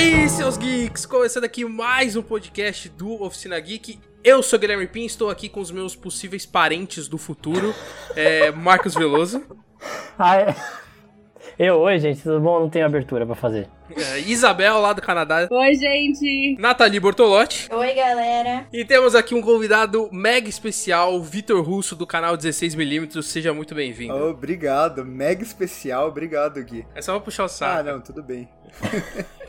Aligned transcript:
aí, 0.00 0.26
seus 0.30 0.56
geeks! 0.56 1.04
Começando 1.04 1.44
aqui 1.44 1.62
mais 1.62 2.16
um 2.16 2.22
podcast 2.22 2.88
do 2.88 3.22
Oficina 3.22 3.60
Geek. 3.60 3.98
Eu 4.24 4.42
sou 4.42 4.58
Guilherme 4.58 4.86
Pin, 4.86 5.04
estou 5.04 5.28
aqui 5.28 5.46
com 5.46 5.60
os 5.60 5.70
meus 5.70 5.94
possíveis 5.94 6.46
parentes 6.46 7.06
do 7.06 7.18
futuro, 7.18 7.74
é, 8.16 8.50
Marcos 8.50 8.94
Veloso. 8.94 9.44
Ah, 10.18 10.36
é. 10.38 10.56
Eu, 11.58 11.80
oi, 11.80 11.98
gente, 11.98 12.22
tudo 12.22 12.40
bom? 12.40 12.60
Não 12.60 12.70
tenho 12.70 12.86
abertura 12.86 13.26
pra 13.26 13.34
fazer. 13.34 13.68
É, 13.94 14.20
Isabel, 14.20 14.80
lá 14.80 14.94
do 14.94 15.02
Canadá. 15.02 15.46
Oi, 15.50 15.74
gente. 15.74 16.56
Nathalie 16.58 16.98
Bortolotti. 16.98 17.68
Oi, 17.70 17.94
galera. 17.94 18.66
E 18.72 18.86
temos 18.86 19.14
aqui 19.14 19.34
um 19.34 19.42
convidado 19.42 20.08
mega 20.10 20.48
especial, 20.48 21.20
Vitor 21.20 21.62
Russo, 21.62 21.94
do 21.94 22.06
canal 22.06 22.38
16mm. 22.38 23.22
Seja 23.22 23.52
muito 23.52 23.74
bem-vindo. 23.74 24.14
Obrigado, 24.14 25.04
mega 25.04 25.42
especial, 25.42 26.08
obrigado, 26.08 26.64
Gui. 26.64 26.86
É 26.94 27.02
só 27.02 27.12
pra 27.12 27.20
puxar 27.20 27.44
o 27.44 27.48
saco. 27.48 27.80
Ah, 27.80 27.82
não, 27.82 28.00
tudo 28.00 28.22
bem. 28.22 28.48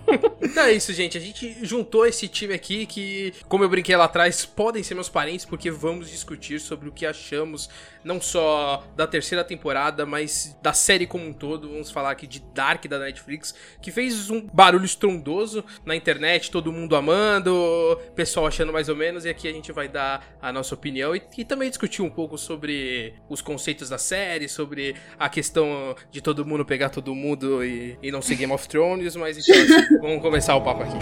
Então 0.42 0.64
é 0.64 0.74
isso, 0.74 0.92
gente. 0.92 1.18
A 1.18 1.22
gente 1.22 1.58
juntou 1.62 2.06
esse 2.06 2.28
time 2.28 2.54
aqui 2.54 2.86
que, 2.86 3.34
como 3.48 3.64
eu 3.64 3.70
brinquei 3.70 3.96
lá 3.96 4.06
atrás, 4.06 4.46
podem 4.46 4.84
ser 4.84 4.96
meus 4.96 5.08
parentes, 5.08 5.46
porque 5.46 5.70
vamos 5.70 6.10
discutir 6.10 6.60
sobre 6.60 6.90
o 6.90 6.92
que 6.92 7.06
achamos, 7.06 7.70
não 8.04 8.20
só 8.20 8.84
da 8.96 9.06
terceira 9.06 9.44
temporada, 9.44 10.06
mas 10.06 10.58
da 10.62 10.74
série 10.74 11.06
como 11.06 11.26
um 11.26 11.32
todo. 11.32 11.70
Vamos 11.70 11.92
falar 11.92 12.12
aqui 12.12 12.28
de 12.28 12.40
Dark 12.54 12.86
da 12.88 13.00
Netflix, 13.00 13.56
que 13.82 13.92
fez 13.92 14.30
um 14.30 14.42
barulho 14.42 14.84
estrondoso 14.84 15.64
na 15.86 15.96
internet, 15.96 16.52
todo 16.52 16.72
mundo 16.72 16.96
amando, 16.96 18.00
pessoal 18.16 18.48
achando 18.48 18.74
mais 18.74 18.90
ou 18.90 18.96
menos, 18.96 19.26
e 19.26 19.30
aqui 19.30 19.48
a 19.48 19.54
gente 19.54 19.72
vai 19.72 19.88
dar 19.88 20.36
a 20.42 20.52
nossa 20.52 20.74
opinião 20.74 21.16
e, 21.16 21.22
e 21.38 21.46
também 21.46 21.70
discutir 21.70 22.02
um 22.02 22.10
pouco 22.10 22.38
sobre 22.38 23.13
os 23.30 23.41
conceitos 23.41 23.90
da 23.90 23.98
série, 23.98 24.50
sobre 24.50 24.96
a 25.18 25.30
questão 25.30 25.96
de 26.12 26.20
todo 26.20 26.46
mundo 26.46 26.66
pegar 26.66 26.90
todo 26.90 27.13
mundo 27.13 27.63
e, 27.63 27.98
e 28.02 28.12
não 28.12 28.22
ser 28.22 28.35
Game 28.35 28.52
of 28.52 28.68
Thrones, 28.68 29.10
mas 29.15 29.37
então 29.37 29.62
assim, 29.62 29.98
vamos 30.01 30.21
começar 30.21 30.55
o 30.55 30.62
papo 30.62 30.84
aqui. 30.84 30.98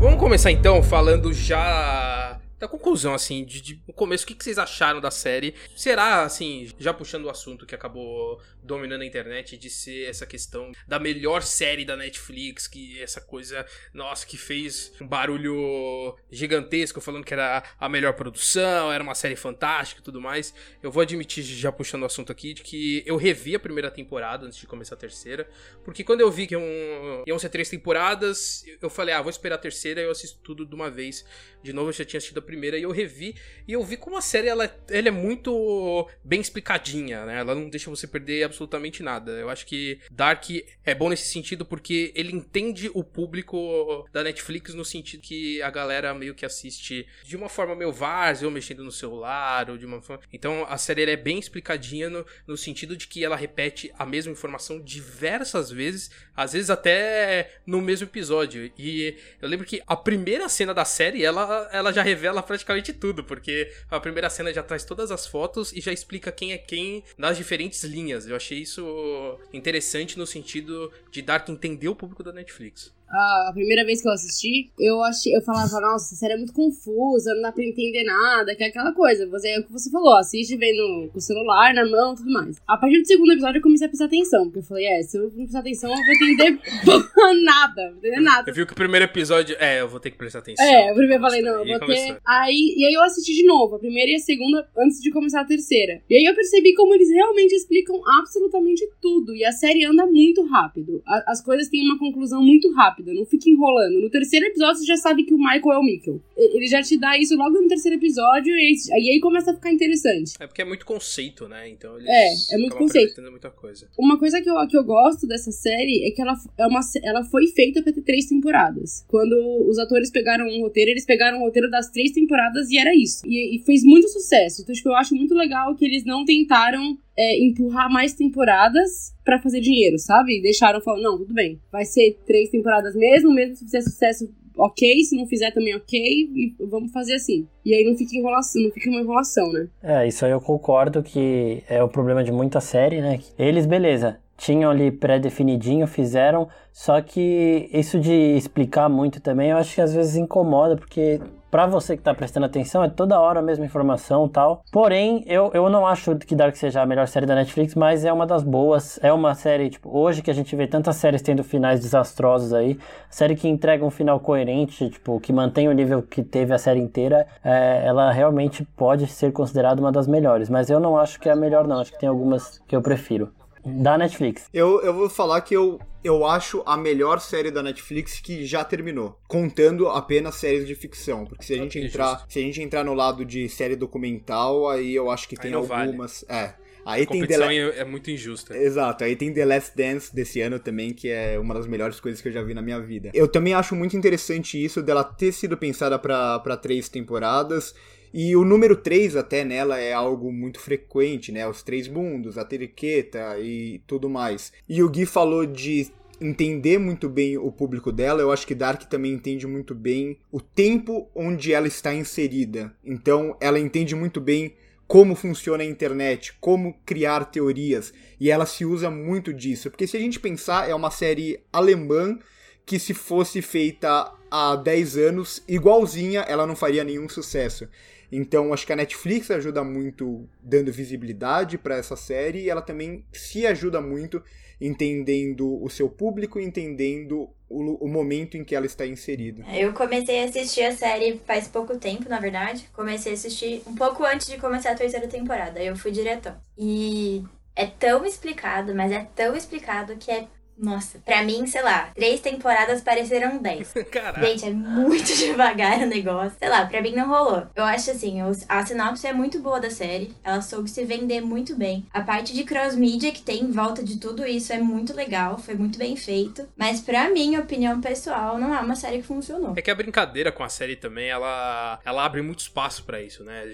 Vamos 0.00 0.18
começar 0.18 0.50
então 0.50 0.82
falando 0.82 1.32
já 1.32 2.38
da 2.58 2.66
conclusão, 2.66 3.14
assim, 3.14 3.44
de, 3.44 3.60
de 3.60 3.80
no 3.86 3.94
começo, 3.94 4.24
o 4.24 4.26
que, 4.26 4.34
que 4.34 4.42
vocês 4.42 4.58
acharam 4.58 5.00
da 5.00 5.10
série? 5.10 5.54
Será, 5.76 6.22
assim, 6.22 6.68
já 6.78 6.92
puxando 6.92 7.26
o 7.26 7.30
assunto 7.30 7.64
que 7.64 7.74
acabou 7.74 8.40
dominando 8.68 9.00
a 9.00 9.06
internet, 9.06 9.56
de 9.56 9.70
ser 9.70 10.08
essa 10.08 10.26
questão 10.26 10.70
da 10.86 10.98
melhor 10.98 11.42
série 11.42 11.84
da 11.84 11.96
Netflix, 11.96 12.68
que 12.68 13.02
essa 13.02 13.20
coisa, 13.20 13.66
nossa, 13.94 14.26
que 14.26 14.36
fez 14.36 14.92
um 15.00 15.08
barulho 15.08 16.14
gigantesco, 16.30 17.00
falando 17.00 17.24
que 17.24 17.32
era 17.32 17.64
a 17.80 17.88
melhor 17.88 18.12
produção, 18.12 18.92
era 18.92 19.02
uma 19.02 19.14
série 19.14 19.34
fantástica 19.34 20.02
e 20.02 20.04
tudo 20.04 20.20
mais. 20.20 20.54
Eu 20.82 20.92
vou 20.92 21.02
admitir, 21.02 21.42
já 21.42 21.72
puxando 21.72 22.02
o 22.02 22.06
assunto 22.06 22.30
aqui, 22.30 22.52
de 22.52 22.62
que 22.62 23.02
eu 23.06 23.16
revi 23.16 23.54
a 23.54 23.58
primeira 23.58 23.90
temporada 23.90 24.46
antes 24.46 24.58
de 24.58 24.66
começar 24.66 24.94
a 24.94 24.98
terceira, 24.98 25.48
porque 25.82 26.04
quando 26.04 26.20
eu 26.20 26.30
vi 26.30 26.46
que 26.46 26.54
iam, 26.54 27.24
iam 27.26 27.38
ser 27.38 27.48
três 27.48 27.70
temporadas, 27.70 28.64
eu 28.82 28.90
falei, 28.90 29.14
ah, 29.14 29.22
vou 29.22 29.30
esperar 29.30 29.54
a 29.54 29.58
terceira 29.58 30.02
e 30.02 30.04
eu 30.04 30.10
assisto 30.10 30.38
tudo 30.42 30.66
de 30.66 30.74
uma 30.74 30.90
vez. 30.90 31.24
De 31.62 31.72
novo, 31.72 31.88
eu 31.88 31.92
já 31.92 32.04
tinha 32.04 32.18
assistido 32.18 32.38
a 32.38 32.42
primeira 32.42 32.78
e 32.78 32.82
eu 32.82 32.90
revi, 32.90 33.34
e 33.66 33.72
eu 33.72 33.82
vi 33.82 33.96
como 33.96 34.16
a 34.16 34.20
série, 34.20 34.48
ela, 34.48 34.64
ela 34.88 35.08
é 35.08 35.10
muito 35.10 36.08
bem 36.22 36.40
explicadinha, 36.40 37.24
né? 37.24 37.38
Ela 37.40 37.54
não 37.54 37.68
deixa 37.70 37.88
você 37.88 38.06
perder 38.06 38.44
absolutamente 38.44 38.57
nada. 39.02 39.32
Eu 39.32 39.50
acho 39.50 39.66
que 39.66 39.98
Dark 40.10 40.44
é 40.84 40.94
bom 40.94 41.08
nesse 41.08 41.30
sentido 41.30 41.64
porque 41.64 42.12
ele 42.14 42.34
entende 42.34 42.90
o 42.94 43.04
público 43.04 44.08
da 44.12 44.22
Netflix 44.22 44.74
no 44.74 44.84
sentido 44.84 45.20
que 45.20 45.60
a 45.62 45.70
galera 45.70 46.14
meio 46.14 46.34
que 46.34 46.46
assiste 46.46 47.06
de 47.24 47.36
uma 47.36 47.48
forma 47.48 47.74
meio 47.74 47.92
várzea, 47.92 48.46
ou 48.46 48.52
mexendo 48.52 48.84
no 48.84 48.92
celular, 48.92 49.70
ou 49.70 49.76
de 49.76 49.86
uma 49.86 50.00
forma... 50.00 50.22
Então 50.32 50.66
a 50.68 50.78
série 50.78 51.10
é 51.10 51.16
bem 51.16 51.38
explicadinha 51.38 52.10
no, 52.10 52.24
no 52.46 52.56
sentido 52.56 52.96
de 52.96 53.06
que 53.06 53.24
ela 53.24 53.36
repete 53.36 53.92
a 53.98 54.06
mesma 54.06 54.32
informação 54.32 54.80
diversas 54.80 55.70
vezes, 55.70 56.10
às 56.34 56.52
vezes 56.52 56.70
até 56.70 57.58
no 57.66 57.80
mesmo 57.80 58.06
episódio. 58.06 58.70
E 58.78 59.16
eu 59.40 59.48
lembro 59.48 59.66
que 59.66 59.82
a 59.86 59.96
primeira 59.96 60.48
cena 60.48 60.72
da 60.72 60.84
série, 60.84 61.24
ela, 61.24 61.68
ela 61.72 61.92
já 61.92 62.02
revela 62.02 62.42
praticamente 62.42 62.92
tudo, 62.92 63.24
porque 63.24 63.72
a 63.90 64.00
primeira 64.00 64.30
cena 64.30 64.52
já 64.52 64.62
traz 64.62 64.84
todas 64.84 65.10
as 65.10 65.26
fotos 65.26 65.72
e 65.72 65.80
já 65.80 65.92
explica 65.92 66.32
quem 66.32 66.52
é 66.52 66.58
quem 66.58 67.04
nas 67.16 67.36
diferentes 67.36 67.82
linhas. 67.84 68.26
Eu 68.26 68.36
achei 68.38 68.58
isso 68.58 69.38
interessante 69.52 70.18
no 70.18 70.26
sentido 70.26 70.90
de 71.10 71.20
dar 71.20 71.44
que 71.44 71.52
entender 71.52 71.88
o 71.88 71.94
público 71.94 72.22
da 72.22 72.32
Netflix. 72.32 72.96
A 73.10 73.50
primeira 73.54 73.84
vez 73.84 74.02
que 74.02 74.08
eu 74.08 74.12
assisti, 74.12 74.70
eu 74.78 75.02
achei, 75.02 75.34
eu 75.34 75.40
falava, 75.42 75.80
nossa, 75.80 76.06
essa 76.06 76.16
série 76.16 76.34
é 76.34 76.36
muito 76.36 76.52
confusa, 76.52 77.34
não 77.34 77.42
dá 77.42 77.52
pra 77.52 77.64
entender 77.64 78.04
nada, 78.04 78.54
que 78.54 78.62
é 78.62 78.66
aquela 78.68 78.92
coisa. 78.92 79.26
Você, 79.28 79.48
é 79.48 79.58
o 79.60 79.64
que 79.64 79.72
você 79.72 79.90
falou, 79.90 80.16
assiste 80.16 80.56
vendo 80.56 81.08
com 81.10 81.18
o 81.18 81.20
celular 81.20 81.72
na 81.74 81.86
mão 81.88 82.12
e 82.12 82.16
tudo 82.16 82.30
mais. 82.30 82.56
A 82.66 82.76
partir 82.76 83.00
do 83.00 83.06
segundo 83.06 83.32
episódio 83.32 83.58
eu 83.58 83.62
comecei 83.62 83.86
a 83.86 83.88
prestar 83.88 84.04
atenção, 84.06 84.44
porque 84.44 84.58
eu 84.58 84.62
falei, 84.62 84.86
é, 84.86 85.02
se 85.02 85.16
eu 85.16 85.24
não 85.24 85.30
prestar 85.44 85.60
atenção, 85.60 85.90
eu 85.90 85.96
vou 85.96 86.14
entender 86.14 86.60
nada, 87.44 87.84
não 87.86 87.90
vou 87.92 87.98
entender 87.98 88.20
nada. 88.20 88.50
Eu 88.50 88.54
vi 88.54 88.66
que 88.66 88.72
o 88.72 88.76
primeiro 88.76 89.04
episódio. 89.04 89.56
É, 89.58 89.80
eu 89.80 89.88
vou 89.88 90.00
ter 90.00 90.10
que 90.10 90.18
prestar 90.18 90.40
atenção. 90.40 90.64
É, 90.64 90.90
o 90.92 90.94
primeiro 90.94 91.14
eu 91.14 91.20
falei, 91.26 91.42
não, 91.42 91.60
eu 91.60 91.66
vou 91.66 91.78
começou. 91.80 92.14
ter. 92.14 92.20
Aí, 92.26 92.74
e 92.76 92.84
aí 92.84 92.92
eu 92.94 93.02
assisti 93.02 93.34
de 93.34 93.44
novo, 93.46 93.76
a 93.76 93.78
primeira 93.78 94.10
e 94.10 94.14
a 94.16 94.18
segunda, 94.18 94.68
antes 94.76 95.00
de 95.00 95.10
começar 95.10 95.40
a 95.40 95.44
terceira. 95.44 96.02
E 96.08 96.16
aí 96.16 96.24
eu 96.24 96.34
percebi 96.34 96.74
como 96.74 96.94
eles 96.94 97.10
realmente 97.10 97.52
explicam 97.54 98.00
absolutamente 98.20 98.86
tudo. 99.00 99.34
E 99.34 99.44
a 99.44 99.52
série 99.52 99.84
anda 99.84 100.06
muito 100.06 100.44
rápido. 100.46 101.02
A- 101.06 101.24
as 101.32 101.40
coisas 101.42 101.68
têm 101.68 101.82
uma 101.84 101.98
conclusão 101.98 102.42
muito 102.42 102.70
rápida, 102.72 102.97
não 103.06 103.24
fica 103.24 103.48
enrolando. 103.48 104.00
No 104.00 104.10
terceiro 104.10 104.46
episódio 104.46 104.80
você 104.80 104.86
já 104.86 104.96
sabe 104.96 105.24
que 105.24 105.34
o 105.34 105.38
Michael 105.38 105.72
é 105.72 105.78
o 105.78 105.82
Mikkel. 105.82 106.20
Ele 106.36 106.66
já 106.66 106.82
te 106.82 106.96
dá 106.96 107.18
isso 107.18 107.36
logo 107.36 107.60
no 107.60 107.68
terceiro 107.68 107.96
episódio, 107.96 108.54
e 108.56 108.76
aí, 108.92 109.20
começa 109.20 109.50
a 109.50 109.54
ficar 109.54 109.72
interessante. 109.72 110.34
É 110.38 110.46
porque 110.46 110.62
é 110.62 110.64
muito 110.64 110.86
conceito, 110.86 111.48
né? 111.48 111.68
Então 111.68 111.96
eles. 111.96 112.08
É, 112.08 112.54
é 112.54 112.58
muito 112.58 112.76
conceito. 112.76 113.20
muita 113.30 113.50
coisa. 113.50 113.88
Uma 113.98 114.18
coisa 114.18 114.40
que 114.40 114.48
eu, 114.48 114.54
que 114.66 114.76
eu 114.76 114.84
gosto 114.84 115.26
dessa 115.26 115.50
série 115.50 116.06
é 116.06 116.10
que 116.10 116.22
ela, 116.22 116.34
é 116.56 116.66
uma, 116.66 116.80
ela 117.02 117.24
foi 117.24 117.46
feita 117.48 117.82
pra 117.82 117.92
ter 117.92 118.02
três 118.02 118.26
temporadas. 118.26 119.04
Quando 119.08 119.34
os 119.68 119.78
atores 119.78 120.10
pegaram 120.10 120.46
um 120.46 120.60
roteiro, 120.60 120.90
eles 120.90 121.04
pegaram 121.04 121.38
o 121.38 121.44
roteiro 121.44 121.70
das 121.70 121.90
três 121.90 122.12
temporadas 122.12 122.70
e 122.70 122.78
era 122.78 122.94
isso. 122.94 123.26
E, 123.26 123.56
e 123.56 123.64
fez 123.64 123.82
muito 123.82 124.08
sucesso. 124.08 124.62
Então, 124.62 124.74
tipo, 124.74 124.88
eu 124.88 124.96
acho 124.96 125.14
muito 125.14 125.34
legal 125.34 125.74
que 125.74 125.84
eles 125.84 126.04
não 126.04 126.24
tentaram 126.24 126.98
é, 127.18 127.36
empurrar 127.44 127.90
mais 127.90 128.14
temporadas 128.14 129.12
pra 129.24 129.40
fazer 129.40 129.60
dinheiro, 129.60 129.98
sabe? 129.98 130.40
Deixaram 130.40 130.80
falar, 130.80 131.02
não, 131.02 131.18
tudo 131.18 131.34
bem. 131.34 131.60
Vai 131.72 131.84
ser 131.84 132.16
três 132.24 132.48
temporadas 132.48 132.94
mesmo, 132.94 133.34
mesmo 133.34 133.56
se 133.56 133.64
fizer 133.64 133.80
sucesso, 133.80 134.32
ok. 134.56 135.02
Se 135.02 135.16
não 135.16 135.26
fizer 135.26 135.50
também, 135.50 135.74
ok. 135.74 136.00
E 136.00 136.54
vamos 136.70 136.92
fazer 136.92 137.14
assim. 137.14 137.48
E 137.64 137.74
aí 137.74 137.84
não 137.84 137.96
fica 137.96 138.16
enrolação, 138.16 138.62
não 138.62 138.70
fica 138.70 138.88
uma 138.88 139.00
enrolação, 139.00 139.52
né? 139.52 139.68
É, 139.82 140.06
isso 140.06 140.24
aí 140.24 140.30
eu 140.30 140.40
concordo 140.40 141.02
que 141.02 141.64
é 141.68 141.82
o 141.82 141.88
problema 141.88 142.22
de 142.22 142.30
muita 142.30 142.60
série, 142.60 143.00
né? 143.00 143.18
Eles, 143.36 143.66
beleza, 143.66 144.20
tinham 144.36 144.70
ali 144.70 144.92
pré-definidinho, 144.92 145.88
fizeram, 145.88 146.48
só 146.72 147.00
que 147.00 147.68
isso 147.72 147.98
de 147.98 148.12
explicar 148.36 148.88
muito 148.88 149.20
também, 149.20 149.50
eu 149.50 149.56
acho 149.56 149.74
que 149.74 149.80
às 149.80 149.92
vezes 149.92 150.14
incomoda, 150.14 150.76
porque 150.76 151.20
pra 151.50 151.66
você 151.66 151.96
que 151.96 152.02
tá 152.02 152.14
prestando 152.14 152.46
atenção, 152.46 152.84
é 152.84 152.88
toda 152.88 153.20
hora 153.20 153.40
a 153.40 153.42
mesma 153.42 153.64
informação 153.64 154.26
e 154.26 154.30
tal. 154.30 154.62
Porém, 154.72 155.24
eu, 155.26 155.50
eu 155.54 155.68
não 155.68 155.86
acho 155.86 156.16
que 156.16 156.34
Dark 156.34 156.56
seja 156.56 156.82
a 156.82 156.86
melhor 156.86 157.08
série 157.08 157.26
da 157.26 157.34
Netflix, 157.34 157.74
mas 157.74 158.04
é 158.04 158.12
uma 158.12 158.26
das 158.26 158.42
boas. 158.42 158.98
É 159.02 159.12
uma 159.12 159.34
série, 159.34 159.70
tipo, 159.70 159.96
hoje 159.96 160.22
que 160.22 160.30
a 160.30 160.34
gente 160.34 160.54
vê 160.54 160.66
tantas 160.66 160.96
séries 160.96 161.22
tendo 161.22 161.42
finais 161.44 161.80
desastrosos 161.80 162.52
aí, 162.52 162.78
série 163.10 163.34
que 163.34 163.48
entrega 163.48 163.84
um 163.84 163.90
final 163.90 164.20
coerente, 164.20 164.90
tipo, 164.90 165.20
que 165.20 165.32
mantém 165.32 165.68
o 165.68 165.72
nível 165.72 166.02
que 166.02 166.22
teve 166.22 166.52
a 166.52 166.58
série 166.58 166.80
inteira, 166.80 167.26
é, 167.44 167.82
ela 167.84 168.10
realmente 168.10 168.64
pode 168.64 169.06
ser 169.06 169.32
considerada 169.32 169.80
uma 169.80 169.92
das 169.92 170.06
melhores. 170.06 170.48
Mas 170.48 170.70
eu 170.70 170.80
não 170.80 170.96
acho 170.96 171.18
que 171.20 171.28
é 171.28 171.32
a 171.32 171.36
melhor, 171.36 171.66
não. 171.66 171.80
Acho 171.80 171.92
que 171.92 171.98
tem 171.98 172.08
algumas 172.08 172.58
que 172.66 172.74
eu 172.74 172.82
prefiro. 172.82 173.32
Da 173.76 173.96
Netflix. 173.98 174.48
Eu, 174.52 174.80
eu 174.82 174.92
vou 174.94 175.08
falar 175.08 175.40
que 175.42 175.54
eu, 175.54 175.78
eu 176.02 176.24
acho 176.26 176.62
a 176.66 176.76
melhor 176.76 177.20
série 177.20 177.50
da 177.50 177.62
Netflix 177.62 178.20
que 178.20 178.44
já 178.46 178.64
terminou, 178.64 179.18
contando 179.28 179.88
apenas 179.88 180.36
séries 180.36 180.66
de 180.66 180.74
ficção, 180.74 181.24
porque 181.24 181.44
se 181.44 181.54
a 181.54 181.56
gente 181.56 181.78
entrar, 181.78 182.24
se 182.28 182.38
a 182.38 182.42
gente 182.42 182.62
entrar 182.62 182.84
no 182.84 182.94
lado 182.94 183.24
de 183.24 183.48
série 183.48 183.76
documental, 183.76 184.68
aí 184.68 184.94
eu 184.94 185.10
acho 185.10 185.28
que 185.28 185.36
tem 185.36 185.50
não 185.50 185.62
vale. 185.62 185.88
algumas, 185.88 186.24
é. 186.28 186.54
Aí 186.86 187.02
A 187.02 187.06
tem 187.06 187.20
The 187.26 187.36
competição 187.36 187.46
La- 187.46 187.52
é, 187.52 187.80
é 187.80 187.84
muito 187.84 188.10
injusta. 188.10 188.56
Exato, 188.56 189.04
aí 189.04 189.14
tem 189.14 189.30
The 189.32 189.44
Last 189.44 189.76
Dance 189.76 190.14
desse 190.14 190.40
ano 190.40 190.58
também, 190.58 190.94
que 190.94 191.08
é 191.10 191.38
uma 191.38 191.52
das 191.52 191.66
melhores 191.66 192.00
coisas 192.00 192.22
que 192.22 192.28
eu 192.28 192.32
já 192.32 192.42
vi 192.42 192.54
na 192.54 192.62
minha 192.62 192.80
vida. 192.80 193.10
Eu 193.12 193.28
também 193.28 193.52
acho 193.52 193.74
muito 193.76 193.94
interessante 193.94 194.62
isso 194.62 194.82
dela 194.82 195.04
ter 195.04 195.32
sido 195.32 195.56
pensada 195.56 195.98
pra 195.98 196.56
três 196.56 196.88
temporadas. 196.88 197.74
E 198.12 198.34
o 198.36 198.44
número 198.44 198.76
3 198.76 199.16
até 199.16 199.44
nela 199.44 199.78
é 199.78 199.92
algo 199.92 200.32
muito 200.32 200.60
frequente, 200.60 201.30
né? 201.30 201.46
Os 201.46 201.62
três 201.62 201.88
mundos, 201.88 202.38
a 202.38 202.44
teriqueta 202.44 203.38
e 203.38 203.80
tudo 203.86 204.08
mais. 204.08 204.52
E 204.68 204.82
o 204.82 204.88
Gui 204.88 205.06
falou 205.06 205.44
de 205.46 205.90
entender 206.20 206.78
muito 206.78 207.08
bem 207.08 207.36
o 207.38 207.50
público 207.52 207.92
dela, 207.92 208.20
eu 208.20 208.32
acho 208.32 208.46
que 208.46 208.54
Dark 208.54 208.82
também 208.84 209.12
entende 209.12 209.46
muito 209.46 209.74
bem 209.74 210.18
o 210.32 210.40
tempo 210.40 211.08
onde 211.14 211.52
ela 211.52 211.68
está 211.68 211.94
inserida. 211.94 212.74
Então, 212.84 213.36
ela 213.40 213.58
entende 213.58 213.94
muito 213.94 214.20
bem 214.20 214.54
como 214.86 215.14
funciona 215.14 215.62
a 215.62 215.66
internet, 215.66 216.34
como 216.40 216.74
criar 216.84 217.26
teorias, 217.26 217.92
e 218.18 218.30
ela 218.30 218.46
se 218.46 218.64
usa 218.64 218.90
muito 218.90 219.34
disso, 219.34 219.70
porque 219.70 219.86
se 219.86 219.96
a 219.98 220.00
gente 220.00 220.18
pensar, 220.18 220.68
é 220.68 220.74
uma 220.74 220.90
série 220.90 221.40
alemã 221.52 222.18
que 222.64 222.78
se 222.78 222.94
fosse 222.94 223.42
feita 223.42 224.10
há 224.30 224.56
10 224.56 224.96
anos, 224.96 225.42
igualzinha, 225.46 226.20
ela 226.22 226.46
não 226.46 226.56
faria 226.56 226.84
nenhum 226.84 227.08
sucesso. 227.08 227.68
Então, 228.10 228.52
acho 228.52 228.66
que 228.66 228.72
a 228.72 228.76
Netflix 228.76 229.30
ajuda 229.30 229.62
muito 229.62 230.28
dando 230.42 230.72
visibilidade 230.72 231.58
para 231.58 231.76
essa 231.76 231.96
série 231.96 232.44
e 232.44 232.50
ela 232.50 232.62
também 232.62 233.04
se 233.12 233.46
ajuda 233.46 233.80
muito 233.80 234.22
entendendo 234.60 235.62
o 235.62 235.68
seu 235.68 235.88
público, 235.88 236.40
entendendo 236.40 237.30
o, 237.48 237.84
o, 237.84 237.88
momento 237.88 238.36
em 238.36 238.44
que 238.44 238.54
ela 238.54 238.66
está 238.66 238.86
inserida. 238.86 239.44
Eu 239.52 239.72
comecei 239.72 240.22
a 240.22 240.24
assistir 240.24 240.62
a 240.62 240.74
série 240.74 241.20
faz 241.26 241.46
pouco 241.48 241.78
tempo, 241.78 242.08
na 242.08 242.18
verdade. 242.18 242.68
Comecei 242.72 243.12
a 243.12 243.14
assistir 243.14 243.62
um 243.66 243.74
pouco 243.74 244.04
antes 244.04 244.26
de 244.26 244.36
começar 244.36 244.72
a 244.72 244.74
terceira 244.74 245.06
temporada. 245.06 245.62
Eu 245.62 245.76
fui 245.76 245.92
direto. 245.92 246.32
E 246.56 247.22
é 247.54 247.66
tão 247.66 248.04
explicado, 248.04 248.74
mas 248.74 248.90
é 248.90 249.06
tão 249.14 249.34
explicado 249.36 249.96
que 249.96 250.10
é 250.10 250.26
nossa, 250.58 250.98
pra 250.98 251.22
mim, 251.22 251.46
sei 251.46 251.62
lá, 251.62 251.90
três 251.94 252.20
temporadas 252.20 252.82
pareceram 252.82 253.38
dez. 253.38 253.72
Caraca. 253.90 254.26
Gente, 254.26 254.46
é 254.46 254.50
muito 254.50 255.06
devagar 255.16 255.80
o 255.80 255.86
negócio. 255.86 256.36
Sei 256.38 256.48
lá, 256.48 256.66
pra 256.66 256.82
mim 256.82 256.92
não 256.92 257.08
rolou. 257.08 257.46
Eu 257.54 257.64
acho 257.64 257.90
assim, 257.90 258.18
a 258.48 258.66
sinopse 258.66 259.06
é 259.06 259.12
muito 259.12 259.38
boa 259.40 259.60
da 259.60 259.70
série. 259.70 260.14
Ela 260.24 260.40
soube 260.40 260.68
se 260.68 260.84
vender 260.84 261.20
muito 261.20 261.56
bem. 261.56 261.86
A 261.92 262.00
parte 262.00 262.34
de 262.34 262.44
cross-mídia 262.44 263.12
que 263.12 263.22
tem 263.22 263.44
em 263.44 263.50
volta 263.50 263.82
de 263.82 263.98
tudo 263.98 264.26
isso 264.26 264.52
é 264.52 264.58
muito 264.58 264.94
legal, 264.94 265.38
foi 265.38 265.54
muito 265.54 265.78
bem 265.78 265.96
feito. 265.96 266.48
Mas 266.56 266.80
pra 266.80 267.08
mim, 267.08 267.36
opinião 267.36 267.80
pessoal, 267.80 268.38
não 268.38 268.54
é 268.54 268.60
uma 268.60 268.74
série 268.74 268.98
que 268.98 269.06
funcionou. 269.06 269.54
É 269.56 269.62
que 269.62 269.70
a 269.70 269.74
brincadeira 269.74 270.32
com 270.32 270.42
a 270.42 270.48
série 270.48 270.76
também, 270.76 271.08
ela, 271.08 271.80
ela 271.84 272.04
abre 272.04 272.22
muito 272.22 272.40
espaço 272.40 272.84
para 272.84 273.00
isso, 273.00 273.22
né? 273.22 273.44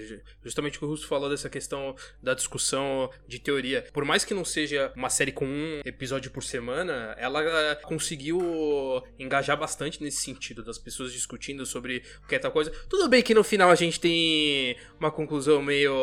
Justamente 0.43 0.77
o 0.77 0.79
que 0.79 0.85
o 0.85 0.89
Russo 0.89 1.07
falou 1.07 1.29
dessa 1.29 1.49
questão 1.49 1.95
da 2.21 2.33
discussão 2.33 3.09
de 3.27 3.39
teoria. 3.39 3.85
Por 3.93 4.05
mais 4.05 4.25
que 4.25 4.33
não 4.33 4.45
seja 4.45 4.91
uma 4.95 5.09
série 5.09 5.31
com 5.31 5.45
um 5.45 5.81
episódio 5.85 6.31
por 6.31 6.43
semana, 6.43 6.94
ela 7.17 7.41
eh, 7.43 7.75
conseguiu 7.83 8.39
engajar 9.19 9.57
bastante 9.57 10.03
nesse 10.03 10.21
sentido, 10.21 10.63
das 10.63 10.77
pessoas 10.77 11.11
discutindo 11.11 11.65
sobre 11.65 12.03
o 12.23 12.27
que 12.27 12.35
é 12.35 12.39
tal 12.39 12.51
coisa. 12.51 12.71
Tudo 12.89 13.07
bem 13.07 13.21
que 13.21 13.33
no 13.33 13.43
final 13.43 13.69
a 13.69 13.75
gente 13.75 13.99
tem 13.99 14.75
uma 14.99 15.11
conclusão 15.11 15.61
meio, 15.61 15.93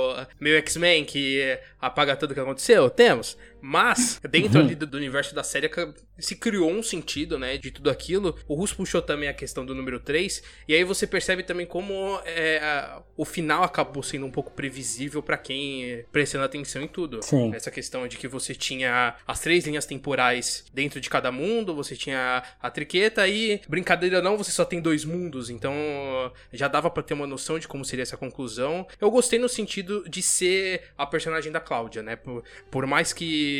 meio 0.40 0.56
X-Men 0.58 1.04
que 1.04 1.58
apaga 1.80 2.16
tudo 2.16 2.34
que 2.34 2.40
aconteceu, 2.40 2.88
temos. 2.90 3.36
Mas, 3.62 4.20
dentro 4.28 4.58
uhum. 4.58 4.66
ali 4.66 4.74
do, 4.74 4.88
do, 4.88 4.96
universo 4.96 5.32
da 5.36 5.44
série, 5.44 5.70
se 6.18 6.34
criou 6.34 6.68
um 6.68 6.82
sentido, 6.82 7.38
né, 7.38 7.56
de 7.56 7.70
tudo 7.70 7.88
aquilo. 7.88 8.36
O 8.48 8.54
Russo 8.54 8.74
puxou 8.74 9.00
também 9.00 9.28
a 9.28 9.32
questão 9.32 9.64
do 9.64 9.72
número 9.72 10.00
3, 10.00 10.42
e 10.66 10.74
aí 10.74 10.82
você 10.82 11.06
percebe 11.06 11.44
também 11.44 11.64
como 11.64 12.20
é, 12.24 12.58
a, 12.58 13.00
o 13.16 13.24
final 13.24 13.62
acabou 13.62 14.02
sendo 14.02 14.26
um 14.26 14.30
pouco 14.32 14.50
previsível 14.50 15.22
para 15.22 15.38
quem 15.38 16.04
prestando 16.10 16.44
atenção 16.44 16.82
em 16.82 16.88
tudo. 16.88 17.22
Sim. 17.22 17.54
Essa 17.54 17.70
questão 17.70 18.08
de 18.08 18.16
que 18.16 18.26
você 18.26 18.52
tinha 18.52 19.14
as 19.24 19.38
três 19.38 19.64
linhas 19.64 19.86
temporais 19.86 20.64
dentro 20.74 21.00
de 21.00 21.08
cada 21.08 21.30
mundo, 21.30 21.72
você 21.72 21.94
tinha 21.94 22.42
a 22.60 22.68
triqueta 22.68 23.28
e, 23.28 23.60
brincadeira 23.68 24.20
não, 24.20 24.36
você 24.36 24.50
só 24.50 24.64
tem 24.64 24.80
dois 24.80 25.04
mundos, 25.04 25.50
então 25.50 25.72
já 26.52 26.66
dava 26.66 26.90
para 26.90 27.04
ter 27.04 27.14
uma 27.14 27.28
noção 27.28 27.60
de 27.60 27.68
como 27.68 27.84
seria 27.84 28.02
essa 28.02 28.16
conclusão. 28.16 28.84
Eu 29.00 29.08
gostei 29.08 29.38
no 29.38 29.48
sentido 29.48 30.02
de 30.08 30.20
ser 30.20 30.82
a 30.98 31.06
personagem 31.06 31.52
da 31.52 31.60
Cláudia, 31.60 32.02
né, 32.02 32.16
por, 32.16 32.42
por 32.68 32.86
mais 32.86 33.12
que 33.12 33.51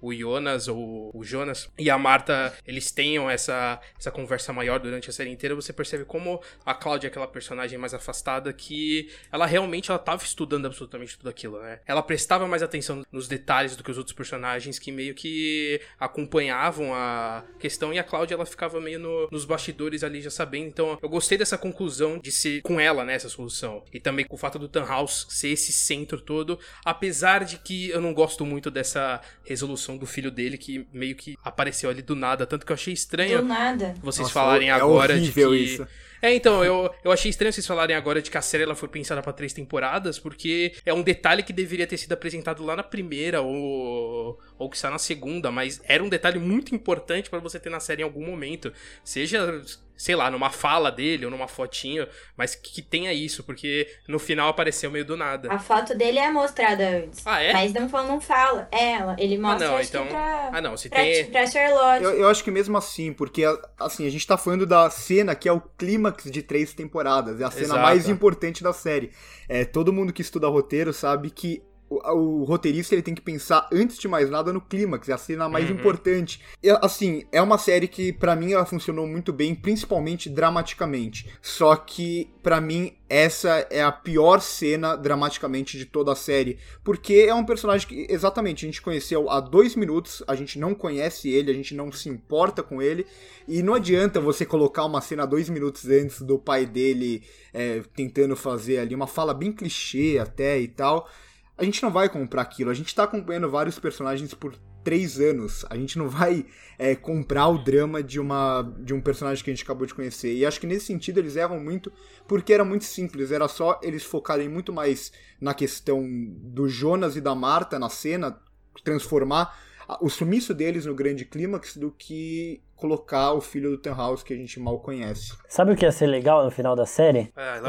o 0.00 0.14
Jonas 0.14 0.68
ou 0.68 1.10
o 1.14 1.24
Jonas 1.24 1.68
e 1.78 1.90
a 1.90 1.98
Marta 1.98 2.54
eles 2.66 2.90
tenham 2.90 3.30
essa, 3.30 3.80
essa 3.98 4.10
conversa 4.10 4.52
maior 4.52 4.78
durante 4.78 5.10
a 5.10 5.12
série 5.12 5.30
inteira, 5.30 5.54
você 5.54 5.72
percebe 5.72 6.04
como 6.04 6.40
a 6.64 6.74
Cláudia 6.74 7.08
é 7.08 7.10
aquela 7.10 7.26
personagem 7.26 7.78
mais 7.78 7.94
afastada 7.94 8.52
que 8.52 9.10
ela 9.32 9.46
realmente 9.46 9.90
ela 9.90 9.98
tava 9.98 10.22
estudando 10.22 10.66
absolutamente 10.66 11.16
tudo 11.16 11.28
aquilo, 11.28 11.60
né? 11.60 11.80
Ela 11.86 12.02
prestava 12.02 12.46
mais 12.46 12.62
atenção 12.62 13.04
nos 13.10 13.28
detalhes 13.28 13.76
do 13.76 13.82
que 13.82 13.90
os 13.90 13.98
outros 13.98 14.14
personagens 14.14 14.78
que 14.78 14.92
meio 14.92 15.14
que 15.14 15.80
acompanhavam 15.98 16.94
a 16.94 17.44
questão 17.58 17.92
e 17.92 17.98
a 17.98 18.04
Cláudia 18.04 18.34
ela 18.34 18.46
ficava 18.46 18.80
meio 18.80 18.98
no, 18.98 19.28
nos 19.30 19.44
bastidores 19.44 20.04
ali 20.04 20.20
já 20.20 20.30
sabendo. 20.30 20.66
Então 20.66 20.98
eu 21.02 21.08
gostei 21.08 21.38
dessa 21.38 21.58
conclusão 21.58 22.18
de 22.18 22.30
ser 22.30 22.62
com 22.62 22.78
ela, 22.78 23.04
né, 23.04 23.18
solução. 23.18 23.82
E 23.92 24.00
também 24.00 24.24
com 24.24 24.34
o 24.34 24.38
fato 24.38 24.58
do 24.58 24.80
House 24.80 25.26
ser 25.28 25.48
esse 25.48 25.72
centro 25.72 26.20
todo, 26.20 26.58
apesar 26.84 27.44
de 27.44 27.58
que 27.58 27.88
eu 27.90 28.00
não 28.00 28.12
gosto 28.12 28.44
muito 28.44 28.70
dessa 28.70 29.03
resolução 29.44 29.96
do 29.96 30.06
filho 30.06 30.30
dele 30.30 30.56
que 30.56 30.86
meio 30.92 31.14
que 31.14 31.36
apareceu 31.42 31.90
ali 31.90 32.02
do 32.02 32.14
nada. 32.14 32.46
Tanto 32.46 32.64
que 32.64 32.72
eu 32.72 32.74
achei 32.74 32.92
estranho. 32.92 33.38
Do 33.38 33.44
nada. 33.44 33.94
Vocês 34.02 34.24
Nossa, 34.24 34.32
falarem 34.32 34.68
é 34.68 34.72
agora 34.72 35.18
de 35.18 35.30
que. 35.30 35.44
Isso. 35.54 35.86
É, 36.24 36.34
então, 36.34 36.64
eu, 36.64 36.90
eu 37.04 37.12
achei 37.12 37.28
estranho 37.28 37.52
vocês 37.52 37.66
falarem 37.66 37.94
agora 37.94 38.22
de 38.22 38.30
que 38.30 38.38
a 38.38 38.40
série 38.40 38.62
ela 38.62 38.74
foi 38.74 38.88
pensada 38.88 39.20
para 39.20 39.30
três 39.30 39.52
temporadas, 39.52 40.18
porque 40.18 40.72
é 40.86 40.94
um 40.94 41.02
detalhe 41.02 41.42
que 41.42 41.52
deveria 41.52 41.86
ter 41.86 41.98
sido 41.98 42.12
apresentado 42.12 42.64
lá 42.64 42.74
na 42.74 42.82
primeira 42.82 43.42
ou, 43.42 44.40
ou 44.56 44.70
que 44.70 44.76
está 44.76 44.88
na 44.88 44.98
segunda, 44.98 45.50
mas 45.50 45.82
era 45.84 46.02
um 46.02 46.08
detalhe 46.08 46.38
muito 46.38 46.74
importante 46.74 47.28
para 47.28 47.40
você 47.40 47.60
ter 47.60 47.68
na 47.68 47.78
série 47.78 48.00
em 48.00 48.04
algum 48.04 48.24
momento. 48.24 48.72
Seja 49.04 49.62
sei 49.96 50.16
lá, 50.16 50.30
numa 50.30 50.50
fala 50.50 50.90
dele 50.90 51.24
ou 51.24 51.30
numa 51.30 51.46
fotinho, 51.46 52.06
mas 52.36 52.54
que, 52.54 52.72
que, 52.72 52.82
tenha 52.82 53.12
isso, 53.12 53.44
porque 53.44 53.88
no 54.08 54.18
final 54.18 54.48
apareceu 54.48 54.90
meio 54.90 55.04
do 55.04 55.16
nada. 55.16 55.52
A 55.52 55.58
foto 55.58 55.96
dele 55.96 56.18
é 56.18 56.30
mostrada 56.30 56.88
antes. 56.88 57.24
Ah, 57.26 57.40
é? 57.40 57.52
Mas 57.52 57.72
não, 57.72 57.88
não 57.88 58.20
fala. 58.20 58.68
É 58.72 58.92
ela. 58.92 59.16
Ele 59.18 59.38
mostra 59.38 59.68
ah, 59.68 59.70
não, 59.70 59.80
então... 59.80 60.06
pra, 60.06 60.50
ah, 60.52 60.60
não, 60.60 60.76
se 60.76 60.88
pra, 60.88 60.98
tem... 60.98 61.24
pra 61.26 61.46
Charlotte. 61.46 62.02
Eu, 62.02 62.10
eu, 62.12 62.28
acho 62.28 62.42
que 62.42 62.50
mesmo 62.50 62.76
assim, 62.76 63.12
porque 63.12 63.44
assim, 63.78 64.06
a 64.06 64.10
gente 64.10 64.26
tá 64.26 64.36
falando 64.36 64.66
da 64.66 64.90
cena 64.90 65.34
que 65.34 65.48
é 65.48 65.52
o 65.52 65.60
clímax 65.60 66.30
de 66.30 66.42
três 66.42 66.72
temporadas, 66.72 67.40
é 67.40 67.44
a 67.44 67.50
cena 67.50 67.64
Exato. 67.64 67.80
mais 67.80 68.08
importante 68.08 68.62
da 68.62 68.72
série. 68.72 69.10
É, 69.48 69.64
todo 69.64 69.92
mundo 69.92 70.12
que 70.12 70.22
estuda 70.22 70.48
roteiro 70.48 70.92
sabe 70.92 71.30
que 71.30 71.62
o, 72.02 72.40
o, 72.40 72.44
roteirista 72.44 72.94
ele 72.94 73.02
tem 73.02 73.14
que 73.14 73.20
pensar 73.20 73.68
antes 73.72 73.98
de 73.98 74.08
mais 74.08 74.30
nada 74.30 74.52
no 74.52 74.60
clímax, 74.60 75.08
é 75.08 75.12
a 75.12 75.18
cena 75.18 75.48
mais 75.48 75.68
uhum. 75.68 75.76
importante. 75.76 76.40
E, 76.62 76.70
assim, 76.82 77.24
é 77.30 77.40
uma 77.40 77.58
série 77.58 77.88
que 77.88 78.12
para 78.12 78.36
mim 78.36 78.52
ela 78.52 78.64
funcionou 78.64 79.06
muito 79.06 79.32
bem, 79.32 79.54
principalmente 79.54 80.28
dramaticamente. 80.28 81.28
Só 81.40 81.76
que 81.76 82.32
para 82.42 82.60
mim 82.60 82.92
essa 83.08 83.66
é 83.70 83.82
a 83.82 83.92
pior 83.92 84.40
cena 84.40 84.96
dramaticamente 84.96 85.78
de 85.78 85.84
toda 85.84 86.12
a 86.12 86.16
série, 86.16 86.58
porque 86.82 87.26
é 87.28 87.34
um 87.34 87.44
personagem 87.44 87.86
que 87.86 88.06
exatamente 88.10 88.64
a 88.64 88.68
gente 88.68 88.82
conheceu 88.82 89.30
há 89.30 89.40
dois 89.40 89.76
minutos, 89.76 90.22
a 90.26 90.34
gente 90.34 90.58
não 90.58 90.74
conhece 90.74 91.28
ele, 91.28 91.50
a 91.50 91.54
gente 91.54 91.74
não 91.74 91.92
se 91.92 92.08
importa 92.08 92.62
com 92.62 92.82
ele 92.82 93.06
e 93.46 93.62
não 93.62 93.74
adianta 93.74 94.20
você 94.20 94.44
colocar 94.44 94.84
uma 94.84 95.00
cena 95.00 95.26
dois 95.26 95.48
minutos 95.48 95.88
antes 95.88 96.22
do 96.22 96.38
pai 96.38 96.66
dele 96.66 97.22
é, 97.52 97.82
tentando 97.94 98.34
fazer 98.34 98.78
ali 98.78 98.94
uma 98.94 99.06
fala 99.06 99.32
bem 99.32 99.52
clichê 99.52 100.18
até 100.20 100.58
e 100.58 100.68
tal 100.68 101.08
a 101.56 101.64
gente 101.64 101.82
não 101.82 101.90
vai 101.90 102.08
comprar 102.08 102.42
aquilo. 102.42 102.70
A 102.70 102.74
gente 102.74 102.94
tá 102.94 103.04
acompanhando 103.04 103.50
vários 103.50 103.78
personagens 103.78 104.34
por 104.34 104.56
três 104.82 105.18
anos. 105.18 105.64
A 105.70 105.76
gente 105.76 105.96
não 105.96 106.08
vai 106.08 106.44
é, 106.78 106.94
comprar 106.94 107.48
o 107.48 107.62
drama 107.62 108.02
de, 108.02 108.20
uma, 108.20 108.62
de 108.80 108.92
um 108.92 109.00
personagem 109.00 109.42
que 109.42 109.50
a 109.50 109.54
gente 109.54 109.62
acabou 109.62 109.86
de 109.86 109.94
conhecer. 109.94 110.34
E 110.34 110.44
acho 110.44 110.60
que 110.60 110.66
nesse 110.66 110.86
sentido 110.86 111.18
eles 111.18 111.36
erram 111.36 111.60
muito, 111.60 111.92
porque 112.26 112.52
era 112.52 112.64
muito 112.64 112.84
simples. 112.84 113.30
Era 113.30 113.48
só 113.48 113.80
eles 113.82 114.02
focarem 114.02 114.48
muito 114.48 114.72
mais 114.72 115.12
na 115.40 115.54
questão 115.54 116.04
do 116.08 116.68
Jonas 116.68 117.16
e 117.16 117.20
da 117.20 117.34
Marta 117.34 117.78
na 117.78 117.88
cena, 117.88 118.38
transformar 118.82 119.56
o 120.00 120.08
sumiço 120.08 120.54
deles 120.54 120.86
no 120.86 120.94
grande 120.94 121.24
clímax 121.24 121.76
do 121.76 121.90
que 121.90 122.62
colocar 122.76 123.32
o 123.32 123.40
filho 123.40 123.70
do 123.70 123.78
Tenhouse 123.78 124.24
que 124.24 124.34
a 124.34 124.36
gente 124.36 124.58
mal 124.60 124.78
conhece. 124.78 125.32
Sabe 125.48 125.72
o 125.72 125.76
que 125.76 125.84
ia 125.84 125.92
ser 125.92 126.06
legal 126.06 126.44
no 126.44 126.50
final 126.50 126.76
da 126.76 126.84
série? 126.84 127.32
É, 127.36 127.60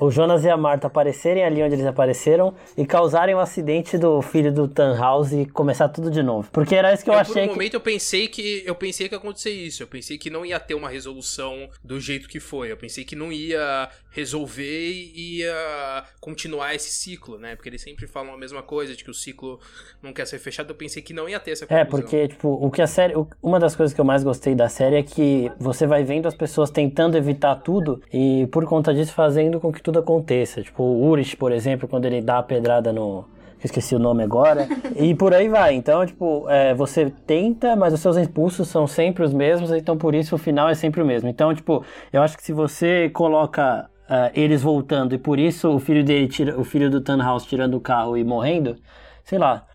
o, 0.00 0.06
o, 0.06 0.10
Jonas 0.10 0.44
e 0.44 0.50
a 0.50 0.56
Marta 0.56 0.86
aparecerem 0.86 1.44
ali 1.44 1.62
onde 1.62 1.74
eles 1.74 1.86
apareceram 1.86 2.54
e 2.76 2.84
causarem 2.84 3.34
o 3.34 3.38
um 3.38 3.40
acidente 3.40 3.96
do 3.96 4.20
filho 4.20 4.52
do 4.52 4.66
Tannhaus 4.66 5.32
e 5.32 5.46
começar 5.46 5.88
tudo 5.88 6.10
de 6.10 6.22
novo. 6.22 6.50
Porque 6.50 6.74
era 6.74 6.92
isso 6.92 7.04
que 7.04 7.10
eu, 7.10 7.14
eu 7.14 7.20
achei. 7.20 7.34
Por 7.34 7.42
um 7.42 7.46
que... 7.48 7.54
momento 7.54 7.74
eu 7.74 7.80
pensei 7.80 8.28
que 8.28 8.62
eu 8.66 8.74
pensei 8.74 9.08
que 9.08 9.14
ia 9.14 9.18
acontecer 9.18 9.50
isso. 9.50 9.82
Eu 9.82 9.86
pensei 9.86 10.18
que 10.18 10.30
não 10.30 10.44
ia 10.44 10.58
ter 10.58 10.74
uma 10.74 10.88
resolução 10.88 11.68
do 11.84 12.00
jeito 12.00 12.28
que 12.28 12.40
foi. 12.40 12.72
Eu 12.72 12.76
pensei 12.76 13.04
que 13.04 13.14
não 13.14 13.30
ia 13.30 13.88
resolver 14.10 14.90
e 14.90 15.38
ia 15.38 16.04
continuar 16.20 16.74
esse 16.74 16.90
ciclo, 16.90 17.38
né? 17.38 17.54
Porque 17.54 17.68
eles 17.68 17.82
sempre 17.82 18.06
falam 18.06 18.34
a 18.34 18.38
mesma 18.38 18.62
coisa, 18.62 18.94
de 18.96 19.04
que 19.04 19.10
o 19.10 19.14
ciclo 19.14 19.60
não 20.02 20.12
quer 20.12 20.26
ser 20.26 20.38
fechado. 20.38 20.70
Eu 20.70 20.74
pensei 20.74 21.02
que 21.02 21.12
não 21.12 21.28
ia 21.28 21.38
ter 21.38 21.52
essa 21.52 21.66
conclusão. 21.66 21.82
É, 21.82 21.84
porque, 21.84 22.28
tipo, 22.28 22.48
o 22.48 22.70
que 22.70 22.82
a 22.82 22.86
série. 22.86 23.14
Uma 23.42 23.60
das 23.60 23.76
coisas 23.76 23.94
que 23.94 24.00
eu 24.00 24.04
mais 24.04 24.24
gostei 24.24 24.37
gostei 24.38 24.54
da 24.54 24.68
série 24.68 24.94
é 24.94 25.02
que 25.02 25.50
você 25.58 25.84
vai 25.84 26.04
vendo 26.04 26.26
as 26.26 26.34
pessoas 26.34 26.70
tentando 26.70 27.16
evitar 27.16 27.56
tudo 27.56 28.00
e 28.12 28.46
por 28.52 28.64
conta 28.66 28.94
disso 28.94 29.12
fazendo 29.12 29.58
com 29.58 29.72
que 29.72 29.82
tudo 29.82 29.98
aconteça. 29.98 30.62
Tipo, 30.62 30.84
o 30.84 31.08
Urich, 31.08 31.36
por 31.36 31.50
exemplo, 31.50 31.88
quando 31.88 32.04
ele 32.04 32.20
dá 32.20 32.38
a 32.38 32.42
pedrada 32.42 32.92
no, 32.92 33.24
esqueci 33.62 33.96
o 33.96 33.98
nome 33.98 34.22
agora, 34.22 34.68
e 34.94 35.12
por 35.12 35.34
aí 35.34 35.48
vai. 35.48 35.74
Então, 35.74 36.06
tipo, 36.06 36.48
é, 36.48 36.72
você 36.72 37.12
tenta, 37.26 37.74
mas 37.74 37.92
os 37.92 37.98
seus 37.98 38.16
impulsos 38.16 38.68
são 38.68 38.86
sempre 38.86 39.24
os 39.24 39.34
mesmos, 39.34 39.72
então 39.72 39.98
por 39.98 40.14
isso 40.14 40.36
o 40.36 40.38
final 40.38 40.68
é 40.68 40.74
sempre 40.74 41.02
o 41.02 41.06
mesmo. 41.06 41.28
Então, 41.28 41.52
tipo, 41.52 41.84
eu 42.12 42.22
acho 42.22 42.36
que 42.36 42.44
se 42.44 42.52
você 42.52 43.10
coloca 43.10 43.90
uh, 44.04 44.30
eles 44.34 44.62
voltando 44.62 45.16
e 45.16 45.18
por 45.18 45.40
isso 45.40 45.68
o 45.68 45.80
filho 45.80 46.04
dele, 46.04 46.28
tira, 46.28 46.58
o 46.58 46.62
filho 46.62 46.88
do 46.88 47.00
Tannhaus 47.00 47.44
tirando 47.44 47.74
o 47.74 47.80
carro 47.80 48.16
e 48.16 48.22
morrendo, 48.22 48.76
sei 49.24 49.38
lá, 49.38 49.66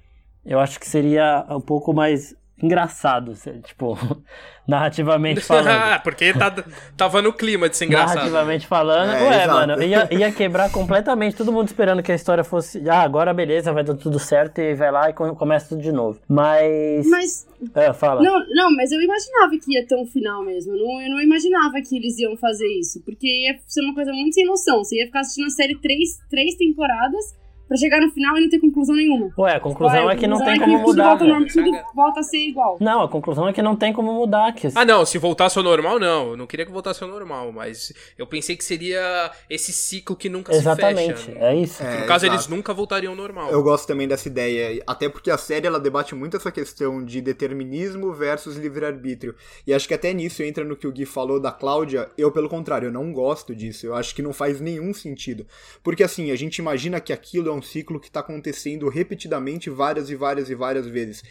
eu 0.45 0.57
acho 0.57 0.79
que 0.79 0.87
seria 0.87 1.45
um 1.49 1.59
pouco 1.59 1.93
mais 1.93 2.33
engraçado, 2.61 3.33
tipo, 3.63 3.97
narrativamente 4.67 5.41
falando. 5.41 6.01
Porque 6.03 6.33
tá, 6.33 6.63
tava 6.95 7.21
no 7.21 7.33
clima 7.33 7.67
de 7.67 7.75
ser 7.75 7.85
engraçado. 7.85 8.15
Narrativamente 8.15 8.67
falando, 8.67 9.11
é, 9.11 9.23
ué, 9.23 9.43
exato. 9.43 9.53
mano, 9.53 9.83
ia, 9.83 10.07
ia 10.11 10.31
quebrar 10.31 10.71
completamente, 10.71 11.35
todo 11.35 11.51
mundo 11.51 11.67
esperando 11.67 12.01
que 12.01 12.11
a 12.11 12.15
história 12.15 12.43
fosse, 12.43 12.87
ah, 12.89 13.01
agora 13.01 13.33
beleza, 13.33 13.73
vai 13.73 13.83
dar 13.83 13.95
tudo 13.95 14.19
certo 14.19 14.59
e 14.59 14.73
vai 14.75 14.91
lá 14.91 15.09
e 15.09 15.13
começa 15.13 15.69
tudo 15.69 15.81
de 15.81 15.91
novo. 15.91 16.19
Mas... 16.27 17.07
Mas... 17.07 17.47
É, 17.75 17.93
fala. 17.93 18.21
Não, 18.21 18.45
não, 18.49 18.75
mas 18.75 18.91
eu 18.91 19.01
imaginava 19.01 19.51
que 19.51 19.73
ia 19.73 19.85
ter 19.85 19.95
um 19.95 20.05
final 20.05 20.43
mesmo, 20.43 20.73
eu 20.73 20.77
não, 20.77 21.01
eu 21.01 21.09
não 21.09 21.21
imaginava 21.21 21.81
que 21.81 21.95
eles 21.95 22.17
iam 22.19 22.35
fazer 22.37 22.67
isso, 22.67 23.01
porque 23.03 23.27
ia 23.27 23.57
ser 23.67 23.81
uma 23.81 23.93
coisa 23.93 24.11
muito 24.11 24.33
sem 24.33 24.45
noção, 24.45 24.83
você 24.83 24.97
ia 24.99 25.05
ficar 25.05 25.21
assistindo 25.21 25.47
a 25.47 25.49
série 25.49 25.77
três, 25.79 26.19
três 26.29 26.55
temporadas 26.55 27.42
pra 27.73 27.77
chegar 27.79 27.99
no 27.99 28.11
final 28.11 28.37
e 28.37 28.41
não 28.41 28.49
ter 28.49 28.59
conclusão 28.59 28.95
nenhuma. 28.95 29.33
Ué, 29.35 29.55
a 29.55 29.59
conclusão 29.59 30.05
Ué, 30.05 30.13
é 30.13 30.15
que 30.15 30.27
não 30.27 30.37
tem 30.37 30.53
é 30.53 30.59
como 30.59 30.79
mudar. 30.79 31.17
Tudo 31.17 31.29
volta, 31.33 31.53
tudo 31.53 31.71
volta 31.95 32.19
a 32.19 32.23
ser 32.23 32.37
igual. 32.37 32.77
Não, 32.79 33.01
a 33.01 33.09
conclusão 33.09 33.47
é 33.47 33.53
que 33.53 33.63
não 33.63 33.75
tem 33.75 33.91
como 33.91 34.13
mudar. 34.13 34.53
Que... 34.53 34.69
Ah, 34.75 34.85
não, 34.85 35.03
se 35.03 35.17
voltasse 35.17 35.57
ao 35.57 35.63
normal, 35.63 35.99
não. 35.99 36.31
Eu 36.31 36.37
não 36.37 36.45
queria 36.45 36.67
que 36.67 36.71
voltasse 36.71 37.03
ao 37.03 37.09
normal, 37.09 37.51
mas 37.51 37.91
eu 38.15 38.27
pensei 38.27 38.55
que 38.55 38.63
seria 38.63 39.31
esse 39.49 39.73
ciclo 39.73 40.15
que 40.15 40.29
nunca 40.29 40.53
Exatamente, 40.53 41.17
se 41.17 41.25
fecha. 41.25 41.31
Exatamente, 41.31 41.43
é 41.43 41.63
isso. 41.63 41.83
É, 41.83 42.01
no 42.01 42.05
caso, 42.05 42.25
exato. 42.25 42.39
eles 42.39 42.47
nunca 42.47 42.73
voltariam 42.75 43.13
ao 43.13 43.17
normal. 43.17 43.49
Eu 43.49 43.63
gosto 43.63 43.87
também 43.87 44.07
dessa 44.07 44.27
ideia, 44.27 44.83
até 44.85 45.09
porque 45.09 45.31
a 45.31 45.37
série 45.37 45.65
ela 45.65 45.79
debate 45.79 46.13
muito 46.13 46.37
essa 46.37 46.51
questão 46.51 47.03
de 47.03 47.21
determinismo 47.21 48.13
versus 48.13 48.55
livre-arbítrio. 48.55 49.33
E 49.65 49.73
acho 49.73 49.87
que 49.87 49.95
até 49.95 50.13
nisso 50.13 50.43
entra 50.43 50.63
no 50.63 50.75
que 50.75 50.85
o 50.85 50.91
Gui 50.91 51.07
falou 51.07 51.39
da 51.39 51.51
Cláudia. 51.51 52.11
Eu, 52.15 52.31
pelo 52.31 52.47
contrário, 52.47 52.89
eu 52.89 52.91
não 52.91 53.11
gosto 53.11 53.55
disso. 53.55 53.87
Eu 53.87 53.95
acho 53.95 54.13
que 54.13 54.21
não 54.21 54.31
faz 54.31 54.61
nenhum 54.61 54.93
sentido. 54.93 55.47
Porque 55.81 56.03
assim, 56.03 56.29
a 56.29 56.35
gente 56.35 56.57
imagina 56.59 57.01
que 57.01 57.11
aquilo 57.11 57.49
é 57.49 57.51
um 57.51 57.62
ciclo 57.63 57.99
que 57.99 58.11
tá 58.11 58.19
acontecendo 58.19 58.89
repetidamente 58.89 59.69
várias 59.69 60.09
e 60.09 60.15
várias 60.15 60.49
e 60.49 60.55
várias 60.55 60.85
vezes. 60.85 61.23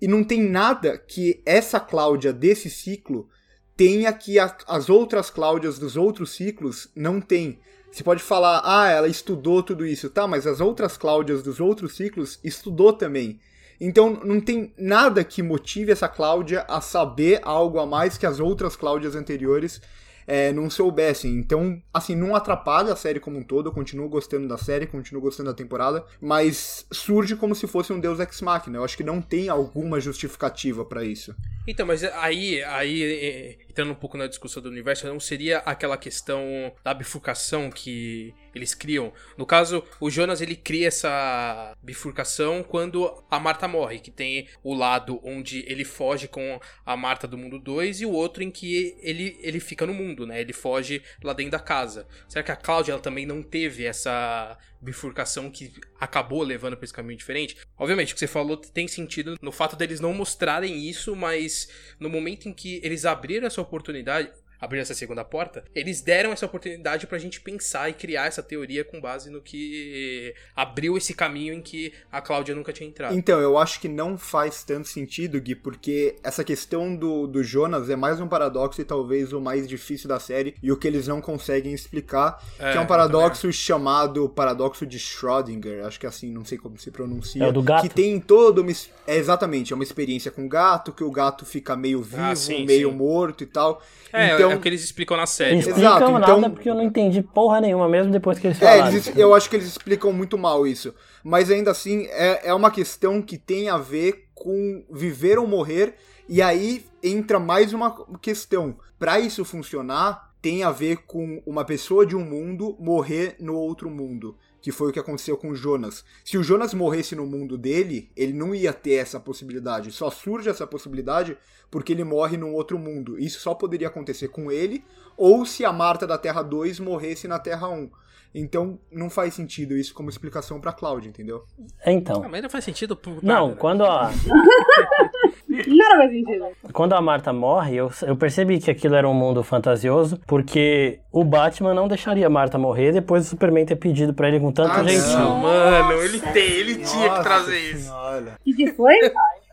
E 0.00 0.06
não 0.06 0.22
tem 0.22 0.42
nada 0.42 0.96
que 0.96 1.42
essa 1.44 1.80
Cláudia 1.80 2.32
desse 2.32 2.70
ciclo 2.70 3.28
tenha 3.76 4.12
que 4.12 4.38
a, 4.38 4.56
as 4.66 4.90
outras 4.90 5.30
Cláudias 5.30 5.78
dos 5.78 5.96
outros 5.96 6.32
ciclos 6.32 6.90
não 6.94 7.20
têm. 7.20 7.58
Você 7.90 8.04
pode 8.04 8.22
falar, 8.22 8.60
ah, 8.64 8.90
ela 8.90 9.08
estudou 9.08 9.62
tudo 9.62 9.86
isso, 9.86 10.10
tá, 10.10 10.26
mas 10.26 10.46
as 10.46 10.60
outras 10.60 10.96
Cláudias 10.96 11.42
dos 11.42 11.58
outros 11.58 11.96
ciclos 11.96 12.38
estudou 12.44 12.92
também. 12.92 13.40
Então 13.80 14.20
não 14.24 14.40
tem 14.40 14.74
nada 14.76 15.22
que 15.22 15.42
motive 15.42 15.92
essa 15.92 16.08
Cláudia 16.08 16.64
a 16.68 16.80
saber 16.80 17.40
algo 17.42 17.78
a 17.78 17.86
mais 17.86 18.18
que 18.18 18.26
as 18.26 18.40
outras 18.40 18.76
Cláudias 18.76 19.14
anteriores 19.14 19.80
é, 20.28 20.52
não 20.52 20.68
soubessem. 20.68 21.32
Então, 21.38 21.82
assim, 21.92 22.14
não 22.14 22.36
atrapalha 22.36 22.92
a 22.92 22.96
série 22.96 23.18
como 23.18 23.38
um 23.38 23.42
todo. 23.42 23.70
Eu 23.70 23.72
continuo 23.72 24.10
gostando 24.10 24.46
da 24.46 24.58
série, 24.58 24.86
continuo 24.86 25.22
gostando 25.22 25.48
da 25.48 25.56
temporada, 25.56 26.04
mas 26.20 26.86
surge 26.92 27.34
como 27.34 27.54
se 27.54 27.66
fosse 27.66 27.94
um 27.94 27.98
Deus 27.98 28.20
Ex 28.20 28.42
Machina. 28.42 28.76
Eu 28.76 28.84
acho 28.84 28.96
que 28.96 29.02
não 29.02 29.22
tem 29.22 29.48
alguma 29.48 29.98
justificativa 29.98 30.84
para 30.84 31.02
isso. 31.02 31.34
Então, 31.66 31.86
mas 31.86 32.04
aí, 32.04 32.62
aí 32.64 33.58
entrando 33.68 33.92
um 33.92 33.94
pouco 33.94 34.18
na 34.18 34.26
discussão 34.26 34.62
do 34.62 34.68
universo, 34.68 35.06
não 35.06 35.18
seria 35.18 35.58
aquela 35.58 35.96
questão 35.96 36.42
da 36.84 36.92
bifurcação 36.92 37.70
que 37.70 38.34
eles 38.58 38.74
criam? 38.74 39.12
No 39.36 39.46
caso, 39.46 39.82
o 40.00 40.10
Jonas 40.10 40.40
ele 40.40 40.56
cria 40.56 40.88
essa 40.88 41.76
bifurcação 41.82 42.62
quando 42.62 43.24
a 43.30 43.38
Marta 43.38 43.66
morre, 43.66 43.98
que 43.98 44.10
tem 44.10 44.48
o 44.62 44.74
lado 44.74 45.20
onde 45.22 45.64
ele 45.66 45.84
foge 45.84 46.28
com 46.28 46.60
a 46.84 46.96
Marta 46.96 47.26
do 47.26 47.38
mundo 47.38 47.58
2 47.58 48.02
e 48.02 48.06
o 48.06 48.12
outro 48.12 48.42
em 48.42 48.50
que 48.50 48.96
ele, 49.00 49.38
ele 49.40 49.60
fica 49.60 49.86
no 49.86 49.94
mundo, 49.94 50.26
né? 50.26 50.40
Ele 50.40 50.52
foge 50.52 51.02
lá 51.22 51.32
dentro 51.32 51.52
da 51.52 51.60
casa. 51.60 52.06
Será 52.28 52.42
que 52.42 52.52
a 52.52 52.56
Cláudia 52.56 52.92
ela 52.92 53.00
também 53.00 53.26
não 53.26 53.42
teve 53.42 53.84
essa 53.84 54.58
bifurcação 54.80 55.50
que 55.50 55.72
acabou 56.00 56.42
levando 56.42 56.76
para 56.76 56.84
esse 56.84 56.92
caminho 56.92 57.18
diferente? 57.18 57.56
Obviamente, 57.76 58.12
o 58.12 58.14
que 58.14 58.20
você 58.20 58.26
falou 58.26 58.56
tem 58.56 58.86
sentido 58.86 59.36
no 59.40 59.52
fato 59.52 59.76
deles 59.76 60.00
não 60.00 60.12
mostrarem 60.12 60.88
isso, 60.88 61.16
mas 61.16 61.68
no 61.98 62.08
momento 62.08 62.48
em 62.48 62.52
que 62.52 62.80
eles 62.82 63.04
abriram 63.04 63.46
essa 63.46 63.60
oportunidade, 63.60 64.30
abrir 64.60 64.80
essa 64.80 64.94
segunda 64.94 65.24
porta, 65.24 65.64
eles 65.74 66.00
deram 66.00 66.32
essa 66.32 66.46
oportunidade 66.46 67.06
pra 67.06 67.18
gente 67.18 67.40
pensar 67.40 67.88
e 67.88 67.92
criar 67.92 68.26
essa 68.26 68.42
teoria 68.42 68.84
com 68.84 69.00
base 69.00 69.30
no 69.30 69.40
que 69.40 70.34
abriu 70.54 70.96
esse 70.96 71.14
caminho 71.14 71.54
em 71.54 71.62
que 71.62 71.92
a 72.10 72.20
Cláudia 72.20 72.54
nunca 72.54 72.72
tinha 72.72 72.88
entrado. 72.88 73.14
Então, 73.14 73.40
eu 73.40 73.56
acho 73.56 73.80
que 73.80 73.88
não 73.88 74.18
faz 74.18 74.62
tanto 74.62 74.88
sentido, 74.88 75.40
Gui, 75.40 75.54
porque 75.54 76.16
essa 76.22 76.42
questão 76.42 76.94
do, 76.94 77.26
do 77.26 77.42
Jonas 77.42 77.88
é 77.88 77.96
mais 77.96 78.20
um 78.20 78.28
paradoxo 78.28 78.80
e 78.80 78.84
talvez 78.84 79.32
o 79.32 79.40
mais 79.40 79.68
difícil 79.68 80.08
da 80.08 80.18
série 80.18 80.54
e 80.62 80.72
o 80.72 80.76
que 80.76 80.88
eles 80.88 81.06
não 81.06 81.20
conseguem 81.20 81.72
explicar, 81.72 82.42
é, 82.58 82.72
que 82.72 82.78
é 82.78 82.80
um 82.80 82.86
paradoxo 82.86 83.52
chamado 83.52 84.28
paradoxo 84.28 84.86
de 84.86 84.98
Schrödinger, 84.98 85.84
acho 85.84 86.00
que 86.00 86.06
é 86.06 86.08
assim, 86.08 86.32
não 86.32 86.44
sei 86.44 86.58
como 86.58 86.78
se 86.78 86.90
pronuncia. 86.90 87.44
É 87.44 87.48
o 87.48 87.52
do 87.52 87.62
gato. 87.62 87.82
Que 87.82 87.94
tem 87.94 88.18
todo 88.20 88.62
uma... 88.62 88.72
É, 89.06 89.16
exatamente, 89.16 89.72
é 89.72 89.76
uma 89.76 89.84
experiência 89.84 90.30
com 90.30 90.48
gato, 90.48 90.92
que 90.92 91.04
o 91.04 91.10
gato 91.10 91.44
fica 91.44 91.76
meio 91.76 92.00
ah, 92.00 92.02
vivo, 92.02 92.22
ah, 92.22 92.36
sim, 92.36 92.66
meio 92.66 92.90
sim. 92.90 92.96
morto 92.96 93.42
e 93.42 93.46
tal. 93.46 93.82
É, 94.12 94.34
então, 94.34 94.47
é 94.50 94.56
o 94.56 94.60
que 94.60 94.68
eles 94.68 94.82
explicam 94.82 95.16
na 95.16 95.26
série. 95.26 95.52
Eles 95.52 95.66
explicam 95.66 95.96
Exato, 95.96 96.12
nada 96.12 96.38
então... 96.38 96.50
porque 96.50 96.70
eu 96.70 96.74
não 96.74 96.82
entendi 96.82 97.22
porra 97.22 97.60
nenhuma, 97.60 97.88
mesmo 97.88 98.12
depois 98.12 98.38
que 98.38 98.46
eles 98.46 98.58
falaram. 98.58 98.86
É, 98.86 98.88
eles, 98.88 99.16
eu 99.16 99.34
acho 99.34 99.48
que 99.48 99.56
eles 99.56 99.66
explicam 99.66 100.12
muito 100.12 100.36
mal 100.36 100.66
isso. 100.66 100.94
Mas 101.22 101.50
ainda 101.50 101.70
assim, 101.70 102.06
é, 102.10 102.48
é 102.48 102.54
uma 102.54 102.70
questão 102.70 103.20
que 103.22 103.36
tem 103.36 103.68
a 103.68 103.78
ver 103.78 104.28
com 104.34 104.84
viver 104.90 105.38
ou 105.38 105.46
morrer. 105.46 105.94
E 106.28 106.42
aí 106.42 106.84
entra 107.02 107.38
mais 107.38 107.72
uma 107.72 107.94
questão. 108.20 108.76
Para 108.98 109.18
isso 109.18 109.44
funcionar, 109.44 110.32
tem 110.40 110.62
a 110.62 110.70
ver 110.70 110.98
com 111.06 111.42
uma 111.46 111.64
pessoa 111.64 112.06
de 112.06 112.16
um 112.16 112.24
mundo 112.24 112.76
morrer 112.78 113.36
no 113.40 113.54
outro 113.54 113.90
mundo 113.90 114.36
que 114.68 114.72
foi 114.72 114.90
o 114.90 114.92
que 114.92 114.98
aconteceu 114.98 115.34
com 115.34 115.48
o 115.48 115.54
Jonas. 115.54 116.04
Se 116.22 116.36
o 116.36 116.42
Jonas 116.42 116.74
morresse 116.74 117.16
no 117.16 117.24
mundo 117.24 117.56
dele, 117.56 118.10
ele 118.14 118.34
não 118.34 118.54
ia 118.54 118.70
ter 118.70 118.96
essa 118.96 119.18
possibilidade. 119.18 119.90
Só 119.90 120.10
surge 120.10 120.50
essa 120.50 120.66
possibilidade 120.66 121.38
porque 121.70 121.90
ele 121.90 122.04
morre 122.04 122.36
num 122.36 122.52
outro 122.52 122.78
mundo. 122.78 123.18
Isso 123.18 123.40
só 123.40 123.54
poderia 123.54 123.88
acontecer 123.88 124.28
com 124.28 124.52
ele, 124.52 124.84
ou 125.16 125.46
se 125.46 125.64
a 125.64 125.72
Marta 125.72 126.06
da 126.06 126.18
Terra 126.18 126.42
2 126.42 126.80
morresse 126.80 127.26
na 127.26 127.38
Terra 127.38 127.66
1. 127.66 127.88
Então, 128.34 128.78
não 128.92 129.08
faz 129.08 129.32
sentido 129.32 129.74
isso 129.74 129.94
como 129.94 130.10
explicação 130.10 130.60
pra 130.60 130.70
Cláudia, 130.70 131.08
entendeu? 131.08 131.46
Então. 131.86 132.22
Ah, 132.22 132.28
mas 132.28 132.42
não 132.42 132.50
faz 132.50 132.62
sentido 132.62 132.94
pro 132.94 133.20
Não, 133.22 133.56
quando 133.56 133.84
a. 133.84 134.10
Nada 135.66 135.96
faz 135.96 136.10
sentido. 136.10 136.46
Quando 136.72 136.92
a 136.92 137.00
Marta 137.00 137.32
morre, 137.32 137.76
eu, 137.76 137.90
eu 138.02 138.16
percebi 138.16 138.58
que 138.58 138.70
aquilo 138.70 138.94
era 138.94 139.08
um 139.08 139.14
mundo 139.14 139.42
fantasioso, 139.42 140.20
porque 140.26 140.98
o 141.12 141.24
Batman 141.24 141.74
não 141.74 141.88
deixaria 141.88 142.26
a 142.26 142.30
Marta 142.30 142.58
morrer 142.58 142.92
depois 142.92 143.24
do 143.24 143.30
Superman 143.30 143.66
ter 143.66 143.76
pedido 143.76 144.14
pra 144.14 144.28
ele 144.28 144.40
com 144.40 144.52
tanto 144.52 144.72
ah, 144.72 144.84
jeitinho. 144.84 145.18
Não, 145.18 145.38
mano, 145.38 146.02
ele 146.02 146.20
tem, 146.20 146.50
ele 146.50 146.74
tinha 146.76 147.10
que 147.10 147.22
trazer 147.22 147.58
isso. 147.58 147.92
O 147.92 148.44
que, 148.44 148.54
que 148.54 148.72
foi? 148.72 148.94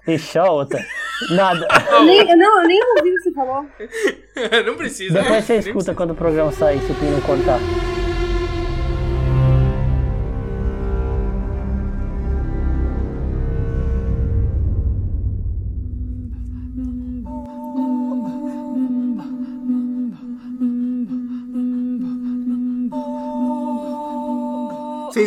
Ixi, 0.07 0.37
outra. 0.39 0.85
Nada. 1.31 1.67
Eu 1.91 2.03
nem, 2.03 2.37
não, 2.37 2.61
eu 2.61 2.67
nem 2.67 2.79
ouvi 2.97 3.09
o 3.09 3.15
que 3.15 3.21
você 3.21 3.31
falou. 3.31 3.65
não 4.65 4.75
precisa. 4.75 5.21
Depois 5.21 5.43
você 5.43 5.55
escuta 5.55 5.73
precisa. 5.73 5.95
quando 5.95 6.11
o 6.11 6.15
programa 6.15 6.51
sair, 6.51 6.79
se 6.81 6.91
o 6.91 6.95
Pino 6.95 7.19
cortar. 7.21 7.59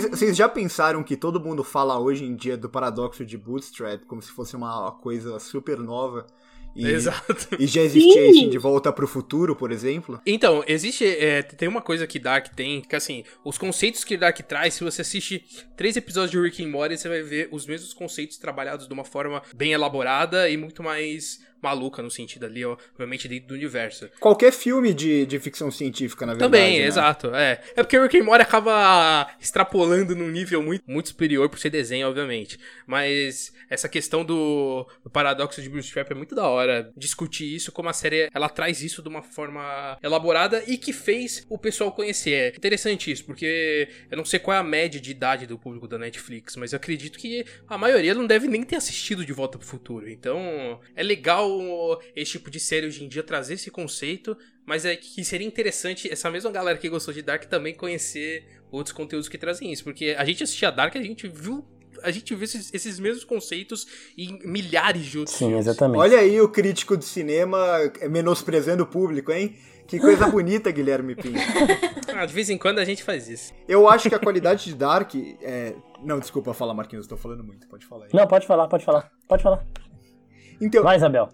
Vocês 0.01 0.37
já 0.37 0.49
pensaram 0.49 1.03
que 1.03 1.17
todo 1.17 1.41
mundo 1.41 1.63
fala 1.65 1.99
hoje 1.99 2.25
em 2.25 2.35
dia 2.35 2.57
do 2.57 2.69
paradoxo 2.69 3.25
de 3.25 3.37
Bootstrap 3.37 4.05
como 4.07 4.23
se 4.23 4.31
fosse 4.31 4.57
uma 4.57 4.93
coisa 4.93 5.39
super 5.39 5.79
nova? 5.79 6.27
E, 6.79 6.87
Exato. 6.87 7.57
E 7.59 7.67
já 7.67 7.83
existia 7.83 8.31
isso 8.31 8.49
de 8.49 8.59
volta 8.59 8.93
para 8.93 9.05
o 9.05 9.09
futuro, 9.09 9.57
por 9.57 9.73
exemplo? 9.73 10.21
Então, 10.25 10.63
existe. 10.67 11.05
É, 11.05 11.43
tem 11.43 11.69
uma 11.69 11.83
coisa 11.83 12.07
que 12.07 12.21
Dark 12.21 12.55
tem, 12.55 12.81
que 12.81 12.95
assim, 12.95 13.25
os 13.45 13.59
conceitos 13.59 14.05
que 14.05 14.17
Dark 14.17 14.39
traz, 14.43 14.75
se 14.75 14.85
você 14.85 15.03
assiste 15.03 15.45
três 15.77 15.97
episódios 15.97 16.31
de 16.31 16.41
Rick 16.41 16.65
and 16.65 16.69
Morty, 16.69 16.97
você 16.97 17.09
vai 17.09 17.23
ver 17.23 17.49
os 17.51 17.67
mesmos 17.67 17.93
conceitos 17.93 18.39
trabalhados 18.39 18.87
de 18.87 18.95
uma 18.95 19.05
forma 19.05 19.43
bem 19.57 19.73
elaborada 19.73 20.49
e 20.49 20.57
muito 20.57 20.83
mais 20.83 21.41
maluca 21.63 22.03
no 22.03 22.11
sentido 22.11 22.47
ali, 22.47 22.65
obviamente, 22.65 23.29
dentro 23.29 23.49
do 23.49 23.55
universo. 23.55 24.09
Qualquer 24.21 24.53
filme 24.53 24.93
de, 24.93 25.27
de 25.27 25.39
ficção 25.39 25.71
científica, 25.71 26.25
na 26.25 26.33
verdade. 26.33 26.51
Também, 26.51 26.81
né? 26.81 26.87
exato. 26.87 27.35
É. 27.35 27.61
é 27.77 27.83
porque 27.83 27.99
o 27.99 28.03
Rick 28.03 28.19
and 28.19 28.25
Morty 28.25 28.43
acaba 28.43 29.29
extrapolando 29.41 30.15
num 30.15 30.29
nível 30.29 30.63
muito, 30.63 30.85
muito 30.87 31.09
superior 31.09 31.49
por 31.49 31.59
ser 31.59 31.71
desenho, 31.71 32.09
obviamente. 32.09 32.59
Mas 32.87 33.53
essa 33.69 33.89
questão 33.89 34.25
do, 34.25 34.87
do 35.03 35.11
paradoxo 35.11 35.61
de 35.61 35.69
Bruce 35.69 35.93
Trap 35.93 36.11
é 36.11 36.15
muito 36.15 36.35
da 36.35 36.49
hora 36.49 36.93
discutir 36.97 37.55
isso, 37.55 37.73
como 37.73 37.89
a 37.89 37.93
série 37.93 38.29
ela 38.33 38.49
traz 38.49 38.83
isso 38.83 39.03
de 39.03 39.09
uma 39.09 39.23
forma 39.23 39.99
elaborada 40.03 40.63
e 40.67 40.79
que 40.79 40.93
fez 40.93 41.45
o 41.49 41.59
pessoal 41.59 41.93
conhecer. 41.93 42.53
É 42.55 42.57
interessante 42.57 43.11
isso, 43.11 43.25
porque 43.25 43.89
eu 44.11 44.17
não 44.17 44.25
sei 44.25 44.39
qual 44.39 44.57
é 44.57 44.61
a 44.61 44.65
média 44.65 45.01
de 45.01 45.11
idade 45.11 45.47
do 45.47 45.59
público 45.59 45.89
da 45.89 45.99
Netflix, 45.99 46.57
mas 46.57 46.73
eu 46.73 46.77
acredito 46.77 47.19
que 47.19 47.45
a 47.69 47.77
maioria 47.77 48.15
não 48.15 48.27
deve 48.27 48.47
nem 48.47 48.63
ter 48.63 48.77
assistido 48.77 49.25
De 49.25 49.33
Volta 49.33 49.59
pro 49.59 49.67
Futuro. 49.67 50.09
Então, 50.09 50.81
é 50.95 51.03
legal 51.03 51.48
esse 52.15 52.33
tipo 52.33 52.51
de 52.51 52.61
série 52.61 52.87
hoje 52.87 53.05
em 53.05 53.09
dia 53.09 53.23
trazer 53.23 53.55
esse 53.55 53.71
conceito, 53.71 54.37
mas 54.67 54.85
é 54.85 54.97
que 54.97 55.25
seria 55.25 55.47
interessante 55.47 56.11
essa 56.11 56.31
mesma 56.31 56.51
galera 56.51 56.79
que 56.79 56.89
gostou 56.89 57.13
de 57.15 57.23
Dark 57.23 57.45
também 57.45 57.75
conhecer 57.75 58.47
outros 58.71 58.95
conteúdos 58.95 59.29
que 59.29 59.39
trazem 59.39 59.73
isso, 59.73 59.85
porque 59.85 60.15
a 60.19 60.25
gente 60.25 60.43
assistia 60.43 60.71
Dark, 60.71 60.95
a 60.97 61.03
gente 61.03 61.27
viu 61.29 61.65
a 62.03 62.11
gente 62.11 62.33
vê 62.35 62.45
esses, 62.45 62.73
esses 62.73 63.01
mesmos 63.01 63.25
conceitos 63.25 63.87
em 64.17 64.39
milhares 64.45 65.05
de 65.07 65.19
outros 65.19 65.37
Sim, 65.37 65.47
filmes. 65.47 65.67
exatamente. 65.67 66.01
Olha 66.01 66.19
aí 66.19 66.41
o 66.41 66.49
crítico 66.49 66.97
de 66.97 67.05
cinema 67.05 67.59
menosprezando 68.09 68.85
o 68.85 68.87
público, 68.87 69.33
hein? 69.33 69.57
Que 69.87 69.99
coisa 69.99 70.29
bonita, 70.31 70.71
Guilherme 70.71 71.17
Pinto. 71.17 71.41
Ah, 72.15 72.27
de 72.27 72.33
vez 72.33 72.51
em 72.51 72.59
quando 72.59 72.79
a 72.79 72.85
gente 72.85 73.03
faz 73.03 73.29
isso. 73.29 73.53
Eu 73.67 73.89
acho 73.89 74.09
que 74.09 74.15
a 74.15 74.19
qualidade 74.19 74.65
de 74.67 74.75
Dark 74.75 75.15
é... 75.43 75.75
Não, 76.03 76.21
desculpa 76.21 76.55
falar, 76.55 76.75
Marquinhos, 76.75 77.07
eu 77.07 77.11
tô 77.11 77.17
falando 77.17 77.43
muito, 77.43 77.67
pode 77.67 77.87
falar 77.87 78.05
aí. 78.05 78.11
Não, 78.13 78.27
pode 78.27 78.47
falar, 78.47 78.69
pode 78.69 78.85
falar. 78.85 79.11
Pode 79.27 79.43
falar. 79.43 79.67
Então, 80.61 80.83
Vai, 80.83 80.97
Isabel. 80.97 81.29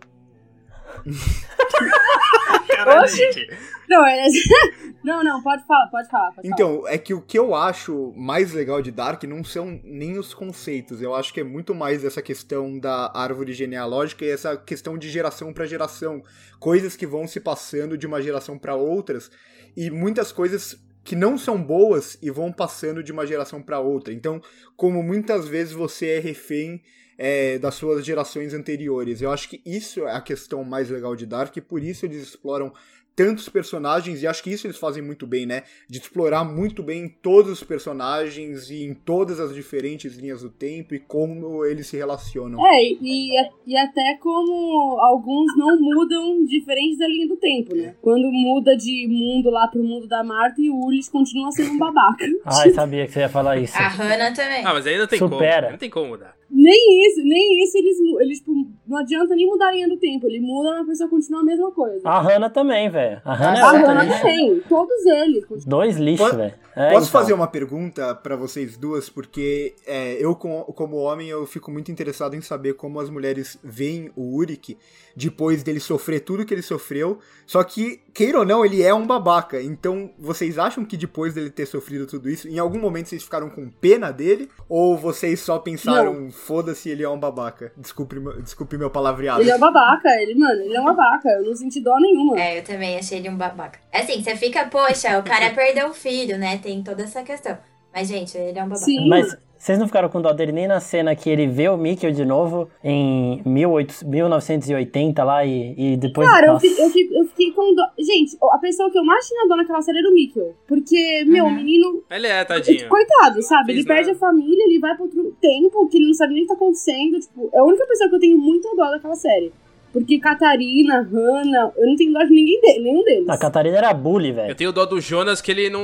Caralho, 2.68 3.08
gente. 3.08 3.48
Não, 3.88 4.06
é... 4.06 4.26
não, 5.02 5.22
não, 5.22 5.42
pode 5.42 5.66
falar, 5.66 5.88
pode 5.88 6.08
falar. 6.08 6.32
Pode 6.32 6.48
falar. 6.48 6.54
Então, 6.54 6.86
é 6.88 6.98
que 6.98 7.14
o 7.14 7.20
que 7.20 7.38
eu 7.38 7.54
acho 7.54 8.12
mais 8.16 8.52
legal 8.52 8.82
de 8.82 8.90
Dark 8.90 9.22
não 9.24 9.44
são 9.44 9.80
nem 9.84 10.18
os 10.18 10.34
conceitos. 10.34 11.00
Eu 11.00 11.14
acho 11.14 11.32
que 11.32 11.40
é 11.40 11.44
muito 11.44 11.74
mais 11.74 12.04
essa 12.04 12.22
questão 12.22 12.78
da 12.78 13.10
árvore 13.14 13.52
genealógica 13.52 14.24
e 14.24 14.30
essa 14.30 14.56
questão 14.56 14.98
de 14.98 15.08
geração 15.08 15.52
para 15.52 15.66
geração. 15.66 16.22
Coisas 16.58 16.96
que 16.96 17.06
vão 17.06 17.26
se 17.26 17.40
passando 17.40 17.96
de 17.96 18.06
uma 18.06 18.22
geração 18.22 18.58
para 18.58 18.74
outras 18.74 19.30
e 19.76 19.90
muitas 19.90 20.32
coisas 20.32 20.76
que 21.02 21.14
não 21.14 21.36
são 21.36 21.62
boas 21.62 22.16
e 22.22 22.30
vão 22.30 22.50
passando 22.50 23.02
de 23.02 23.12
uma 23.12 23.26
geração 23.26 23.62
para 23.62 23.78
outra. 23.78 24.12
Então, 24.12 24.40
como 24.74 25.02
muitas 25.02 25.46
vezes 25.46 25.74
você 25.74 26.12
é 26.12 26.18
refém 26.18 26.82
é, 27.18 27.58
das 27.58 27.74
suas 27.74 28.04
gerações 28.04 28.54
anteriores. 28.54 29.20
Eu 29.20 29.30
acho 29.30 29.48
que 29.48 29.60
isso 29.64 30.06
é 30.06 30.12
a 30.12 30.20
questão 30.20 30.64
mais 30.64 30.90
legal 30.90 31.14
de 31.14 31.26
Dark 31.26 31.56
e 31.56 31.60
por 31.60 31.82
isso 31.82 32.04
eles 32.06 32.22
exploram 32.22 32.72
tantos 33.16 33.48
personagens, 33.48 34.22
e 34.22 34.26
acho 34.26 34.42
que 34.42 34.50
isso 34.50 34.66
eles 34.66 34.76
fazem 34.76 35.02
muito 35.02 35.26
bem, 35.26 35.46
né? 35.46 35.62
De 35.88 35.98
explorar 35.98 36.44
muito 36.44 36.82
bem 36.82 37.08
todos 37.22 37.50
os 37.50 37.62
personagens 37.62 38.70
e 38.70 38.84
em 38.84 38.94
todas 38.94 39.38
as 39.38 39.54
diferentes 39.54 40.16
linhas 40.16 40.42
do 40.42 40.50
tempo 40.50 40.94
e 40.94 40.98
como 40.98 41.64
eles 41.64 41.86
se 41.86 41.96
relacionam. 41.96 42.64
É, 42.66 42.82
e, 42.82 43.40
e 43.66 43.76
até 43.76 44.16
como 44.20 44.98
alguns 45.00 45.56
não 45.56 45.78
mudam 45.80 46.44
diferente 46.44 46.98
da 46.98 47.06
linha 47.06 47.28
do 47.28 47.36
tempo, 47.36 47.74
né? 47.74 47.94
Quando 48.02 48.30
muda 48.32 48.76
de 48.76 49.06
mundo 49.08 49.50
lá 49.50 49.68
pro 49.68 49.82
mundo 49.82 50.08
da 50.08 50.24
Marta 50.24 50.60
e 50.60 50.68
o 50.68 50.84
Ulis 50.84 51.08
continua 51.08 51.52
sendo 51.52 51.72
um 51.72 51.78
babaca. 51.78 52.24
Ai, 52.44 52.70
sabia 52.70 53.06
que 53.06 53.12
você 53.12 53.20
ia 53.20 53.28
falar 53.28 53.58
isso. 53.58 53.76
A 53.76 53.88
Hannah 53.88 54.32
também. 54.32 54.64
Ah, 54.64 54.74
mas 54.74 54.84
não 54.84 55.06
tem 55.06 55.18
Supera. 55.18 55.62
como. 55.62 55.70
Não 55.72 55.78
tem 55.78 55.90
como 55.90 56.08
mudar. 56.08 56.36
Nem 56.56 57.06
isso, 57.08 57.20
nem 57.24 57.64
isso 57.64 57.76
eles, 57.76 57.98
eles 58.20 58.38
tipo, 58.38 58.52
não 58.86 58.98
adianta 58.98 59.34
nem 59.34 59.44
mudar 59.46 59.68
a 59.68 59.72
linha 59.72 59.88
do 59.88 59.96
tempo. 59.96 60.26
Ele 60.26 60.38
muda, 60.40 60.80
a 60.80 60.84
pessoa 60.84 61.10
continua 61.10 61.40
a 61.40 61.44
mesma 61.44 61.72
coisa. 61.72 62.08
A 62.08 62.20
Hannah 62.20 62.48
também, 62.48 62.88
velho. 62.88 63.20
A 63.24 63.34
Hannah 63.34 63.70
a 63.70 63.74
é 63.74 63.78
Hannah 63.78 64.18
também, 64.18 64.60
todos 64.68 65.04
eles. 65.04 65.44
Dois 65.66 65.96
lixos, 65.96 66.32
velho. 66.32 66.54
É, 66.76 66.90
Posso 66.92 67.08
então. 67.08 67.20
fazer 67.20 67.32
uma 67.32 67.46
pergunta 67.46 68.14
pra 68.16 68.34
vocês 68.34 68.76
duas? 68.76 69.08
Porque 69.08 69.74
é, 69.86 70.16
eu, 70.18 70.34
com- 70.34 70.62
como 70.74 70.96
homem, 70.96 71.28
eu 71.28 71.46
fico 71.46 71.70
muito 71.70 71.90
interessado 71.92 72.34
em 72.34 72.40
saber 72.40 72.74
como 72.74 72.98
as 72.98 73.08
mulheres 73.08 73.56
veem 73.62 74.10
o 74.16 74.36
Uric 74.36 74.76
depois 75.16 75.62
dele 75.62 75.78
sofrer 75.78 76.20
tudo 76.20 76.44
que 76.44 76.52
ele 76.52 76.62
sofreu. 76.62 77.20
Só 77.46 77.62
que, 77.62 78.00
queira 78.12 78.40
ou 78.40 78.44
não, 78.44 78.64
ele 78.64 78.82
é 78.82 78.92
um 78.92 79.06
babaca. 79.06 79.62
Então, 79.62 80.10
vocês 80.18 80.58
acham 80.58 80.84
que 80.84 80.96
depois 80.96 81.32
dele 81.34 81.48
ter 81.50 81.66
sofrido 81.66 82.06
tudo 82.08 82.28
isso, 82.28 82.48
em 82.48 82.58
algum 82.58 82.80
momento 82.80 83.08
vocês 83.08 83.22
ficaram 83.22 83.48
com 83.48 83.70
pena 83.70 84.10
dele? 84.10 84.48
Ou 84.68 84.98
vocês 84.98 85.38
só 85.38 85.60
pensaram, 85.60 86.32
foda-se, 86.44 86.88
ele 86.90 87.02
é 87.02 87.08
um 87.08 87.18
babaca? 87.18 87.72
Desculpe, 87.76 88.20
meu- 88.20 88.40
desculpe 88.42 88.76
meu 88.76 88.90
palavreado. 88.90 89.40
Ele 89.40 89.50
é 89.50 89.56
um 89.56 89.60
babaca, 89.60 90.08
ele, 90.20 90.34
mano, 90.34 90.60
ele 90.62 90.76
é 90.76 90.80
um 90.80 90.84
babaca. 90.84 91.28
Eu 91.28 91.42
não 91.44 91.54
senti 91.56 91.80
dó 91.80 91.98
nenhuma. 91.98 92.38
É, 92.40 92.58
eu 92.58 92.64
também 92.64 92.98
achei 92.98 93.18
ele 93.18 93.30
um 93.30 93.36
babaca. 93.36 93.78
Assim, 93.92 94.22
você 94.22 94.36
fica, 94.36 94.66
poxa, 94.66 95.18
o 95.18 95.22
cara 95.22 95.50
perdeu 95.54 95.88
o 95.88 95.94
filho, 95.94 96.38
né? 96.38 96.58
Tem 96.58 96.82
toda 96.82 97.02
essa 97.02 97.22
questão. 97.22 97.56
Mas, 97.92 98.08
gente, 98.08 98.36
ele 98.36 98.58
é 98.58 98.62
um 98.62 98.68
babaca. 98.68 98.84
Sim. 98.84 99.08
Mas 99.08 99.36
vocês 99.64 99.78
não 99.78 99.86
ficaram 99.86 100.10
com 100.10 100.20
dó 100.20 100.30
dele 100.32 100.52
nem 100.52 100.66
na 100.68 100.78
cena 100.78 101.16
que 101.16 101.30
ele 101.30 101.46
vê 101.46 101.68
o 101.70 101.76
Mikkel 101.78 102.10
de 102.12 102.22
novo 102.24 102.68
em 102.82 103.40
1800 103.46 104.02
1980 104.02 105.24
lá 105.24 105.44
e, 105.44 105.74
e 105.76 105.96
depois. 105.96 106.28
Cara, 106.28 106.46
eu, 106.48 106.52
Nossa. 106.52 106.66
fi- 106.66 106.80
eu, 106.80 106.88
fiquei, 106.90 107.18
eu 107.20 107.24
fiquei 107.26 107.52
com 107.52 107.74
dó. 107.74 107.82
Gente, 107.98 108.36
a 108.52 108.58
pessoa 108.58 108.90
que 108.90 108.98
eu 108.98 109.04
mais 109.04 109.26
tinha 109.26 109.48
dó 109.48 109.56
naquela 109.56 109.80
série 109.80 109.98
era 109.98 110.08
o 110.10 110.12
Mikkel. 110.14 110.54
Porque, 110.66 111.24
meu, 111.26 111.44
o 111.44 111.48
Uhum. 111.48 111.54
menino. 111.54 112.02
Ele 112.10 112.26
é, 112.26 112.44
tadinho. 112.44 112.88
Coitado, 112.88 113.42
sabe? 113.42 113.66
Fez 113.66 113.78
ele 113.78 113.86
perde 113.86 114.06
nada. 114.08 114.16
a 114.16 114.20
família, 114.20 114.64
ele 114.64 114.78
vai 114.78 114.94
pra 114.94 115.04
outro 115.04 115.34
tempo 115.40 115.88
que 115.88 115.96
ele 115.96 116.06
não 116.06 116.14
sabe 116.14 116.34
nem 116.34 116.42
o 116.42 116.46
que 116.46 116.48
tá 116.48 116.54
acontecendo. 116.56 117.18
Tipo, 117.20 117.48
é 117.52 117.58
a 117.58 117.64
única 117.64 117.86
pessoa 117.86 118.10
que 118.10 118.16
eu 118.16 118.20
tenho 118.20 118.36
muito 118.38 118.68
dó 118.76 118.90
daquela 118.90 119.14
série. 119.14 119.50
Porque 119.94 120.18
Catarina, 120.18 121.00
Hannah, 121.10 121.70
eu 121.76 121.86
não 121.86 121.96
tenho 121.96 122.12
dó 122.12 122.22
de 122.24 122.30
ninguém 122.32 122.60
dele, 122.60 122.80
nenhum 122.80 123.04
deles. 123.04 123.28
A 123.28 123.38
Catarina 123.38 123.78
era 123.78 123.94
bully, 123.94 124.28
Eu 124.30 124.34
velho. 124.34 124.54
tenho 124.56 124.72
dó 124.72 124.84
do 124.84 125.00
Jonas 125.00 125.40
que 125.40 125.50
ele 125.50 125.70
não, 125.70 125.80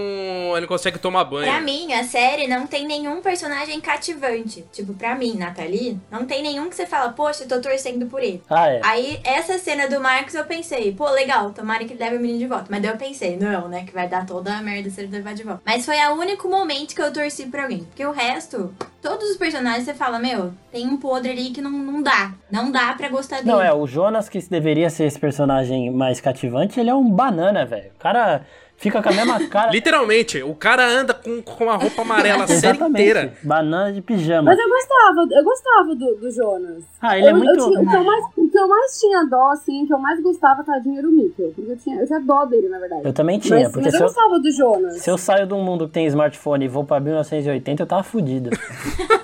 ele 0.52 0.62
não 0.62 0.68
consegue 0.68 0.98
tomar 0.98 1.24
banho. 1.24 1.50
Pra 1.50 1.60
mim, 1.60 1.92
a 1.92 2.02
série 2.04 2.46
não 2.48 2.66
tem 2.66 2.86
nenhum 2.86 3.22
personagem 3.22 3.80
cativante. 3.80 4.64
Tipo, 4.72 4.92
pra 4.94 5.14
mim, 5.14 5.34
Nathalie, 5.36 5.96
não 6.10 6.26
tem 6.26 6.42
nenhum 6.42 6.68
que 6.68 6.74
você 6.76 6.84
fala, 6.86 7.10
poxa, 7.12 7.44
eu 7.44 7.48
tô 7.48 7.60
torcendo 7.60 8.06
por 8.06 8.20
ele. 8.22 8.42
Ah, 8.50 8.68
é. 8.68 8.80
Aí, 8.84 9.20
essa 9.24 9.56
cena 9.58 9.88
do 9.88 10.00
Marcos, 10.00 10.34
eu 10.34 10.44
pensei, 10.44 10.92
pô, 10.92 11.08
legal, 11.10 11.50
tomara 11.52 11.84
que 11.84 11.92
ele 11.92 12.02
leve 12.02 12.16
o 12.16 12.20
menino 12.20 12.38
de 12.40 12.46
volta. 12.46 12.66
Mas 12.68 12.82
daí 12.82 12.90
eu 12.90 12.96
pensei, 12.96 13.36
não, 13.36 13.68
né, 13.68 13.84
que 13.86 13.92
vai 13.94 14.08
dar 14.08 14.26
toda 14.26 14.52
a 14.52 14.60
merda 14.60 14.90
se 14.90 15.00
ele 15.00 15.12
levar 15.12 15.34
de 15.34 15.44
volta. 15.44 15.62
Mas 15.64 15.86
foi 15.86 15.96
o 15.96 16.14
único 16.14 16.48
momento 16.48 16.94
que 16.96 17.00
eu 17.02 17.12
torci 17.12 17.46
pra 17.46 17.62
alguém. 17.62 17.84
Porque 17.84 18.04
o 18.04 18.10
resto, 18.10 18.74
todos 19.00 19.30
os 19.30 19.36
personagens, 19.36 19.84
você 19.84 19.94
fala, 19.94 20.18
meu, 20.18 20.52
tem 20.72 20.86
um 20.88 20.96
podre 20.96 21.30
ali 21.30 21.50
que 21.50 21.60
não, 21.60 21.70
não 21.70 22.02
dá. 22.02 22.32
Não 22.50 22.72
dá 22.72 22.92
pra 22.94 23.08
gostar 23.08 23.36
dele. 23.36 23.48
Não, 23.50 23.62
é, 23.62 23.72
o 23.72 23.86
Jonas, 23.86 23.99
que 24.28 24.40
deveria 24.48 24.90
ser 24.90 25.04
esse 25.04 25.18
personagem 25.18 25.90
mais 25.90 26.20
cativante, 26.20 26.78
ele 26.80 26.90
é 26.90 26.94
um 26.94 27.10
banana, 27.10 27.64
velho. 27.66 27.90
O 27.96 27.98
cara 27.98 28.42
fica 28.80 29.00
com 29.02 29.08
a 29.08 29.12
mesma 29.12 29.46
cara. 29.48 29.70
Literalmente, 29.70 30.42
o 30.42 30.54
cara 30.54 30.84
anda 30.88 31.14
com, 31.14 31.40
com 31.42 31.64
uma 31.64 31.76
roupa 31.76 32.02
amarela 32.02 32.44
a 32.44 32.48
série 32.48 32.82
inteira. 32.82 33.34
Banana 33.42 33.92
de 33.92 34.00
pijama. 34.02 34.42
Mas 34.50 34.58
eu 34.58 34.68
gostava, 34.68 35.28
eu 35.30 35.44
gostava 35.44 35.94
do, 35.94 36.14
do 36.16 36.30
Jonas. 36.32 36.84
Ah, 37.00 37.16
ele 37.16 37.26
é 37.28 37.30
Eu- 37.30 37.36
eu 37.36 37.44
muito. 37.44 37.64
tinha- 37.68 37.80
o, 37.80 37.86
que 37.88 37.96
eu 37.96 38.04
mais, 38.04 38.24
o 38.36 38.48
que 38.50 38.58
eu 38.58 38.68
mais 38.68 38.98
tinha 39.00 39.24
dó, 39.26 39.50
assim, 39.52 39.84
o 39.84 39.86
que 39.86 39.92
eu 39.92 39.98
mais 39.98 40.20
gostava, 40.22 40.64
tadinho, 40.64 40.98
era 40.98 41.08
o 41.08 41.12
Mikkel. 41.12 41.52
Porque 41.54 41.70
eu 41.72 41.76
tinha, 41.76 42.00
eu 42.00 42.06
tinha 42.06 42.20
dó 42.20 42.44
dele, 42.44 42.68
na 42.68 42.78
verdade. 42.78 43.02
Eu 43.04 43.12
também 43.12 43.38
tinha, 43.38 43.60
mas, 43.60 43.72
porque 43.72 43.84
mas 43.86 43.94
eu 43.94 44.00
eu, 44.00 44.06
gostava 44.06 44.38
do 44.40 44.50
Jonas. 44.50 44.96
se 45.00 45.10
eu 45.10 45.16
saio 45.18 45.46
de 45.46 45.54
um 45.54 45.62
mundo 45.62 45.86
que 45.86 45.92
tem 45.94 46.06
smartphone 46.06 46.64
e 46.64 46.68
vou 46.68 46.84
pra 46.84 46.98
1980, 47.00 47.82
eu 47.82 47.86
tava 47.86 48.02
fudido. 48.02 48.50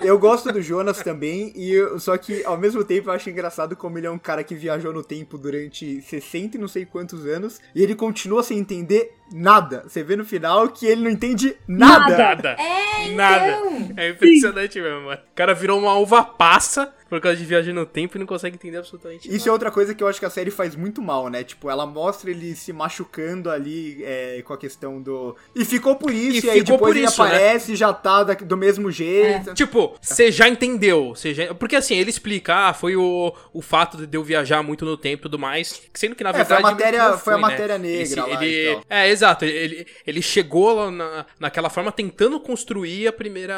Eu 0.03 0.19
gosto 0.21 0.53
do 0.53 0.62
Jonas 0.62 0.99
também, 1.03 1.53
e 1.57 1.73
eu- 1.73 1.99
só 1.99 2.16
que 2.16 2.45
ao 2.45 2.57
mesmo 2.57 2.85
tempo 2.85 3.09
eu 3.09 3.12
acho 3.12 3.29
engraçado 3.29 3.75
como 3.75 3.99
ele 3.99 4.07
é 4.07 4.11
um 4.11 4.19
cara 4.19 4.45
que 4.45 4.55
viajou 4.55 4.92
no 4.92 5.03
tempo 5.03 5.37
durante 5.37 6.01
60 6.01 6.57
e 6.57 6.61
não 6.61 6.69
sei 6.69 6.85
quantos 6.87 7.27
anos, 7.27 7.59
e 7.75 7.83
ele 7.83 7.92
continua 7.95 8.42
sem 8.45 8.57
entender 8.57 9.14
nada. 9.46 9.85
Você 9.87 10.02
vê 10.02 10.16
no 10.16 10.24
final 10.24 10.68
que 10.68 10.85
ele 10.87 11.04
não 11.04 11.11
entende 11.11 11.56
nada. 11.68 12.18
Nada. 12.18 12.56
É, 12.59 13.12
Nada. 13.14 13.48
então. 13.48 13.92
É 13.96 14.09
impressionante 14.09 14.80
mesmo, 14.80 15.02
mano. 15.02 15.20
O 15.32 15.35
cara 15.37 15.54
virou 15.54 15.78
uma 15.78 15.94
uva 15.94 16.24
passa 16.24 16.92
por 17.09 17.21
causa 17.21 17.37
de 17.38 17.45
viagem 17.45 17.73
no 17.73 17.87
tempo 17.87 18.16
e 18.16 18.21
não 18.21 18.27
consegue 18.27 18.57
entender 18.57 18.79
absolutamente 18.79 19.33
Isso 19.35 19.49
é 19.49 19.53
outra 19.53 19.71
coisa 19.71 19.95
que 19.95 20.03
eu 20.03 20.09
acho 20.09 20.19
que 20.19 20.27
a 20.27 20.31
série 20.31 20.51
faz 20.51 20.75
muito 20.75 21.01
mal, 21.01 21.29
né? 21.29 21.45
Tipo, 21.45 21.71
ela 21.71 21.87
mostra 21.87 22.31
ele 22.31 22.55
se 22.57 22.73
machucando 22.73 23.51
ali 23.51 24.03
é, 24.05 24.42
com 24.42 24.53
a 24.53 24.59
questão 24.59 25.01
do. 25.01 25.37
E 25.55 25.64
ficou 25.64 25.97
por 25.97 26.12
isso, 26.12 26.47
E 26.47 26.49
e, 26.49 26.51
aí 26.51 26.62
depois 26.62 26.81
por 26.81 26.97
ele 26.97 27.07
isso, 27.07 27.23
né? 27.23 27.29
aparece 27.29 27.73
e 27.73 27.77
já 27.77 27.92
tá 27.92 28.23
do 28.25 28.57
mesmo 28.57 28.90
jeito. 28.90 29.55
Tipo, 29.55 29.95
você 30.01 30.31
já 30.33 30.49
entendeu. 30.49 31.11
Você 31.14 31.33
já... 31.35 31.55
Porque 31.55 31.77
assim, 31.77 31.97
ele 31.97 32.11
explica, 32.11 32.69
ah, 32.69 32.75
foi 32.75 32.97
o, 32.97 33.33
o 33.53 33.62
fato 33.62 34.07
de 34.07 34.16
eu 34.16 34.23
viajar 34.25 34.62
muito 34.62 34.85
no 34.85 34.97
tempo 34.97 35.23
e 35.23 35.25
tudo 35.25 35.38
mais. 35.38 35.83
Sendo 35.95 36.14
que 36.16 36.25
na 36.25 36.31
É, 36.31 36.33
foi 36.33 36.40
a 36.40 36.45
verdade. 36.45 36.62
matéria- 36.62 37.09
não 37.11 37.19
foi 37.19 37.33
a 37.35 37.37
né? 37.37 37.42
matéria 37.42 37.79
negra 37.79 38.03
Esse- 38.03 38.16
lá 38.21 38.29
ele- 38.45 38.71
e 38.71 38.75
tal. 38.75 38.85
É, 38.90 39.09
exato. 39.11 39.45
Ele, 39.45 39.87
ele 40.07 40.23
chegou 40.23 40.75
lá 40.75 40.90
na, 40.90 41.27
naquela 41.38 41.71
forma 41.71 41.92
tentando 41.92 42.40
construir 42.40 43.07
a 43.07 43.12
primeira. 43.12 43.55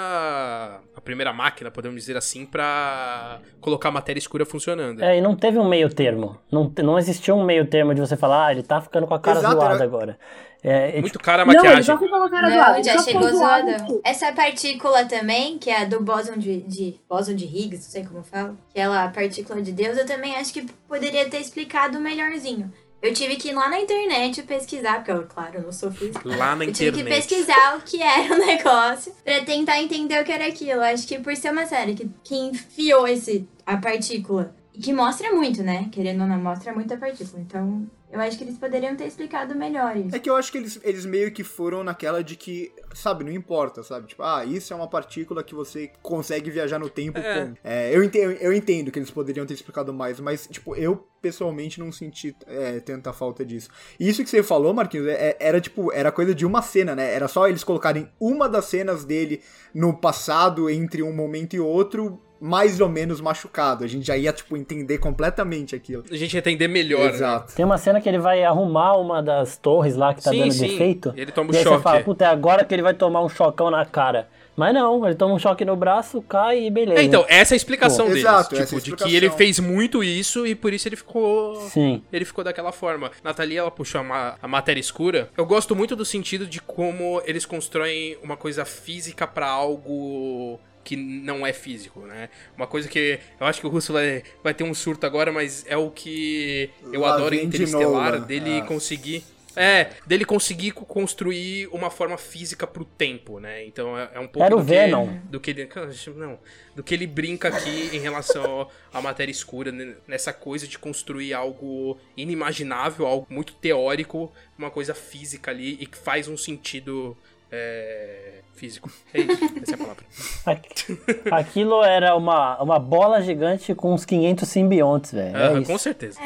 A 0.94 1.00
primeira 1.00 1.32
máquina, 1.32 1.70
podemos 1.70 2.00
dizer 2.00 2.16
assim, 2.16 2.44
pra 2.44 3.37
colocar 3.60 3.88
a 3.88 3.92
matéria 3.92 4.18
escura 4.18 4.44
funcionando. 4.46 5.02
É, 5.02 5.18
e 5.18 5.20
não 5.20 5.34
teve 5.36 5.58
um 5.58 5.68
meio 5.68 5.88
termo. 5.92 6.38
Não, 6.50 6.72
não 6.82 6.98
existiu 6.98 7.36
um 7.36 7.44
meio 7.44 7.66
termo 7.66 7.94
de 7.94 8.00
você 8.00 8.16
falar, 8.16 8.46
ah, 8.46 8.52
ele 8.52 8.62
tá 8.62 8.80
ficando 8.80 9.06
com 9.06 9.14
a 9.14 9.18
cara 9.20 9.38
Exato, 9.38 9.54
zoada 9.54 9.74
era- 9.74 9.84
agora. 9.84 10.18
É, 10.60 10.98
e, 10.98 11.00
Muito 11.00 11.20
cara 11.20 11.42
a 11.42 11.44
Não, 11.46 11.52
ele 11.52 11.58
maquiagem. 11.62 11.82
já 11.84 11.96
ficou 11.96 12.18
com 12.18 12.24
a 12.24 12.30
cara 12.30 12.48
Não, 12.50 12.56
zoada. 12.56 12.82
já 12.82 12.98
chegou 12.98 13.28
zoada. 13.30 13.76
tipo, 13.76 14.00
Essa 14.04 14.32
partícula 14.32 15.04
também, 15.04 15.56
que 15.56 15.70
é 15.70 15.82
a 15.82 15.84
do 15.84 16.02
bóson 16.02 16.36
de, 16.36 16.62
de 16.62 16.96
bóson 17.08 17.34
de 17.36 17.44
Higgs, 17.44 17.76
não 17.84 17.90
sei 17.92 18.04
como 18.04 18.24
fala, 18.24 18.56
que 18.74 18.80
é 18.80 18.84
a 18.84 19.08
partícula 19.08 19.62
de 19.62 19.70
Deus, 19.70 19.96
eu 19.96 20.04
também 20.06 20.34
acho 20.34 20.52
que 20.52 20.62
poderia 20.88 21.28
ter 21.30 21.38
explicado 21.38 22.00
melhorzinho. 22.00 22.72
Eu 23.00 23.14
tive 23.14 23.36
que 23.36 23.50
ir 23.50 23.54
lá 23.54 23.68
na 23.68 23.80
internet 23.80 24.42
pesquisar, 24.42 24.96
porque 24.96 25.12
eu, 25.12 25.24
claro, 25.26 25.62
não 25.62 25.70
sou 25.72 25.90
física. 25.92 26.20
Lá 26.28 26.56
na 26.56 26.64
Eu 26.64 26.72
tive 26.72 26.92
que 26.92 27.00
internet. 27.00 27.28
pesquisar 27.28 27.76
o 27.76 27.80
que 27.82 28.02
era 28.02 28.34
o 28.34 28.38
negócio 28.44 29.12
pra 29.24 29.44
tentar 29.44 29.80
entender 29.80 30.20
o 30.20 30.24
que 30.24 30.32
era 30.32 30.46
aquilo. 30.46 30.80
Acho 30.82 31.06
que 31.06 31.18
por 31.18 31.34
ser 31.36 31.52
uma 31.52 31.64
série 31.66 31.94
que, 31.94 32.10
que 32.24 32.34
enfiou 32.34 33.06
esse, 33.06 33.48
a 33.64 33.76
partícula 33.76 34.52
e 34.74 34.80
que 34.80 34.92
mostra 34.92 35.30
muito, 35.32 35.62
né? 35.62 35.88
Querendo 35.92 36.22
ou 36.22 36.26
não, 36.26 36.38
mostra 36.38 36.72
muito 36.72 36.92
a 36.92 36.96
partícula. 36.96 37.40
Então, 37.40 37.88
Eu 38.10 38.20
acho 38.20 38.38
que 38.38 38.44
eles 38.44 38.56
poderiam 38.56 38.96
ter 38.96 39.06
explicado 39.06 39.54
melhor 39.54 39.94
isso. 39.96 40.16
É 40.16 40.18
que 40.18 40.30
eu 40.30 40.36
acho 40.36 40.50
que 40.50 40.56
eles, 40.56 40.80
eles 40.82 41.04
meio 41.04 41.30
que 41.30 41.44
foram 41.44 41.84
naquela 41.84 42.24
de 42.24 42.36
que, 42.36 42.72
sabe, 42.94 43.22
não 43.22 43.30
importa, 43.30 43.82
sabe? 43.82 44.06
Tipo, 44.06 44.22
ah, 44.22 44.44
isso 44.46 44.72
é 44.72 44.76
uma 44.76 44.88
partícula 44.88 45.44
que 45.44 45.54
você 45.54 45.90
consegue 46.02 46.50
viajar 46.50 46.78
no 46.78 46.88
tempo 46.88 47.18
É. 47.18 47.46
com. 47.46 47.54
É, 47.62 47.94
eu, 47.94 48.02
entendo, 48.02 48.32
eu 48.40 48.52
entendo 48.52 48.90
que 48.90 48.98
eles 48.98 49.10
poderiam 49.10 49.44
ter 49.44 49.52
explicado 49.54 49.92
mais, 49.92 50.18
mas, 50.20 50.46
tipo, 50.50 50.74
eu 50.74 51.06
pessoalmente 51.20 51.80
não 51.80 51.92
senti 51.92 52.34
é, 52.46 52.80
tanta 52.80 53.12
falta 53.12 53.44
disso. 53.44 53.68
E 54.00 54.08
isso 54.08 54.22
que 54.24 54.30
você 54.30 54.42
falou, 54.42 54.72
Marquinhos, 54.72 55.08
é- 55.08 55.36
era 55.38 55.60
tipo, 55.60 55.92
era 55.92 56.10
coisa 56.10 56.34
de 56.34 56.46
uma 56.46 56.62
cena, 56.62 56.94
né? 56.96 57.12
Era 57.12 57.28
só 57.28 57.46
eles 57.46 57.62
colocarem 57.64 58.08
uma 58.18 58.48
das 58.48 58.64
cenas 58.66 59.04
dele 59.04 59.42
no 59.74 59.92
passado, 59.94 60.70
entre 60.70 61.02
um 61.02 61.12
momento 61.12 61.54
e 61.54 61.60
outro, 61.60 62.22
mais 62.40 62.80
ou 62.80 62.88
menos 62.88 63.20
machucado. 63.20 63.84
A 63.84 63.86
gente 63.86 64.06
já 64.06 64.16
ia, 64.16 64.32
tipo, 64.32 64.56
entender 64.56 64.98
completamente 64.98 65.74
aquilo. 65.74 66.04
A 66.10 66.16
gente 66.16 66.32
ia 66.34 66.38
entender 66.38 66.68
melhor. 66.68 67.06
né? 67.06 67.10
Exato. 67.10 67.54
Tem 67.54 67.64
uma 67.64 67.78
cena 67.78 68.00
que 68.00 68.08
ele 68.08 68.18
vai 68.18 68.44
arrumar 68.44 68.96
uma 68.96 69.22
das 69.22 69.56
torres 69.56 69.96
lá 69.96 70.14
que 70.14 70.22
tá 70.22 70.30
Sim, 70.30 70.40
dando 70.40 70.52
sim. 70.52 70.68
defeito. 70.68 71.12
Ele 71.16 71.32
toma 71.32 71.50
um 71.50 71.54
e 71.54 71.56
aí 71.58 71.62
choque. 71.64 71.76
você 71.76 71.82
fala, 71.82 72.00
puta, 72.00 72.24
é 72.24 72.28
agora 72.28 72.64
que 72.64 72.74
ele 72.74 72.82
vai 72.82 72.94
tomar 72.94 73.22
um 73.22 73.28
chocão 73.28 73.70
na 73.70 73.84
cara. 73.84 74.28
Mas 74.56 74.74
não, 74.74 75.06
ele 75.06 75.14
toma 75.14 75.34
um 75.34 75.38
choque 75.38 75.64
no 75.64 75.76
braço, 75.76 76.20
cai 76.22 76.64
e 76.64 76.70
beleza. 76.70 77.00
É, 77.00 77.04
então, 77.04 77.24
essa 77.28 77.54
é 77.54 77.56
a 77.56 77.56
explicação 77.56 78.06
Pô, 78.06 78.10
deles. 78.10 78.24
exato, 78.24 78.48
tipo, 78.50 78.62
essa 78.62 78.74
é 78.74 78.78
a 78.78 78.80
de 78.80 78.96
que 78.96 79.14
ele 79.16 79.30
fez 79.30 79.60
muito 79.60 80.02
isso 80.02 80.44
e 80.44 80.52
por 80.56 80.72
isso 80.72 80.88
ele 80.88 80.96
ficou. 80.96 81.54
Sim. 81.68 82.02
Ele 82.12 82.24
ficou 82.24 82.42
daquela 82.42 82.72
forma. 82.72 83.12
Natalia, 83.22 83.60
ela 83.60 83.70
puxou 83.70 84.00
a, 84.00 84.04
ma- 84.04 84.34
a 84.42 84.48
matéria 84.48 84.80
escura. 84.80 85.28
Eu 85.36 85.46
gosto 85.46 85.76
muito 85.76 85.94
do 85.94 86.04
sentido 86.04 86.44
de 86.44 86.60
como 86.60 87.22
eles 87.24 87.46
constroem 87.46 88.18
uma 88.20 88.36
coisa 88.36 88.64
física 88.64 89.28
pra 89.28 89.46
algo 89.48 90.58
que 90.88 90.96
não 90.96 91.46
é 91.46 91.52
físico, 91.52 92.00
né? 92.00 92.30
Uma 92.56 92.66
coisa 92.66 92.88
que 92.88 93.18
eu 93.38 93.46
acho 93.46 93.60
que 93.60 93.66
o 93.66 93.70
Russo 93.70 93.92
vai, 93.92 94.22
vai 94.42 94.54
ter 94.54 94.64
um 94.64 94.72
surto 94.72 95.04
agora, 95.04 95.30
mas 95.30 95.64
é 95.68 95.76
o 95.76 95.90
que 95.90 96.70
eu 96.92 97.02
Lá 97.02 97.14
adoro 97.14 97.34
em 97.34 97.40
vem 97.40 97.48
de 97.50 97.56
Interestelar, 97.56 98.12
Nolan. 98.12 98.20
dele 98.26 98.60
Ah. 98.62 98.64
conseguir 98.64 99.22
É, 99.56 99.90
dele 100.06 100.24
conseguir 100.24 100.70
co- 100.70 100.84
construir 100.84 101.66
uma 101.72 101.90
forma 101.90 102.16
física 102.16 102.64
pro 102.64 102.84
tempo, 102.84 103.40
né? 103.40 103.64
Então 103.66 103.98
é, 103.98 104.08
é 104.14 104.20
um 104.20 104.28
pouco 104.28 104.48
do 104.50 104.56
que, 104.58 104.62
Venom. 104.62 105.08
do 105.24 105.40
que 105.40 105.50
ele 105.50 105.68
não, 106.14 106.38
do 106.76 106.82
que 106.84 106.94
ele 106.94 107.08
brinca 107.08 107.48
aqui 107.48 107.90
em 107.92 107.98
relação 107.98 108.68
à 108.92 109.00
matéria 109.02 109.32
escura, 109.32 109.72
né? 109.72 109.96
nessa 110.06 110.32
coisa 110.32 110.64
de 110.68 110.78
construir 110.78 111.34
algo 111.34 111.98
inimaginável, 112.16 113.04
algo 113.04 113.26
muito 113.28 113.52
teórico, 113.54 114.32
uma 114.56 114.70
coisa 114.70 114.94
física 114.94 115.50
ali 115.50 115.76
e 115.80 115.86
que 115.86 115.98
faz 115.98 116.28
um 116.28 116.36
sentido 116.36 117.16
é, 117.50 118.40
físico. 118.54 118.90
É 119.14 119.20
isso, 119.20 119.44
essa 119.62 119.72
é 119.72 119.74
a 119.74 119.78
palavra. 119.78 120.04
Aqu- 120.46 120.98
Aquilo 121.30 121.82
era 121.84 122.14
uma, 122.16 122.60
uma 122.62 122.78
bola 122.78 123.20
gigante 123.22 123.74
com 123.74 123.92
uns 123.94 124.04
500 124.04 124.48
simbiontes, 124.48 125.12
velho. 125.12 125.36
É 125.36 125.46
Aham, 125.48 125.60
isso. 125.60 125.70
com 125.72 125.78
certeza. 125.78 126.18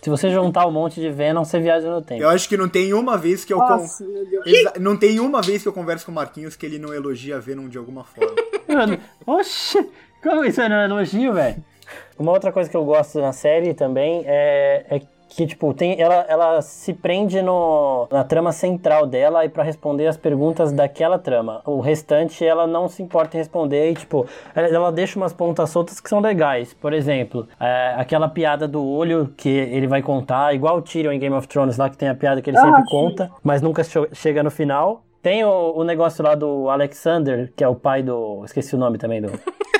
Se 0.00 0.08
você 0.10 0.30
juntar 0.30 0.66
um 0.66 0.70
monte 0.70 1.00
de 1.00 1.10
Venom, 1.10 1.44
você 1.44 1.58
viaja 1.60 1.90
no 1.90 2.00
tempo. 2.02 2.22
Eu 2.22 2.28
acho 2.28 2.48
que 2.48 2.56
não 2.56 2.68
tem 2.68 2.92
uma 2.94 3.16
vez 3.18 3.44
que 3.44 3.52
eu. 3.52 3.58
con- 3.58 3.68
Nossa, 3.76 4.04
meu 4.04 4.24
Deus. 4.26 4.46
Exa- 4.46 4.74
Não 4.78 4.96
tem 4.96 5.20
uma 5.20 5.42
vez 5.42 5.62
que 5.62 5.68
eu 5.68 5.72
converso 5.72 6.06
com 6.06 6.12
o 6.12 6.14
Marquinhos 6.14 6.56
que 6.56 6.64
ele 6.66 6.78
não 6.78 6.94
elogia 6.94 7.38
Venom 7.40 7.68
de 7.68 7.76
alguma 7.78 8.04
forma. 8.04 8.34
Mano, 8.68 8.98
Oxi, 9.26 9.88
como 10.22 10.44
isso 10.44 10.60
não 10.68 10.76
é 10.76 10.84
elogio, 10.84 11.32
velho? 11.34 11.62
Uma 12.18 12.32
outra 12.32 12.52
coisa 12.52 12.70
que 12.70 12.76
eu 12.76 12.84
gosto 12.84 13.20
na 13.20 13.32
série 13.32 13.74
também 13.74 14.22
é, 14.26 14.84
é 14.88 15.00
que, 15.32 15.46
tipo, 15.46 15.72
tem, 15.72 15.98
ela, 16.00 16.26
ela 16.28 16.60
se 16.60 16.92
prende 16.92 17.40
no, 17.40 18.08
na 18.10 18.24
trama 18.24 18.50
central 18.50 19.06
dela 19.06 19.44
e 19.44 19.48
pra 19.48 19.62
responder 19.62 20.08
as 20.08 20.16
perguntas 20.16 20.72
daquela 20.72 21.20
trama. 21.20 21.62
O 21.64 21.78
restante 21.80 22.44
ela 22.44 22.66
não 22.66 22.88
se 22.88 23.00
importa 23.00 23.36
em 23.36 23.38
responder 23.38 23.92
e, 23.92 23.94
tipo, 23.94 24.26
ela, 24.54 24.66
ela 24.66 24.92
deixa 24.92 25.16
umas 25.16 25.32
pontas 25.32 25.70
soltas 25.70 26.00
que 26.00 26.08
são 26.08 26.18
legais. 26.18 26.74
Por 26.74 26.92
exemplo, 26.92 27.46
é, 27.60 27.94
aquela 27.96 28.28
piada 28.28 28.66
do 28.66 28.84
olho 28.84 29.32
que 29.36 29.48
ele 29.48 29.86
vai 29.86 30.02
contar, 30.02 30.52
igual 30.52 30.78
o 30.78 30.82
Tyrion 30.82 31.12
em 31.12 31.18
Game 31.20 31.34
of 31.36 31.46
Thrones 31.46 31.76
lá, 31.78 31.88
que 31.88 31.96
tem 31.96 32.08
a 32.08 32.14
piada 32.14 32.42
que 32.42 32.50
ele 32.50 32.58
Ah, 32.58 32.62
sempre 32.62 32.82
sim. 32.82 32.88
conta, 32.90 33.30
mas 33.42 33.62
nunca 33.62 33.82
chega 34.12 34.42
no 34.42 34.50
final. 34.50 35.02
Tem 35.22 35.44
o, 35.44 35.74
o 35.76 35.84
negócio 35.84 36.24
lá 36.24 36.34
do 36.34 36.68
Alexander, 36.68 37.52
que 37.56 37.62
é 37.62 37.68
o 37.68 37.74
pai 37.76 38.02
do. 38.02 38.42
Esqueci 38.44 38.74
o 38.74 38.78
nome 38.78 38.98
também 38.98 39.22
do. 39.22 39.30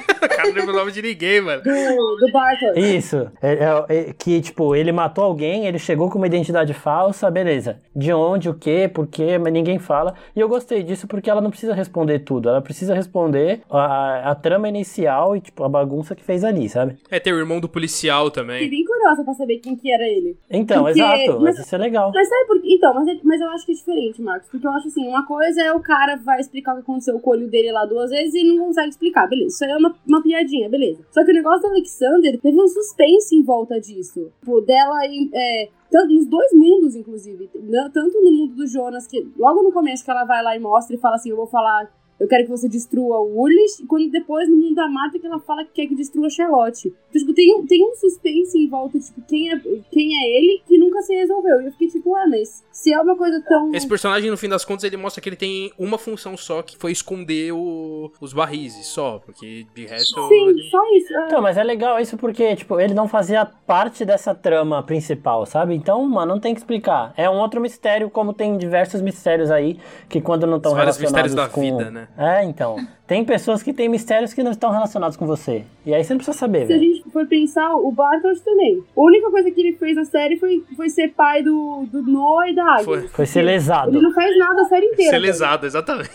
Não 0.51 0.61
lembra 0.61 0.75
o 0.75 0.79
nome 0.79 0.93
de 0.93 1.03
ninguém, 1.03 1.41
mano. 1.41 1.63
Do, 1.63 2.17
do 2.27 2.33
Bartos. 2.33 2.77
Isso. 2.77 3.31
É, 3.43 3.53
é- 3.89 4.09
é 4.09 4.13
que, 4.13 4.41
tipo, 4.41 4.75
ele 4.75 4.93
matou 4.93 5.25
alguém, 5.25 5.67
ele 5.67 5.79
chegou 5.79 6.11
com 6.11 6.19
uma 6.19 6.27
identidade 6.27 6.73
falsa, 6.75 7.31
beleza. 7.31 7.81
De 7.95 8.13
onde, 8.13 8.49
o 8.49 8.55
quê, 8.55 8.91
por 8.93 9.07
quê, 9.07 9.39
mas 9.39 9.53
ninguém 9.53 9.79
fala. 9.79 10.15
E 10.35 10.41
eu 10.41 10.49
gostei 10.49 10.83
disso 10.83 11.07
porque 11.07 11.31
ela 11.31 11.41
não 11.41 11.51
precisa 11.51 11.75
responder 11.75 12.21
tudo. 12.21 12.49
Ela 12.49 12.61
precisa 12.63 12.95
responder 12.95 13.63
a, 13.71 14.31
a 14.31 14.35
trama 14.35 14.69
inicial 14.69 15.37
e, 15.37 15.41
tipo, 15.41 15.65
a 15.65 15.69
bagunça 15.69 16.15
que 16.15 16.23
fez 16.25 16.45
ali, 16.45 16.69
sabe? 16.69 16.97
É, 17.11 17.19
tem 17.21 17.33
o 17.33 17.39
irmão 17.39 17.61
do 17.61 17.69
policial 17.69 18.27
Fiquei 18.27 18.43
também. 18.43 18.71
bem 18.71 18.85
curiosa 18.85 19.25
pra 19.25 19.35
saber 19.35 19.59
quem 19.59 19.77
que 19.77 19.93
era 19.93 20.05
ele. 20.05 20.37
Então, 20.51 20.85
Porque- 20.85 21.01
exato. 21.01 21.41
mas- 21.41 21.51
Mas 21.51 21.59
isso 21.67 21.75
é 21.75 21.79
legal. 21.79 22.11
Mas 22.15 22.29
sabe 22.29 22.47
por 22.47 22.61
quê? 22.63 22.69
Então, 22.75 22.95
mas, 22.95 23.09
é- 23.09 23.21
mas 23.25 23.41
eu 23.41 23.49
acho 23.51 23.67
que 23.67 23.73
é 23.73 23.75
diferente, 23.75 24.23
Marcos. 24.23 24.49
Porque 24.51 24.67
eu 24.67 24.71
acho 24.71 24.89
assim, 24.89 25.07
uma 25.09 25.27
coisa 25.27 25.63
é 25.63 25.73
o 25.73 25.81
cara 25.81 26.17
vai 26.17 26.41
explicar 26.41 26.73
o 26.73 26.77
que 26.77 26.83
aconteceu 26.83 27.19
com 27.19 27.31
o 27.31 27.33
olho 27.35 27.49
dele 27.49 27.73
lá 27.73 27.85
duas 27.85 28.11
vezes 28.11 28.35
e 28.35 28.45
não 28.45 28.67
consegue 28.67 28.89
explicar. 28.91 29.27
Beleza, 29.29 29.49
isso 29.55 29.65
aí 29.65 29.71
é 29.71 29.77
uma, 29.77 29.95
uma 30.07 30.23
piadinha, 30.41 30.69
beleza. 30.69 31.05
Só 31.11 31.25
que 31.25 31.31
o 31.31 31.35
negócio 31.35 31.63
do 31.63 31.69
Alexander 31.69 32.41
teve 32.41 32.61
um 32.61 32.69
suspense 32.69 33.35
em 33.35 33.43
volta 33.43 33.81
disso. 33.81 34.31
Tipo, 34.41 34.61
dela 34.61 35.05
é, 35.05 35.69
tanto, 35.91 36.13
nos 36.15 36.27
dois 36.27 36.53
mundos, 36.53 36.97
inclusive. 36.97 37.51
Tanto 37.93 38.21
no 38.21 38.33
mundo 38.33 38.55
do 38.55 38.67
Jonas, 38.67 39.07
que 39.07 39.27
logo 39.37 39.63
no 39.63 39.73
começo 39.73 40.05
que 40.05 40.11
ela 40.11 40.25
vai 40.25 40.43
lá 40.43 40.57
e 40.57 40.61
mostra 40.61 40.95
e 40.97 40.99
fala 40.99 41.17
assim, 41.17 41.31
eu 41.31 41.37
vou 41.37 41.47
falar... 41.47 42.00
Eu 42.21 42.29
quero 42.29 42.45
que 42.45 42.51
você 42.51 42.69
destrua 42.69 43.19
o 43.19 43.41
Ullis. 43.41 43.81
E 43.81 43.87
quando 43.87 44.11
depois, 44.11 44.49
no 44.49 44.57
mundo 44.57 44.75
da 44.75 44.87
Marta, 44.89 45.19
que 45.19 45.27
ela 45.27 45.41
fala 45.41 45.65
que 45.65 45.71
quer 45.73 45.87
que 45.87 45.95
destrua 45.95 46.27
a 46.27 46.31
Charlotte. 46.31 46.89
Então, 47.09 47.21
tipo, 47.23 47.33
tem, 47.35 47.57
um- 47.57 47.67
tem 47.67 47.83
um 47.83 47.95
suspense 47.97 48.59
em 48.59 48.69
volta, 48.69 48.99
tipo, 48.99 49.21
quem 49.23 49.51
é, 49.53 49.59
quem 49.91 50.15
é 50.23 50.39
ele 50.39 50.63
que 50.67 50.77
nunca 50.79 51.01
se 51.03 51.15
resolveu. 51.15 51.63
E 51.63 51.67
eu 51.67 51.73
fiquei 51.73 51.89
tipo, 51.89 52.15
ah, 52.15 52.27
mas 52.29 52.63
se 52.71 52.93
é 52.93 53.01
uma 53.01 53.17
coisa 53.17 53.43
tão. 53.49 53.75
Esse 53.75 53.89
personagem, 53.89 54.31
no 54.31 54.37
fim 54.37 54.49
das 54.49 54.65
contas, 54.65 54.85
ele 54.85 54.97
mostra 54.97 55.23
que 55.23 55.29
ele 55.29 55.37
tem 55.37 55.73
uma 55.79 55.97
função 55.99 56.37
só, 56.37 56.63
que 56.63 56.77
foi 56.77 56.93
esconder 56.93 57.53
o- 57.53 58.13
os 58.21 58.33
barris, 58.33 58.75
só. 58.87 59.19
Porque 59.25 59.67
de 59.75 59.87
resto. 59.87 60.29
Sim, 60.29 60.49
ele- 60.49 60.63
só 60.71 60.79
isso. 60.95 61.15
é. 61.17 61.27
Então, 61.27 61.41
mas 61.43 61.57
é 61.57 61.65
legal 61.65 61.99
isso 61.99 62.17
porque, 62.19 62.55
tipo, 62.55 62.79
ele 62.79 62.93
não 62.95 63.09
fazia 63.09 63.45
parte 63.47 64.05
dessa 64.05 64.35
trama 64.35 64.83
principal, 64.83 65.47
sabe? 65.47 65.75
Então, 65.75 66.07
mano, 66.07 66.35
não 66.35 66.41
tem 66.41 66.53
que 66.55 66.61
explicar. 66.61 67.15
É 67.17 67.29
um 67.31 67.39
outro 67.39 67.61
mistério, 67.61 68.11
como 68.11 68.33
tem 68.35 68.59
diversos 68.59 69.01
mistérios 69.01 69.51
aí, 69.51 69.79
que 70.09 70.21
quando 70.21 70.47
não 70.47 70.59
estão 70.59 70.73
Os 70.73 70.77
vários 70.79 70.97
relacionados 70.99 71.33
mistérios 71.33 71.35
da 71.35 71.55
com... 71.55 71.61
vida, 71.61 71.91
né? 71.91 72.09
É, 72.21 72.45
então. 72.45 72.77
Tem 73.07 73.25
pessoas 73.25 73.63
que 73.63 73.73
têm 73.73 73.89
mistérios 73.89 74.35
que 74.35 74.43
não 74.43 74.51
estão 74.51 74.71
relacionados 74.71 75.17
com 75.17 75.27
você. 75.27 75.65
E 75.85 75.95
aí 75.95 76.05
você 76.05 76.13
não 76.13 76.19
precisa 76.19 76.37
saber, 76.37 76.67
Se 76.67 76.73
a 76.73 76.79
gente 76.79 77.03
for 77.11 77.27
pensar, 77.27 77.75
o 77.75 77.91
Bartos 77.91 78.41
também. 78.41 78.85
A 78.97 79.01
única 79.01 79.31
coisa 79.31 79.51
que 79.51 79.61
ele 79.61 79.77
fez 79.77 79.97
na 79.97 80.05
série 80.05 80.37
foi, 80.37 80.63
foi 80.77 80.89
ser 80.91 81.09
pai 81.09 81.43
do, 81.43 81.87
do 81.91 82.03
Noah 82.03 82.51
e 82.51 82.55
da 82.55 82.65
Agnes. 82.65 82.85
Foi. 82.85 83.09
Foi 83.09 83.27
ser 83.27 83.43
lesado. 83.43 83.91
Ele 83.91 84.03
não 84.03 84.13
faz 84.13 84.39
nada 84.39 84.63
a 84.63 84.65
série 84.67 84.87
inteira. 84.87 85.11
Ser 85.11 85.19
lesado, 85.19 85.67
exatamente. 85.67 86.11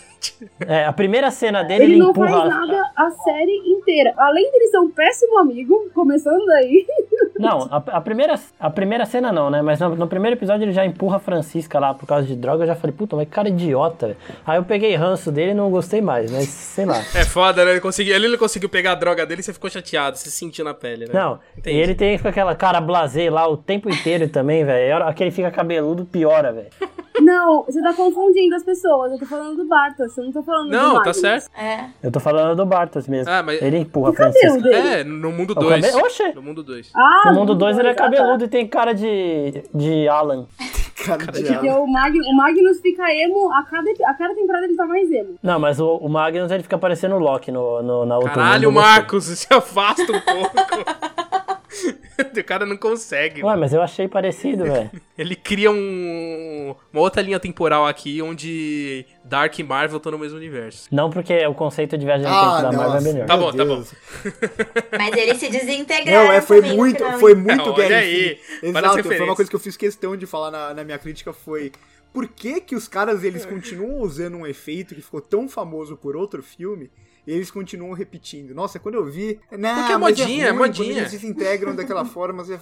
É, 0.66 0.84
a 0.84 0.92
primeira 0.92 1.30
cena 1.30 1.62
dele, 1.62 1.84
Ele 1.84 1.92
ele, 1.94 2.02
não 2.02 2.10
empurra... 2.10 2.28
faz 2.28 2.48
nada 2.48 2.92
a 2.96 3.10
série 3.10 3.56
inteira. 3.66 4.12
Além 4.16 4.50
de 4.50 4.56
ele 4.56 4.68
ser 4.68 4.78
um 4.78 4.90
péssimo 4.90 5.38
amigo, 5.38 5.90
começando 5.94 6.44
daí. 6.46 6.86
Não, 7.38 7.68
a, 7.70 7.76
a 7.76 8.00
primeira, 8.00 8.34
a 8.58 8.70
primeira 8.70 9.04
cena 9.04 9.30
não, 9.30 9.50
né? 9.50 9.60
Mas 9.60 9.78
no, 9.78 9.94
no 9.94 10.08
primeiro 10.08 10.36
episódio 10.36 10.64
ele 10.64 10.72
já 10.72 10.86
empurra 10.86 11.16
a 11.16 11.20
Francisca 11.20 11.78
lá 11.78 11.92
por 11.92 12.06
causa 12.06 12.26
de 12.26 12.34
droga. 12.34 12.62
Eu 12.62 12.66
já 12.68 12.74
falei, 12.74 12.96
puta, 12.96 13.14
mas 13.14 13.26
que 13.26 13.30
cara 13.34 13.48
idiota. 13.48 14.06
velho. 14.08 14.18
Aí 14.46 14.56
eu 14.58 14.64
peguei 14.64 14.94
ranço 14.94 15.30
dele 15.30 15.50
e 15.50 15.54
não 15.54 15.70
gostei 15.70 16.00
mais, 16.00 16.30
mas 16.30 16.48
sei 16.48 16.86
lá. 16.86 16.98
É 17.14 17.24
foda, 17.24 17.62
né? 17.64 17.72
Ele, 17.72 17.80
conseguiu, 17.80 18.14
ele 18.14 18.28
não 18.28 18.38
conseguiu 18.38 18.70
pegar 18.70 18.92
a 18.92 18.94
droga 18.94 19.26
dele 19.26 19.40
e 19.40 19.44
você 19.44 19.52
ficou 19.52 19.68
chateado, 19.68 20.16
você 20.16 20.30
sentiu 20.30 20.64
na 20.64 20.72
pele, 20.72 21.04
né? 21.06 21.10
Não, 21.12 21.38
Entendi. 21.56 21.76
e 21.76 21.80
ele 21.80 21.94
tem 21.94 22.18
aquela 22.22 22.54
cara 22.54 22.80
blasé 22.80 23.28
lá 23.28 23.46
o 23.46 23.56
tempo 23.56 23.90
inteiro 23.90 24.28
também, 24.28 24.64
velho. 24.64 24.94
A 24.94 24.96
hora 24.96 25.14
que 25.14 25.22
ele 25.22 25.30
fica 25.30 25.50
cabeludo, 25.50 26.06
piora, 26.06 26.52
velho. 26.52 26.68
Não, 27.20 27.64
você 27.64 27.80
tá 27.82 27.92
confundindo 27.94 28.54
as 28.54 28.62
pessoas. 28.62 29.12
Eu 29.12 29.18
tô 29.18 29.26
falando 29.26 29.56
do 29.56 29.66
Bartos, 30.06 30.18
eu 30.18 30.24
não 30.24 30.32
tô 30.32 30.42
falando 30.42 30.64
do 30.70 30.72
Não, 30.76 31.02
tá 31.02 31.12
certo. 31.12 31.50
É. 31.56 31.84
Eu 32.02 32.10
tô 32.12 32.20
falando 32.20 32.56
do 32.56 32.66
Bartos 32.66 33.06
mesmo. 33.08 33.32
Ah, 33.32 33.42
mas- 33.42 33.60
Ele 33.62 33.78
empurra 33.78 34.10
a 34.10 34.12
Francisca. 34.12 34.68
É, 34.68 35.04
no 35.04 35.30
mundo 35.32 35.50
O 35.52 35.54
2. 35.54 35.86
cabe- 35.92 36.04
Oxe! 36.04 36.32
No 36.34 36.42
mundo 36.42 36.62
2. 36.62 36.90
Ah, 36.94 37.22
No 37.26 37.34
mundo 37.34 37.54
2 37.54 37.78
ele 37.78 37.88
é 37.88 37.90
ah, 37.90 37.94
tá. 37.94 38.04
cabeludo 38.04 38.44
e 38.44 38.48
tem 38.48 38.66
cara 38.66 38.92
de, 38.92 39.62
de 39.74 40.08
Alan. 40.08 40.46
Cara, 41.04 41.18
Cara, 41.26 41.32
de 41.32 41.44
Porque 41.52 41.68
o, 41.70 41.86
Mag, 41.86 42.18
o 42.18 42.36
Magnus 42.36 42.80
fica 42.80 43.04
emo, 43.12 43.52
a 43.52 43.62
cada, 43.64 43.88
a 44.06 44.14
cada 44.14 44.34
temporada 44.34 44.64
ele 44.64 44.74
tá 44.76 44.86
mais 44.86 45.10
emo. 45.10 45.36
Não, 45.42 45.58
mas 45.58 45.78
o, 45.80 45.96
o 45.96 46.08
Magnus 46.08 46.50
ele 46.50 46.62
fica 46.62 46.78
parecendo 46.78 47.14
o 47.14 47.18
Loki 47.18 47.52
no, 47.52 47.82
no, 47.82 48.06
na 48.06 48.16
outra 48.16 48.32
Caralho. 48.32 48.72
Marcos, 48.72 49.24
se 49.38 49.46
afasta 49.52 50.02
um 50.02 50.20
pouco. 50.20 50.56
o 52.36 52.44
cara 52.44 52.66
não 52.66 52.76
consegue. 52.76 53.42
Ué, 53.42 53.56
mas 53.56 53.72
eu 53.72 53.82
achei 53.82 54.08
parecido, 54.08 54.64
velho. 54.64 54.90
Ele 55.16 55.34
cria 55.34 55.70
um, 55.70 56.74
uma 56.92 57.02
outra 57.02 57.22
linha 57.22 57.40
temporal 57.40 57.86
aqui 57.86 58.20
onde 58.20 59.06
Dark 59.24 59.58
e 59.58 59.62
Marvel 59.62 59.96
estão 59.96 60.12
no 60.12 60.18
mesmo 60.18 60.36
universo. 60.36 60.88
Não 60.90 61.10
porque 61.10 61.46
o 61.46 61.54
conceito 61.54 61.96
de 61.96 62.04
viagem 62.04 62.26
no 62.26 62.32
Ah, 62.32 62.60
tempo 62.60 62.62
da 62.62 62.72
Marvel 62.72 62.96
é 62.96 63.12
melhor. 63.12 63.26
Tá 63.26 63.36
bom, 63.36 63.52
tá 63.52 63.64
Deus. 63.64 63.94
Mas 64.98 65.16
eles 65.16 65.38
se 65.38 65.48
desintegraram. 65.48 66.26
Não, 66.26 66.32
é, 66.32 66.40
foi 66.40 66.60
também 66.60 66.76
muito, 66.76 67.04
foi 67.18 67.34
muito 67.34 67.62
Olha 67.62 67.88
Guerra 67.88 68.00
aí, 68.00 68.38
Exato, 68.62 69.04
foi 69.04 69.20
uma 69.20 69.34
coisa 69.36 69.50
que 69.50 69.56
eu 69.56 69.60
fiz 69.60 69.76
questão 69.76 70.16
de 70.16 70.26
falar 70.26 70.50
na, 70.50 70.74
na 70.74 70.84
minha 70.84 70.98
crítica 70.98 71.32
foi 71.32 71.72
por 72.12 72.28
que 72.28 72.60
que 72.60 72.74
os 72.74 72.88
caras 72.88 73.22
eles 73.24 73.44
continuam 73.44 74.00
usando 74.00 74.36
um 74.36 74.46
efeito 74.46 74.94
que 74.94 75.02
ficou 75.02 75.20
tão 75.20 75.48
famoso 75.48 75.96
por 75.96 76.16
outro 76.16 76.42
filme 76.42 76.90
E 77.26 77.32
eles 77.32 77.50
continuam 77.50 77.92
repetindo. 77.92 78.54
Nossa, 78.54 78.78
quando 78.78 78.94
eu 78.94 79.04
vi. 79.04 79.40
Não, 79.50 79.74
Porque 79.76 79.92
é 79.92 79.96
mas 79.98 80.18
modinha, 80.18 80.46
é 80.46 80.50
ruim, 80.50 80.58
modinha. 80.58 80.94
Quando 80.94 80.98
eles 81.08 81.20
se 81.20 81.26
integram 81.26 81.74
daquela 81.74 82.04
forma, 82.04 82.44
você. 82.44 82.58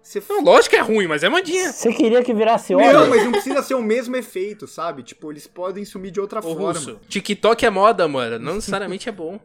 você 0.00 0.22
Não, 0.28 0.42
lógico 0.42 0.70
que 0.70 0.76
é 0.76 0.80
ruim, 0.80 1.06
mas 1.08 1.24
é 1.24 1.28
mandinha. 1.28 1.72
Você 1.72 1.92
queria 1.92 2.22
que 2.22 2.32
virasse 2.32 2.72
não, 2.74 2.80
homem? 2.80 3.10
mas 3.10 3.24
não 3.24 3.32
precisa 3.32 3.60
ser 3.62 3.74
o 3.74 3.82
mesmo 3.82 4.14
efeito, 4.14 4.68
sabe? 4.68 5.02
Tipo, 5.02 5.32
eles 5.32 5.46
podem 5.48 5.84
sumir 5.84 6.12
de 6.12 6.20
outra 6.20 6.38
Ô, 6.38 6.42
forma. 6.42 6.68
Russo, 6.68 7.00
TikTok 7.08 7.66
é 7.66 7.70
moda, 7.70 8.06
mano. 8.06 8.38
Não 8.38 8.54
necessariamente 8.54 9.08
é 9.08 9.12
bom. 9.12 9.40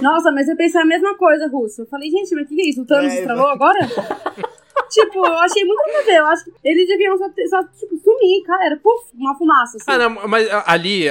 Nossa, 0.00 0.30
mas 0.30 0.48
eu 0.48 0.56
pensei 0.56 0.80
a 0.80 0.84
mesma 0.86 1.16
coisa, 1.16 1.48
Russo. 1.48 1.82
Eu 1.82 1.86
falei, 1.86 2.08
gente, 2.08 2.32
mas 2.34 2.44
o 2.44 2.48
que, 2.48 2.54
que 2.54 2.62
é 2.62 2.68
isso? 2.70 2.82
O 2.82 2.86
Thanos 2.86 3.12
É, 3.12 3.18
estralou 3.18 3.48
agora? 3.48 3.78
tipo, 4.92 5.26
eu 5.26 5.38
achei 5.38 5.64
muito 5.64 5.82
nada 5.86 5.98
a 5.98 6.02
ver. 6.04 6.16
Eu 6.18 6.26
acho 6.26 6.44
que 6.44 6.52
eles 6.64 6.86
deviam 6.88 7.16
só, 7.18 7.24
só 7.48 7.62
tipo, 7.64 7.96
sumir, 7.98 8.42
cara. 8.44 8.66
Era 8.66 8.76
puf, 8.76 9.06
uma 9.14 9.36
fumaça, 9.36 9.76
assim. 9.76 9.84
Ah, 9.90 9.98
não, 9.98 10.28
mas 10.28 10.48
ali, 10.66 11.08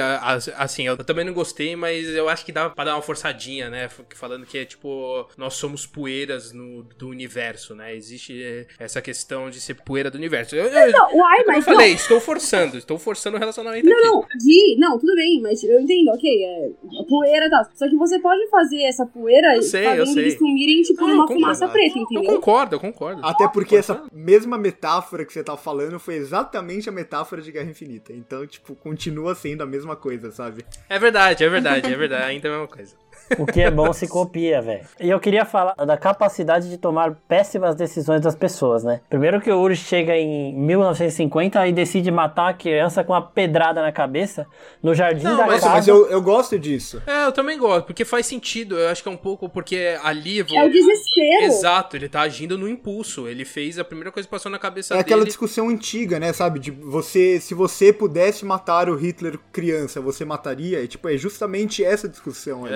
assim, 0.56 0.86
eu 0.86 0.96
também 1.04 1.24
não 1.24 1.32
gostei, 1.32 1.74
mas 1.76 2.08
eu 2.08 2.28
acho 2.28 2.44
que 2.44 2.52
dava 2.52 2.74
pra 2.74 2.84
dar 2.84 2.94
uma 2.96 3.02
forçadinha, 3.02 3.68
né? 3.68 3.88
Falando 4.14 4.46
que 4.46 4.58
é 4.58 4.64
tipo, 4.64 5.26
nós 5.36 5.54
somos 5.54 5.86
poeiras 5.86 6.52
no, 6.52 6.82
do 6.82 7.08
universo, 7.08 7.74
né? 7.74 7.94
Existe 7.94 8.66
essa 8.78 9.00
questão 9.02 9.50
de 9.50 9.60
ser 9.60 9.74
poeira 9.74 10.10
do 10.10 10.16
universo. 10.16 10.54
Eu, 10.56 10.66
eu, 10.66 10.92
Não, 10.92 11.16
uai, 11.16 11.38
como 11.44 11.50
eu 11.50 11.56
mas 11.56 11.64
falei, 11.64 11.92
estou 11.92 12.20
forçando, 12.20 12.76
estou 12.78 12.98
forçando 12.98 13.36
o 13.36 13.40
relacionamento 13.40 13.86
Não, 13.86 13.96
aqui. 13.96 14.06
não, 14.06 14.38
de. 14.38 14.76
Não, 14.78 14.98
tudo 14.98 15.14
bem, 15.14 15.40
mas 15.40 15.62
eu 15.64 15.80
entendo, 15.80 16.10
ok, 16.10 16.44
é 16.44 16.70
a 17.00 17.04
poeira 17.08 17.46
e 17.46 17.50
tal. 17.50 17.64
Só 17.74 17.88
que 17.88 17.96
você 17.96 18.18
pode 18.18 18.48
fazer 18.48 18.82
essa 18.82 19.06
poeira 19.06 19.56
Eu 19.56 19.62
sei, 19.62 19.86
eu 19.86 20.04
eles 20.04 20.38
sumirem, 20.38 20.82
tipo, 20.82 21.00
Não, 21.00 21.08
eu 21.08 21.14
numa 21.16 21.26
concordo. 21.26 21.42
fumaça 21.42 21.68
preta, 21.68 21.98
Eu 21.98 22.02
entendeu? 22.02 22.34
concordo, 22.34 22.76
eu 22.76 22.80
concordo. 22.80 23.24
Até 23.24 23.48
porque 23.48 23.71
essa 23.76 24.04
mesma 24.12 24.58
metáfora 24.58 25.24
que 25.24 25.32
você 25.32 25.42
tá 25.42 25.56
falando 25.56 25.98
foi 25.98 26.14
exatamente 26.14 26.88
a 26.88 26.92
metáfora 26.92 27.42
de 27.42 27.50
Guerra 27.52 27.70
Infinita. 27.70 28.12
Então, 28.12 28.46
tipo, 28.46 28.74
continua 28.74 29.34
sendo 29.34 29.62
a 29.62 29.66
mesma 29.66 29.96
coisa, 29.96 30.30
sabe? 30.30 30.64
É 30.88 30.98
verdade, 30.98 31.44
é 31.44 31.48
verdade, 31.48 31.92
é 31.92 31.96
verdade. 31.96 32.24
Ainda 32.24 32.48
é 32.48 32.50
a 32.50 32.54
mesma 32.54 32.68
coisa. 32.68 33.01
O 33.38 33.46
que 33.46 33.60
é 33.60 33.70
bom 33.70 33.92
se 33.92 34.06
copia, 34.08 34.60
velho. 34.60 34.84
E 35.00 35.08
eu 35.10 35.18
queria 35.20 35.44
falar 35.44 35.74
da 35.74 35.96
capacidade 35.96 36.68
de 36.68 36.76
tomar 36.78 37.14
péssimas 37.28 37.74
decisões 37.74 38.20
das 38.20 38.34
pessoas, 38.34 38.84
né? 38.84 39.00
Primeiro 39.08 39.40
que 39.40 39.50
o 39.50 39.60
Uri 39.60 39.76
chega 39.76 40.16
em 40.16 40.54
1950 40.54 41.66
e 41.66 41.72
decide 41.72 42.10
matar 42.10 42.48
a 42.50 42.52
criança 42.54 43.02
com 43.04 43.12
uma 43.12 43.22
pedrada 43.22 43.82
na 43.82 43.92
cabeça 43.92 44.46
no 44.82 44.94
jardim 44.94 45.24
Não, 45.24 45.36
da 45.36 45.46
mas- 45.46 45.60
casa. 45.60 45.72
mas 45.74 45.88
eu, 45.88 46.06
eu 46.08 46.20
gosto 46.22 46.58
disso. 46.58 47.02
É, 47.06 47.26
eu 47.26 47.32
também 47.32 47.58
gosto, 47.58 47.86
porque 47.86 48.04
faz 48.04 48.26
sentido. 48.26 48.78
Eu 48.78 48.88
acho 48.88 49.02
que 49.02 49.08
é 49.08 49.12
um 49.12 49.16
pouco 49.16 49.48
porque 49.48 49.96
ali. 50.02 50.42
vou- 50.42 50.56
É 50.58 50.64
o 50.66 50.70
desespero. 50.70 51.44
Exato, 51.44 51.96
ele 51.96 52.08
tá 52.08 52.20
agindo 52.22 52.56
no 52.58 52.68
impulso. 52.68 53.26
Ele 53.28 53.44
fez 53.44 53.78
a 53.78 53.84
primeira 53.84 54.10
coisa 54.12 54.26
que 54.26 54.30
passou 54.30 54.50
na 54.50 54.58
cabeça 54.58 54.94
É 54.94 54.98
aquela 55.00 55.20
dele. 55.20 55.28
discussão 55.28 55.68
antiga, 55.68 56.18
né, 56.18 56.32
sabe? 56.32 56.58
De 56.58 56.70
você, 56.70 57.40
se 57.40 57.54
você 57.54 57.92
pudesse 57.92 58.44
matar 58.44 58.88
o 58.88 58.96
Hitler 58.96 59.38
criança, 59.52 60.00
você 60.00 60.24
mataria? 60.24 60.80
E, 60.82 60.88
tipo, 60.88 61.08
é 61.08 61.16
justamente 61.16 61.84
essa 61.84 62.08
discussão 62.08 62.64
ali. 62.64 62.74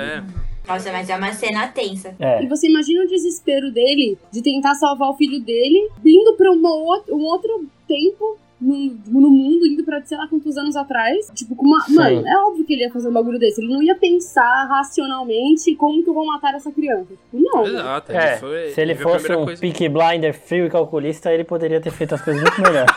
Nossa, 0.66 0.90
mas 0.90 1.08
é 1.08 1.16
uma 1.16 1.32
cena 1.32 1.68
tensa. 1.68 2.14
É. 2.18 2.42
E 2.42 2.48
você 2.48 2.68
imagina 2.68 3.04
o 3.04 3.06
desespero 3.08 3.70
dele 3.70 4.18
de 4.32 4.42
tentar 4.42 4.74
salvar 4.74 5.10
o 5.10 5.14
filho 5.14 5.40
dele, 5.40 5.88
vindo 6.02 6.34
pra 6.34 6.50
uma 6.50 6.74
outra, 6.74 7.14
um 7.14 7.22
outro 7.24 7.64
tempo 7.86 8.36
no, 8.60 8.74
no 9.06 9.30
mundo, 9.30 9.64
indo 9.64 9.84
pra 9.84 10.02
sei 10.04 10.18
lá 10.18 10.26
quantos 10.26 10.56
anos 10.56 10.74
atrás. 10.74 11.30
Tipo, 11.34 11.54
com 11.54 11.66
uma. 11.66 11.80
Sim. 11.82 11.94
Mano, 11.94 12.26
é 12.26 12.36
óbvio 12.46 12.64
que 12.64 12.72
ele 12.72 12.82
ia 12.82 12.90
fazer 12.90 13.08
um 13.08 13.12
bagulho 13.12 13.38
desse. 13.38 13.60
Ele 13.62 13.72
não 13.72 13.80
ia 13.80 13.94
pensar 13.94 14.66
racionalmente 14.68 15.72
como 15.76 16.02
que 16.02 16.10
eu 16.10 16.14
vou 16.14 16.26
matar 16.26 16.52
essa 16.54 16.72
criança. 16.72 17.10
Tipo, 17.14 17.38
não. 17.40 17.64
Exato, 17.64 18.10
ele 18.10 18.18
É, 18.18 18.36
foi. 18.38 18.70
se 18.70 18.80
ele 18.80 18.94
fosse 18.96 19.32
um 19.36 19.44
coisa- 19.44 19.60
Peaky 19.60 19.88
Blinder 19.88 20.34
frio 20.34 20.66
e 20.66 20.70
calculista, 20.70 21.32
ele 21.32 21.44
poderia 21.44 21.80
ter 21.80 21.92
feito 21.92 22.14
as 22.16 22.22
coisas 22.22 22.42
muito 22.42 22.60
melhor. 22.60 22.86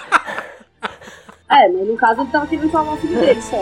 É, 1.52 1.68
mas 1.68 1.88
no 1.88 1.98
caso 1.98 2.22
ele 2.22 2.30
tava 2.30 2.46
querendo 2.46 2.70
salvar 2.70 2.94
o 2.94 2.98
filho 2.98 3.20
dele 3.20 3.42
só. 3.42 3.58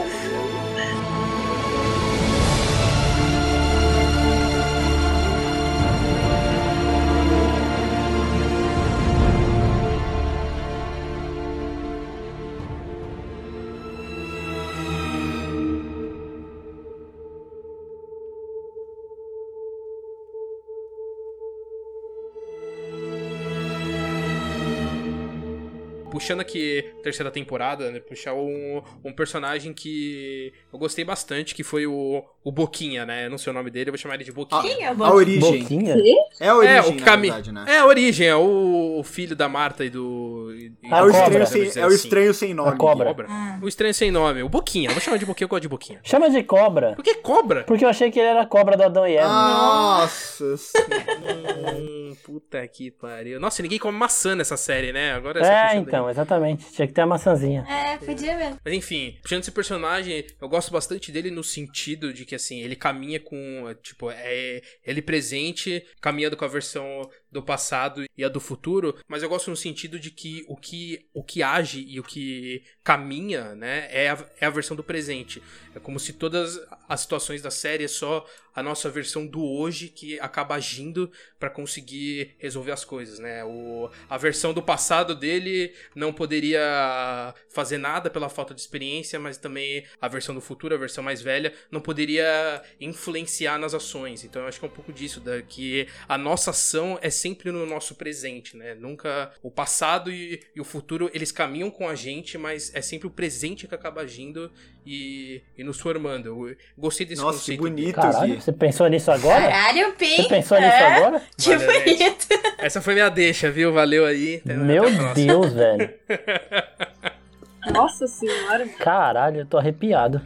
Puxando 26.27 26.41
aqui 26.41 26.83
terceira 27.01 27.31
temporada, 27.31 27.89
né? 27.89 28.01
Puxar 28.01 28.33
um, 28.33 28.81
um 29.01 29.13
personagem 29.13 29.71
que 29.73 30.51
eu 30.73 30.77
gostei 30.77 31.05
bastante, 31.05 31.55
que 31.55 31.63
foi 31.63 31.87
o, 31.87 32.21
o 32.43 32.51
Boquinha, 32.51 33.05
né? 33.05 33.27
Eu 33.27 33.29
não 33.29 33.37
sei 33.37 33.49
o 33.51 33.53
nome 33.53 33.71
dele, 33.71 33.89
eu 33.89 33.93
vou 33.93 33.97
chamar 33.97 34.15
ele 34.15 34.25
de 34.25 34.33
Boquinha. 34.33 34.61
Quem 34.61 34.83
é 34.83 34.91
o 34.93 35.03
A 35.05 35.13
origem. 35.13 35.61
Boquinha? 35.61 35.95
É 36.41 36.49
a 36.49 36.55
origem, 36.57 36.75
é, 36.75 36.81
o 36.81 36.95
na 36.95 37.05
cami... 37.05 37.27
verdade, 37.27 37.51
né? 37.53 37.65
É 37.69 37.77
a 37.79 37.85
origem, 37.85 38.27
é 38.27 38.35
o, 38.35 38.97
o 38.99 39.03
filho 39.03 39.37
da 39.37 39.47
Marta 39.47 39.85
e 39.85 39.89
do. 39.89 40.51
e- 40.53 40.73
Ah, 40.91 40.97
É, 40.97 40.99
a 40.99 41.05
o 41.05 41.11
cobra. 41.13 41.45
sem, 41.45 41.61
é 41.61 41.65
o 41.65 41.87
assim. 41.87 41.95
estranho 41.95 42.33
sem 42.33 42.53
nome. 42.53 42.69
A 42.71 42.75
cobra. 42.75 43.05
Cobra. 43.07 43.27
Ah. 43.29 43.59
O 43.61 43.67
estranho 43.69 43.93
sem 43.93 44.11
nome. 44.11 44.43
O 44.43 44.49
Boquinha. 44.49 44.89
Vou 44.89 44.99
chamar 44.99 45.17
de 45.17 45.25
Boquinha, 45.25 45.45
eu 45.45 45.49
gosto 45.49 45.61
de 45.61 45.69
Boquinha. 45.69 46.01
Chama 46.03 46.29
de 46.29 46.43
cobra. 46.43 46.91
Por 46.93 47.03
que 47.05 47.15
cobra? 47.15 47.63
Porque 47.63 47.85
eu 47.85 47.89
achei 47.89 48.11
que 48.11 48.19
ele 48.19 48.27
era 48.27 48.41
a 48.41 48.45
cobra 48.45 48.75
do 48.75 48.83
Adão 48.83 49.07
e 49.07 49.15
Eva. 49.15 49.29
Nossa. 49.29 50.43
Hum, 50.45 52.15
puta 52.23 52.67
que 52.67 52.91
pariu. 52.91 53.39
Nossa, 53.39 53.61
ninguém 53.61 53.79
come 53.79 53.97
maçã 53.97 54.35
nessa 54.35 54.57
série, 54.57 54.91
né? 54.91 55.13
Agora 55.13 55.39
é, 55.45 55.77
então, 55.77 56.09
exatamente. 56.17 56.71
Tinha 56.71 56.87
que 56.87 56.93
ter 56.93 57.01
a 57.01 57.07
maçãzinha. 57.07 57.65
É, 57.69 57.97
podia 57.97 58.35
mesmo. 58.35 58.59
Mas 58.63 58.73
enfim, 58.73 59.17
puxando 59.21 59.41
esse 59.41 59.51
personagem, 59.51 60.25
eu 60.41 60.49
gosto 60.49 60.71
bastante 60.71 61.11
dele 61.11 61.29
no 61.29 61.43
sentido 61.43 62.13
de 62.13 62.25
que, 62.25 62.35
assim, 62.35 62.61
ele 62.61 62.75
caminha 62.75 63.19
com, 63.19 63.73
tipo, 63.81 64.09
é 64.09 64.61
ele 64.83 65.01
presente, 65.01 65.85
caminhando 66.01 66.35
com 66.35 66.45
a 66.45 66.49
versão 66.49 67.09
do 67.31 67.43
passado 67.43 68.05
e 68.17 68.23
a 68.23 68.29
do 68.29 68.39
futuro, 68.39 68.97
mas 69.07 69.21
eu 69.21 69.29
gosto 69.29 69.49
no 69.49 69.55
sentido 69.55 69.99
de 69.99 70.09
que 70.09 70.45
o 70.47 70.55
que, 70.55 71.07
o 71.13 71.23
que 71.23 71.43
age 71.43 71.85
e 71.87 71.99
o 71.99 72.03
que 72.03 72.63
caminha, 72.83 73.53
né, 73.53 73.87
é 73.91 74.09
a, 74.09 74.25
é 74.39 74.45
a 74.45 74.49
versão 74.49 74.75
do 74.75 74.83
presente. 74.83 75.41
É 75.75 75.79
como 75.79 75.99
se 75.99 76.13
todas 76.13 76.59
as 76.87 77.01
situações 77.01 77.41
da 77.41 77.51
série 77.51 77.83
é 77.83 77.87
só 77.87 78.25
a 78.57 78.63
nossa 78.63 78.89
versão 78.89 79.27
do 79.27 79.45
hoje 79.45 79.87
que 79.87 80.19
acaba 80.19 80.55
agindo 80.55 81.11
pra 81.39 81.47
conseguir 81.47 82.35
resolver 82.39 82.71
as 82.71 82.83
coisas, 82.83 83.19
né? 83.19 83.43
O, 83.45 83.87
a 84.09 84.17
versão 84.17 84.51
do 84.51 84.63
passado 84.63 85.13
dele 85.13 85.75
não 85.93 86.11
poderia 86.11 87.35
fazer 87.49 87.77
nada 87.77 88.09
pela 88.09 88.29
falta 88.29 88.55
de 88.55 88.61
experiência, 88.61 89.19
mas 89.19 89.37
também 89.37 89.85
a 90.01 90.07
versão 90.07 90.33
do 90.33 90.41
futuro, 90.41 90.73
a 90.73 90.77
versão 90.77 91.03
mais 91.03 91.21
velha, 91.21 91.53
não 91.69 91.79
poderia 91.79 92.63
influenciar 92.81 93.59
nas 93.59 93.75
ações. 93.75 94.23
Então 94.23 94.41
eu 94.41 94.47
acho 94.47 94.59
que 94.59 94.65
é 94.65 94.67
um 94.67 94.71
pouco 94.71 94.91
disso, 94.91 95.19
da, 95.19 95.39
que 95.43 95.87
a 96.09 96.17
nossa 96.17 96.49
ação 96.49 96.97
é 96.99 97.11
sempre 97.11 97.51
no 97.51 97.63
nosso 97.63 97.93
presente, 97.93 98.57
né? 98.57 98.73
Nunca 98.73 99.31
o 99.43 99.51
passado 99.51 100.11
e, 100.11 100.41
e 100.55 100.59
o 100.59 100.63
futuro 100.63 101.11
eles 101.13 101.31
caminham 101.31 101.69
com 101.69 101.87
a 101.87 101.93
gente, 101.93 102.39
mas 102.39 102.73
é 102.73 102.81
sempre 102.81 103.05
o 103.05 103.11
presente 103.11 103.67
que 103.67 103.75
acaba 103.75 104.01
agindo 104.01 104.51
e, 104.83 105.43
e 105.57 105.63
nos 105.63 105.79
formando. 105.79 106.57
Gostei 106.77 107.05
desse 107.05 107.21
Nossa, 107.21 107.33
que 107.39 107.57
conceito. 107.57 107.61
bonito, 107.61 107.95
Caralho, 107.95 108.35
Gui. 108.35 108.41
você 108.41 108.51
pensou 108.51 108.87
nisso 108.87 109.11
agora? 109.11 109.41
Caralho, 109.47 109.93
Pi. 109.93 110.15
Você 110.15 110.23
pensou 110.29 110.57
nisso 110.59 110.71
é, 110.73 110.95
agora? 110.95 111.21
Que 111.37 111.55
Valeu, 111.57 111.73
gente. 111.73 111.97
bonito. 111.97 112.27
Essa 112.59 112.81
foi 112.81 112.93
minha 112.93 113.09
deixa, 113.09 113.49
viu? 113.51 113.73
Valeu 113.73 114.05
aí. 114.05 114.41
Até- 114.45 114.53
Meu 114.53 114.83
até. 114.83 115.13
Deus, 115.13 115.53
velho. 115.53 115.93
Nossa 117.73 118.07
senhora. 118.07 118.65
Caralho, 118.79 119.41
eu 119.41 119.45
tô 119.45 119.57
arrepiado. 119.57 120.21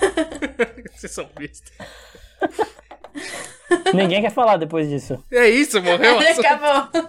Vocês 0.94 1.10
são 1.12 1.28
bestas. 1.36 1.72
Ninguém 3.94 4.22
quer 4.22 4.30
falar 4.30 4.56
depois 4.58 4.88
disso. 4.88 5.22
É 5.32 5.48
isso, 5.48 5.82
morreu? 5.82 6.18
Acabou. 6.18 7.02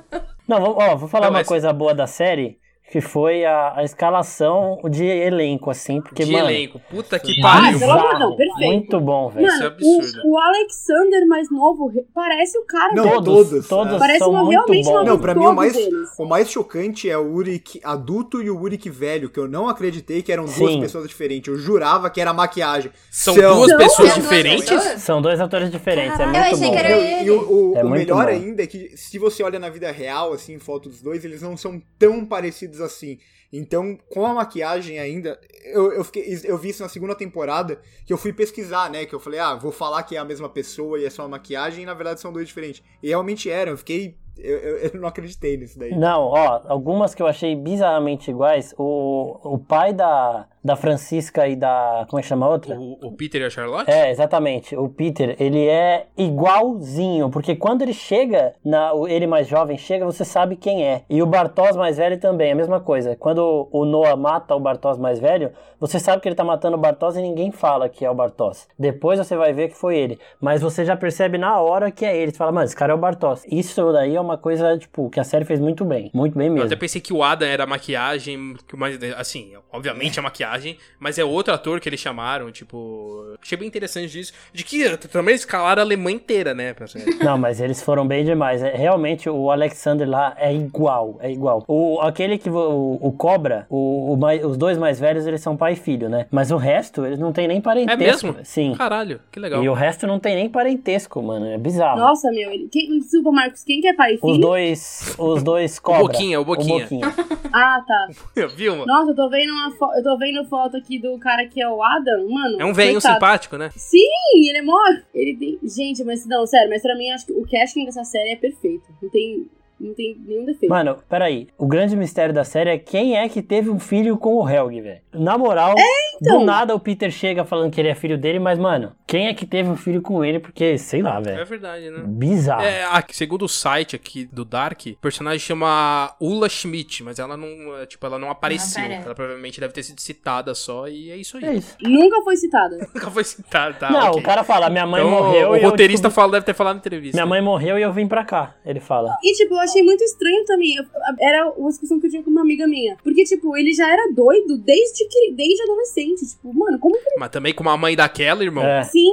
Não, 0.48 0.60
vamos, 0.62 0.76
ó, 0.78 0.96
vou 0.96 1.08
falar 1.10 1.26
Não, 1.28 1.32
uma 1.34 1.40
mas- 1.40 1.48
coisa 1.48 1.72
boa 1.72 1.94
da 1.94 2.08
série, 2.08 2.58
que 2.92 3.02
foi 3.02 3.44
a, 3.44 3.74
a 3.78 3.84
escalação 3.84 4.78
de 4.90 5.04
elenco, 5.06 5.72
assim, 5.72 6.00
porque, 6.02 6.26
De 6.26 6.32
mano... 6.32 6.50
elenco. 6.50 6.80
Puta 6.92 7.18
que 7.18 7.32
Ah, 7.40 7.42
pariu. 7.42 7.80
pelo 7.80 7.92
amor 7.92 8.04
de 8.04 8.10
Deus, 8.10 8.20
bizarro, 8.20 8.38
perfeito. 8.38 8.68
Muito 8.74 9.00
bom, 9.02 9.30
velho. 9.30 9.48
Isso 9.48 9.64
é 9.64 9.66
absurdo. 9.66 10.22
o, 10.26 10.32
o 10.32 10.38
Alexander 10.40 11.28
mais 11.28 11.50
novo 11.52 11.88
re- 11.88 12.06
parece 12.14 12.58
o 12.58 12.66
cara 12.66 12.94
Não. 12.94 13.04
Todos, 13.04 13.50
todos, 13.50 13.68
todos 13.68 13.94
é. 13.96 13.98
Parece 13.98 14.20
são 14.20 14.30
uma, 14.30 14.40
muito 14.44 14.52
realmente 14.52 14.88
uma 14.88 15.00
bons. 15.00 15.06
Não, 15.08 15.20
pra 15.20 15.34
mim 15.34 15.46
o 15.46 15.54
mais, 15.54 15.76
eles. 15.76 16.10
o 16.20 16.26
mais 16.26 16.50
chocante 16.52 17.10
é 17.10 17.18
o 17.18 17.32
Uric 17.34 17.80
adulto 17.84 18.42
e 18.44 18.50
o 18.52 18.60
Uric 18.62 18.90
velho, 18.90 19.30
que 19.30 19.40
eu 19.40 19.48
não 19.48 19.68
acreditei 19.68 20.22
que 20.22 20.32
eram 20.32 20.46
duas 20.46 20.56
Sim. 20.56 20.80
pessoas 20.82 21.08
diferentes. 21.08 21.48
Eu 21.52 21.58
jurava 21.58 22.10
que 22.12 22.22
era 22.22 22.32
maquiagem. 22.34 22.92
São 23.10 23.34
duas 23.34 23.70
São 23.70 23.78
pessoas 23.80 24.10
duas 24.14 24.22
diferentes? 24.24 24.70
pessoas? 24.70 25.02
São 25.02 25.22
dois 25.22 25.40
atores 25.42 25.72
diferentes, 25.72 26.18
Caralho, 26.18 26.36
é 26.36 26.40
eu 26.40 26.44
muito 26.44 26.56
achei 26.56 26.68
bom. 26.68 26.74
que 26.74 26.80
era 26.80 26.90
Meu, 26.90 27.00
ele. 27.06 27.24
E 27.26 27.32
o, 27.32 27.72
o- 27.72 27.78
É 27.78 27.84
o 27.84 27.90
melhor 27.90 28.26
bom. 28.26 28.30
ainda 28.32 28.62
é 28.64 28.68
que 28.68 28.96
se 28.96 29.18
você 29.18 29.42
olha 29.42 29.58
na 29.58 29.70
vida 29.70 29.92
real, 29.92 30.32
assim, 30.34 30.60
foto 30.60 30.90
dos 30.90 31.02
dois, 31.02 31.26
eles 31.26 31.42
não 31.42 31.58
são 31.58 31.82
tão 31.98 32.24
parecidos 32.26 32.73
assim. 32.82 33.20
Então, 33.52 33.98
com 34.10 34.26
a 34.26 34.34
maquiagem 34.34 35.00
ainda, 35.00 35.40
eu, 35.66 35.92
eu, 35.94 36.04
fiquei, 36.04 36.40
eu 36.44 36.58
vi 36.58 36.70
isso 36.70 36.84
na 36.84 36.90
segunda 36.90 37.16
temporada, 37.16 37.82
que 38.06 38.14
eu 38.14 38.18
fui 38.18 38.34
pesquisar, 38.34 38.90
né? 38.90 39.06
Que 39.06 39.14
eu 39.16 39.20
falei, 39.20 39.40
ah, 39.40 39.56
vou 39.56 39.72
falar 39.72 40.04
que 40.04 40.16
é 40.16 40.20
a 40.20 40.26
mesma 40.26 40.50
pessoa 40.50 41.00
e 41.00 41.06
é 41.06 41.10
só 41.10 41.24
a 41.24 41.28
maquiagem, 41.28 41.84
e 41.84 41.86
na 41.86 41.94
verdade 41.94 42.20
são 42.20 42.32
dois 42.32 42.48
diferentes. 42.48 42.84
E 43.02 43.10
realmente 43.10 43.50
eram, 43.50 43.74
eu 43.74 43.78
fiquei 43.78 44.18
eu, 44.38 44.58
eu, 44.58 44.78
eu, 44.78 45.00
não 45.00 45.08
acreditei 45.08 45.58
nisso 45.58 45.78
daí. 45.78 45.96
Não, 45.96 46.24
ó, 46.24 46.62
algumas 46.68 47.14
que 47.14 47.22
eu 47.22 47.28
achei 47.28 47.56
bizarramente 47.56 48.32
iguais. 48.32 48.74
O, 48.78 49.40
o 49.44 49.60
pai 49.60 49.94
da, 49.94 50.48
da 50.64 50.76
Francisca 50.76 51.48
e 51.48 51.56
da. 51.56 52.06
Como 52.10 52.20
é 52.20 52.24
que 52.24 52.28
chama 52.28 52.48
a 52.48 52.50
outra? 52.50 52.76
O, 52.76 52.98
o, 53.08 53.12
Peter 53.12 53.42
e 53.42 53.46
a 53.46 53.50
Charlotte? 53.50 53.92
É, 53.92 54.10
exatamente. 54.10 54.76
O 54.76 54.90
Peter, 54.90 55.36
ele 55.40 55.68
é 55.68 56.08
igualzinho. 56.18 57.30
Porque 57.30 57.56
quando 57.56 57.84
ele 57.84 57.94
chega, 57.94 58.56
na, 58.66 58.92
ele 59.08 59.28
mais 59.28 59.48
jovem 59.48 59.78
chega, 59.78 60.04
você 60.04 60.26
sabe 60.26 60.56
quem 60.56 60.84
é. 60.84 61.04
E 61.08 61.22
o 61.22 61.28
Bartos 61.28 61.76
mais 61.76 61.98
velho 61.98 62.20
também, 62.20 62.52
a 62.52 62.56
mesma 62.56 62.80
coisa. 62.80 63.16
Quando 63.16 63.70
o 63.72 63.86
Noah 63.86 64.16
mata 64.16 64.56
o 64.56 64.60
Bartos 64.60 64.98
mais 64.98 65.20
velho, 65.20 65.52
você 65.80 66.00
sabe 66.00 66.22
que 66.22 66.28
ele 66.30 66.36
tá 66.36 66.44
matando 66.44 66.78
o 66.78 66.80
Bartos 66.80 67.18
e 67.18 67.22
ninguém 67.22 67.52
fala 67.52 67.90
que 67.90 68.06
é 68.06 68.10
o 68.10 68.16
Bartos. 68.16 68.68
Depois 68.80 69.20
você 69.20 69.36
vai 69.36 69.52
ver 69.52 69.70
que 69.70 69.76
foi 69.76 69.98
ele. 69.98 70.18
Mas 70.40 70.62
você 70.62 70.86
já 70.86 70.96
percebe 70.96 71.38
na 71.38 71.60
hora 71.60 71.92
que 71.92 72.06
é 72.06 72.16
ele. 72.16 72.32
Você 72.32 72.38
fala, 72.38 72.54
mano, 72.54 72.66
esse 72.66 72.76
cara 72.76 72.94
é 72.94 72.96
o 72.96 72.98
Bartos. 72.98 73.44
Isso 73.52 73.92
daí 73.92 74.16
é 74.16 74.22
uma 74.22 74.38
coisa, 74.38 74.78
tipo, 74.78 75.10
que 75.10 75.20
a 75.20 75.24
série 75.24 75.44
fez 75.46 75.60
muito 75.60 75.84
bem. 75.84 76.10
Muito 76.14 76.38
bem 76.38 76.50
mesmo. 76.50 76.64
Eu 76.64 76.68
até 76.68 76.76
pensei 76.78 77.02
que 77.02 77.12
o 77.12 77.22
Adam 77.22 77.48
era 77.48 77.66
a 77.66 77.68
maquiagem, 77.68 78.56
mas, 78.74 78.98
assim, 79.18 79.52
obviamente 79.72 80.18
a 80.18 80.24
maquiagem, 80.24 80.78
mas 80.98 81.20
é 81.20 81.24
outro 81.26 81.54
ator 81.54 81.80
que 81.80 81.90
eles 81.90 82.00
chamaram, 82.00 82.50
tipo. 82.50 83.36
Achei 83.42 83.58
bem 83.58 83.68
interessante 83.68 84.10
disso. 84.10 84.32
De 84.54 84.64
que 84.64 84.98
também 85.10 85.36
escalaram 85.36 85.82
a 85.82 85.86
alemã 85.86 86.12
inteira, 86.12 86.54
né? 86.54 86.74
Não, 87.22 87.38
mas 87.38 87.60
eles 87.60 87.82
foram 87.82 88.08
bem 88.08 88.24
demais. 88.24 88.64
É, 88.64 88.74
realmente, 88.76 89.30
o 89.30 89.52
Alexander 89.52 90.10
lá 90.10 90.34
é 90.38 90.54
igual, 90.54 91.18
é 91.20 91.30
igual. 91.30 91.64
O, 91.68 92.00
aquele 92.00 92.38
que. 92.38 92.50
O, 92.50 93.00
o 93.02 93.12
Cobra, 93.12 93.66
o, 93.70 94.16
o, 94.16 94.48
os 94.48 94.58
dois 94.58 94.78
mais 94.78 95.00
velhos, 95.00 95.28
eles 95.28 95.43
são 95.44 95.56
pai 95.56 95.74
e 95.74 95.76
filho, 95.76 96.10
né? 96.10 96.26
Mas 96.32 96.52
o 96.52 96.58
resto, 96.58 97.06
eles 97.06 97.20
não 97.20 97.32
tem 97.32 97.48
nem 97.48 97.62
parentesco. 97.62 98.02
É 98.02 98.06
mesmo? 98.32 98.36
Sim. 98.44 98.74
Caralho, 98.76 99.20
que 99.32 99.40
legal. 99.40 99.64
E 99.64 99.70
o 99.70 99.74
resto 99.74 100.08
não 100.08 100.20
tem 100.20 100.36
nem 100.36 100.50
parentesco, 100.50 101.22
mano. 101.22 101.46
É 101.46 101.58
bizarro. 101.58 102.00
Nossa, 102.00 102.32
meu. 102.32 102.52
Ele, 102.52 102.68
quem, 102.72 103.00
desculpa, 103.00 103.32
Marcos, 103.32 103.64
quem 103.64 103.82
que 103.82 103.88
é 103.88 103.94
pai 103.94 104.16
e 104.16 104.18
filho? 104.18 104.34
Os 104.34 104.40
dois. 104.40 105.16
Os 105.18 105.44
dois 105.44 105.78
cobra. 105.80 106.04
O 106.04 106.08
Boquinha, 106.08 106.42
o 106.42 106.46
Boquinha. 106.46 106.76
O 106.76 106.80
Boquinha. 106.80 107.08
ah, 107.54 107.84
tá. 107.86 108.08
Viu, 108.56 108.74
mano? 108.74 108.86
Nossa, 108.86 109.12
eu 109.12 109.16
tô 109.16 109.30
vendo 109.30 109.52
uma 109.52 109.72
fo... 109.72 109.94
eu 109.96 110.04
tô 110.04 110.18
vendo 110.18 110.44
foto 110.46 110.78
aqui 110.78 111.00
do 111.00 111.18
cara 111.20 111.46
que 111.46 111.62
é 111.62 111.70
o 111.70 111.84
Adam, 111.84 112.30
mano. 112.30 112.62
É 112.62 112.66
um 112.66 112.74
velho 112.74 113.00
simpático, 113.00 113.58
né? 113.58 113.70
Sim, 113.76 114.08
ele 114.36 114.60
é 114.60 114.62
mó. 114.62 114.80
Ele 115.14 115.36
tem. 115.36 115.60
Gente, 115.64 116.04
mas 116.04 116.26
não, 116.26 116.46
sério, 116.48 116.70
mas 116.70 116.82
pra 116.82 116.96
mim 116.96 117.10
acho 117.12 117.26
que 117.26 117.34
o 117.34 117.46
casting 117.50 117.86
dessa 117.86 118.04
série 118.04 118.32
é 118.32 118.36
perfeito. 118.36 118.86
Não 119.02 119.10
tem 119.10 119.48
não 119.84 119.94
tem 119.94 120.18
nenhum 120.26 120.46
defeito. 120.46 120.70
Mano, 120.70 120.98
peraí. 121.10 121.48
O 121.58 121.68
grande 121.68 121.96
mistério 121.96 122.34
da 122.34 122.44
série 122.44 122.70
é 122.70 122.78
quem 122.78 123.18
é 123.18 123.28
que 123.28 123.42
teve 123.42 123.70
um 123.70 123.80
filho 123.80 124.18
com 124.18 124.36
o 124.36 124.50
Helg, 124.50 124.82
velho. 124.82 125.02
Na 125.14 125.38
moral, 125.38 125.76
é, 125.78 125.84
então. 126.16 126.40
do 126.40 126.46
nada 126.46 126.74
o 126.74 126.80
Peter 126.80 127.12
chega 127.12 127.46
falando 127.46 127.72
que 127.72 127.80
ele 127.80 127.90
é 127.90 127.96
filho 127.96 128.18
dele, 128.18 128.40
mas, 128.40 128.58
mano, 128.58 128.96
quem 129.06 129.28
é 129.28 129.34
que 129.34 129.46
teve 129.46 129.70
um 129.70 129.76
filho 129.76 130.02
com 130.02 130.24
ele? 130.24 130.40
Porque, 130.40 130.78
sei 130.78 131.02
lá, 131.02 131.20
velho. 131.20 131.40
É 131.40 131.46
verdade, 131.46 131.90
né? 131.90 132.04
Bizarro. 132.06 132.64
É, 132.64 132.84
aqui, 132.86 133.16
segundo 133.16 133.46
o 133.46 133.50
site 133.50 133.96
aqui 133.96 134.26
do 134.26 134.44
Dark, 134.44 134.82
o 134.88 134.96
personagem 134.98 135.40
chama 135.40 136.16
Ula 136.20 136.50
Schmidt, 136.50 137.04
mas 137.04 137.20
ela 137.20 137.38
não, 137.38 137.78
é, 137.78 137.86
tipo, 137.86 138.06
ela 138.06 138.18
não 138.18 138.30
apareceu. 138.30 138.82
Não 138.82 138.96
ela 138.96 139.14
provavelmente 139.14 139.60
deve 139.60 139.74
ter 139.74 139.84
sido 139.84 140.00
citada 140.00 140.56
só 140.56 140.88
e 140.88 141.12
é 141.12 141.18
isso 141.18 141.38
aí. 141.38 141.46
É 141.46 141.54
isso. 141.54 141.78
Nunca 141.82 142.22
foi 142.24 142.38
citada. 142.38 142.78
Nunca 142.94 143.12
foi 143.12 143.24
citada, 143.24 143.74
tá. 143.76 143.92
Não, 143.92 144.10
okay. 144.10 144.22
o 144.22 144.24
cara 144.24 144.44
fala, 144.44 144.70
minha 144.70 144.86
mãe 144.86 145.02
então, 145.06 145.12
morreu 145.12 145.52
o, 145.52 145.56
o 145.56 145.62
roteirista 145.62 146.10
fala, 146.10 146.34
deve 146.34 146.46
ter 146.46 146.54
falado 146.54 146.76
na 146.76 146.80
entrevista. 146.80 147.16
Minha 147.16 147.26
mãe 147.26 147.42
morreu 147.42 147.78
e 147.78 147.82
eu 147.82 147.92
vim 147.92 148.08
pra 148.08 148.24
cá, 148.24 148.56
ele 148.66 148.80
fala. 148.80 149.16
E, 149.24 149.34
tipo, 149.34 149.54
eu 149.56 149.68
achei 149.74 149.84
muito 149.84 150.04
estranho 150.04 150.46
também. 150.46 150.76
Era 151.20 151.50
uma 151.52 151.70
discussão 151.70 152.00
que 152.00 152.08
eu 152.08 152.12
tinha 152.12 152.24
com 152.24 152.30
uma 152.30 152.42
amiga 152.42 152.68
minha. 152.68 152.98
Porque, 153.04 153.24
tipo, 153.24 153.58
ele 153.58 153.74
já 153.74 153.92
era 153.92 154.12
doido 154.14 154.58
desde 154.58 155.08
que 155.08 155.34
desde 155.34 155.62
adolescente. 155.64 156.26
Tipo, 156.28 156.54
mano, 156.54 156.80
como 156.80 156.96
que. 156.96 157.20
Mas 157.20 157.30
também 157.30 157.54
com 157.54 157.64
uma 157.64 157.78
mãe 157.78 157.96
daquela, 157.96 158.44
irmão. 158.44 158.64
É. 158.64 158.84
Sim. 158.84 159.12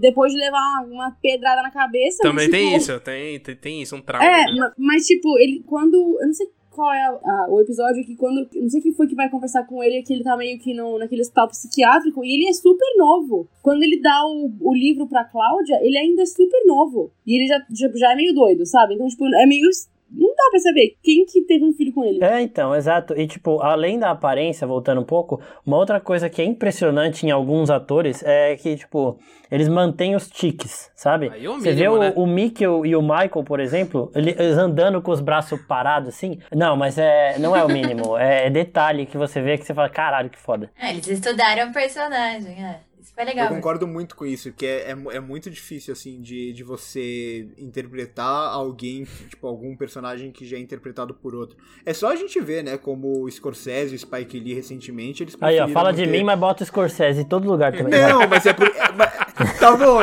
Depois 0.00 0.32
de 0.32 0.38
levar 0.38 0.84
uma, 0.90 1.16
pedrada 1.22 1.62
na 1.62 1.70
cabeça. 1.70 2.22
Também 2.22 2.48
mas, 2.48 2.50
tem 2.50 2.66
tipo, 2.66 2.76
isso, 2.78 3.00
tem, 3.00 3.40
tem, 3.40 3.56
tem 3.56 3.82
isso, 3.82 3.96
um 3.96 4.00
trauma. 4.00 4.24
É, 4.24 4.44
né? 4.52 4.70
mas, 4.78 5.06
tipo, 5.06 5.38
ele 5.38 5.62
quando. 5.66 5.94
Eu 6.20 6.26
não 6.26 6.34
sei 6.34 6.46
qual 6.76 6.92
é 6.92 7.02
a, 7.02 7.10
a, 7.10 7.46
o 7.48 7.60
episódio 7.60 8.04
que 8.04 8.14
quando. 8.14 8.46
Não 8.54 8.68
sei 8.68 8.82
quem 8.82 8.92
foi 8.92 9.08
que 9.08 9.14
vai 9.14 9.30
conversar 9.30 9.64
com 9.64 9.82
ele, 9.82 10.02
que 10.02 10.12
ele 10.12 10.22
tá 10.22 10.36
meio 10.36 10.58
que 10.58 10.74
no, 10.74 10.98
naquele 10.98 11.22
hospital 11.22 11.48
psiquiátrico, 11.48 12.22
e 12.22 12.34
ele 12.34 12.48
é 12.48 12.52
super 12.52 12.86
novo. 12.98 13.48
Quando 13.62 13.82
ele 13.82 14.00
dá 14.00 14.24
o, 14.26 14.52
o 14.60 14.74
livro 14.74 15.08
pra 15.08 15.24
Cláudia, 15.24 15.80
ele 15.82 15.96
ainda 15.96 16.22
é 16.22 16.26
super 16.26 16.64
novo. 16.66 17.10
E 17.26 17.34
ele 17.36 17.48
já, 17.48 17.58
já, 17.70 17.90
já 17.96 18.12
é 18.12 18.16
meio 18.16 18.34
doido, 18.34 18.66
sabe? 18.66 18.94
Então, 18.94 19.08
tipo, 19.08 19.26
é 19.26 19.46
meio 19.46 19.68
não 20.10 20.28
dá 20.28 20.50
pra 20.50 20.60
saber 20.60 20.96
quem 21.02 21.24
que 21.26 21.42
teve 21.42 21.64
um 21.64 21.72
filho 21.72 21.92
com 21.92 22.04
ele. 22.04 22.22
É, 22.22 22.40
então, 22.40 22.74
exato. 22.74 23.14
E, 23.18 23.26
tipo, 23.26 23.60
além 23.60 23.98
da 23.98 24.10
aparência, 24.10 24.66
voltando 24.66 25.00
um 25.00 25.04
pouco, 25.04 25.40
uma 25.64 25.76
outra 25.76 26.00
coisa 26.00 26.30
que 26.30 26.40
é 26.40 26.44
impressionante 26.44 27.26
em 27.26 27.30
alguns 27.30 27.70
atores 27.70 28.22
é 28.24 28.56
que, 28.56 28.76
tipo, 28.76 29.18
eles 29.50 29.68
mantêm 29.68 30.14
os 30.14 30.28
tiques, 30.28 30.90
sabe? 30.94 31.30
Aí 31.30 31.44
é 31.44 31.48
o 31.50 31.54
Você 31.54 31.72
mínimo, 31.72 31.94
vê 31.94 32.00
né? 32.00 32.12
o, 32.16 32.22
o 32.22 32.26
Mikkel 32.26 32.86
e 32.86 32.94
o 32.94 33.02
Michael, 33.02 33.44
por 33.44 33.60
exemplo, 33.60 34.10
eles 34.14 34.56
andando 34.56 35.02
com 35.02 35.10
os 35.10 35.20
braços 35.20 35.60
parados, 35.62 36.08
assim. 36.10 36.38
Não, 36.54 36.76
mas 36.76 36.98
é, 36.98 37.38
não 37.38 37.54
é 37.56 37.64
o 37.64 37.68
mínimo. 37.68 38.16
é, 38.16 38.46
é 38.46 38.50
detalhe 38.50 39.06
que 39.06 39.16
você 39.18 39.40
vê 39.40 39.58
que 39.58 39.64
você 39.64 39.74
fala, 39.74 39.88
caralho, 39.88 40.30
que 40.30 40.38
foda. 40.38 40.70
É, 40.80 40.90
eles 40.90 41.06
estudaram 41.08 41.70
o 41.70 41.72
personagem, 41.72 42.64
é. 42.64 42.80
Foi 43.16 43.24
legal. 43.24 43.46
Eu 43.46 43.54
concordo 43.54 43.86
muito 43.86 44.14
com 44.14 44.26
isso, 44.26 44.52
que 44.52 44.66
é, 44.66 44.90
é, 44.90 45.16
é, 45.16 45.20
muito 45.20 45.50
difícil, 45.50 45.94
assim, 45.94 46.20
de, 46.20 46.52
de 46.52 46.62
você 46.62 47.48
interpretar 47.56 48.52
alguém, 48.52 49.06
tipo, 49.30 49.46
algum 49.46 49.74
personagem 49.74 50.30
que 50.30 50.44
já 50.44 50.58
é 50.58 50.60
interpretado 50.60 51.14
por 51.14 51.34
outro. 51.34 51.56
É 51.86 51.94
só 51.94 52.12
a 52.12 52.14
gente 52.14 52.38
ver, 52.38 52.62
né, 52.62 52.76
como 52.76 53.22
o 53.22 53.30
Scorsese 53.30 53.94
e 53.94 53.96
o 53.96 53.98
Spike 53.98 54.38
Lee 54.38 54.52
recentemente, 54.52 55.22
eles 55.22 55.34
Aí, 55.40 55.58
ó, 55.58 55.66
fala 55.68 55.94
de 55.94 56.06
mim, 56.06 56.24
mas 56.24 56.38
bota 56.38 56.62
o 56.62 56.66
Scorsese 56.66 57.22
em 57.22 57.24
todo 57.24 57.48
lugar 57.48 57.74
também. 57.74 58.02
Não, 58.02 58.28
mas 58.28 58.44
é 58.44 58.52
por... 58.52 58.70
mas, 58.94 59.58
tá 59.58 59.74
bom, 59.74 59.98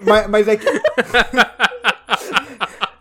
mas, 0.00 0.26
mas 0.26 0.48
é 0.48 0.56
que... 0.56 0.64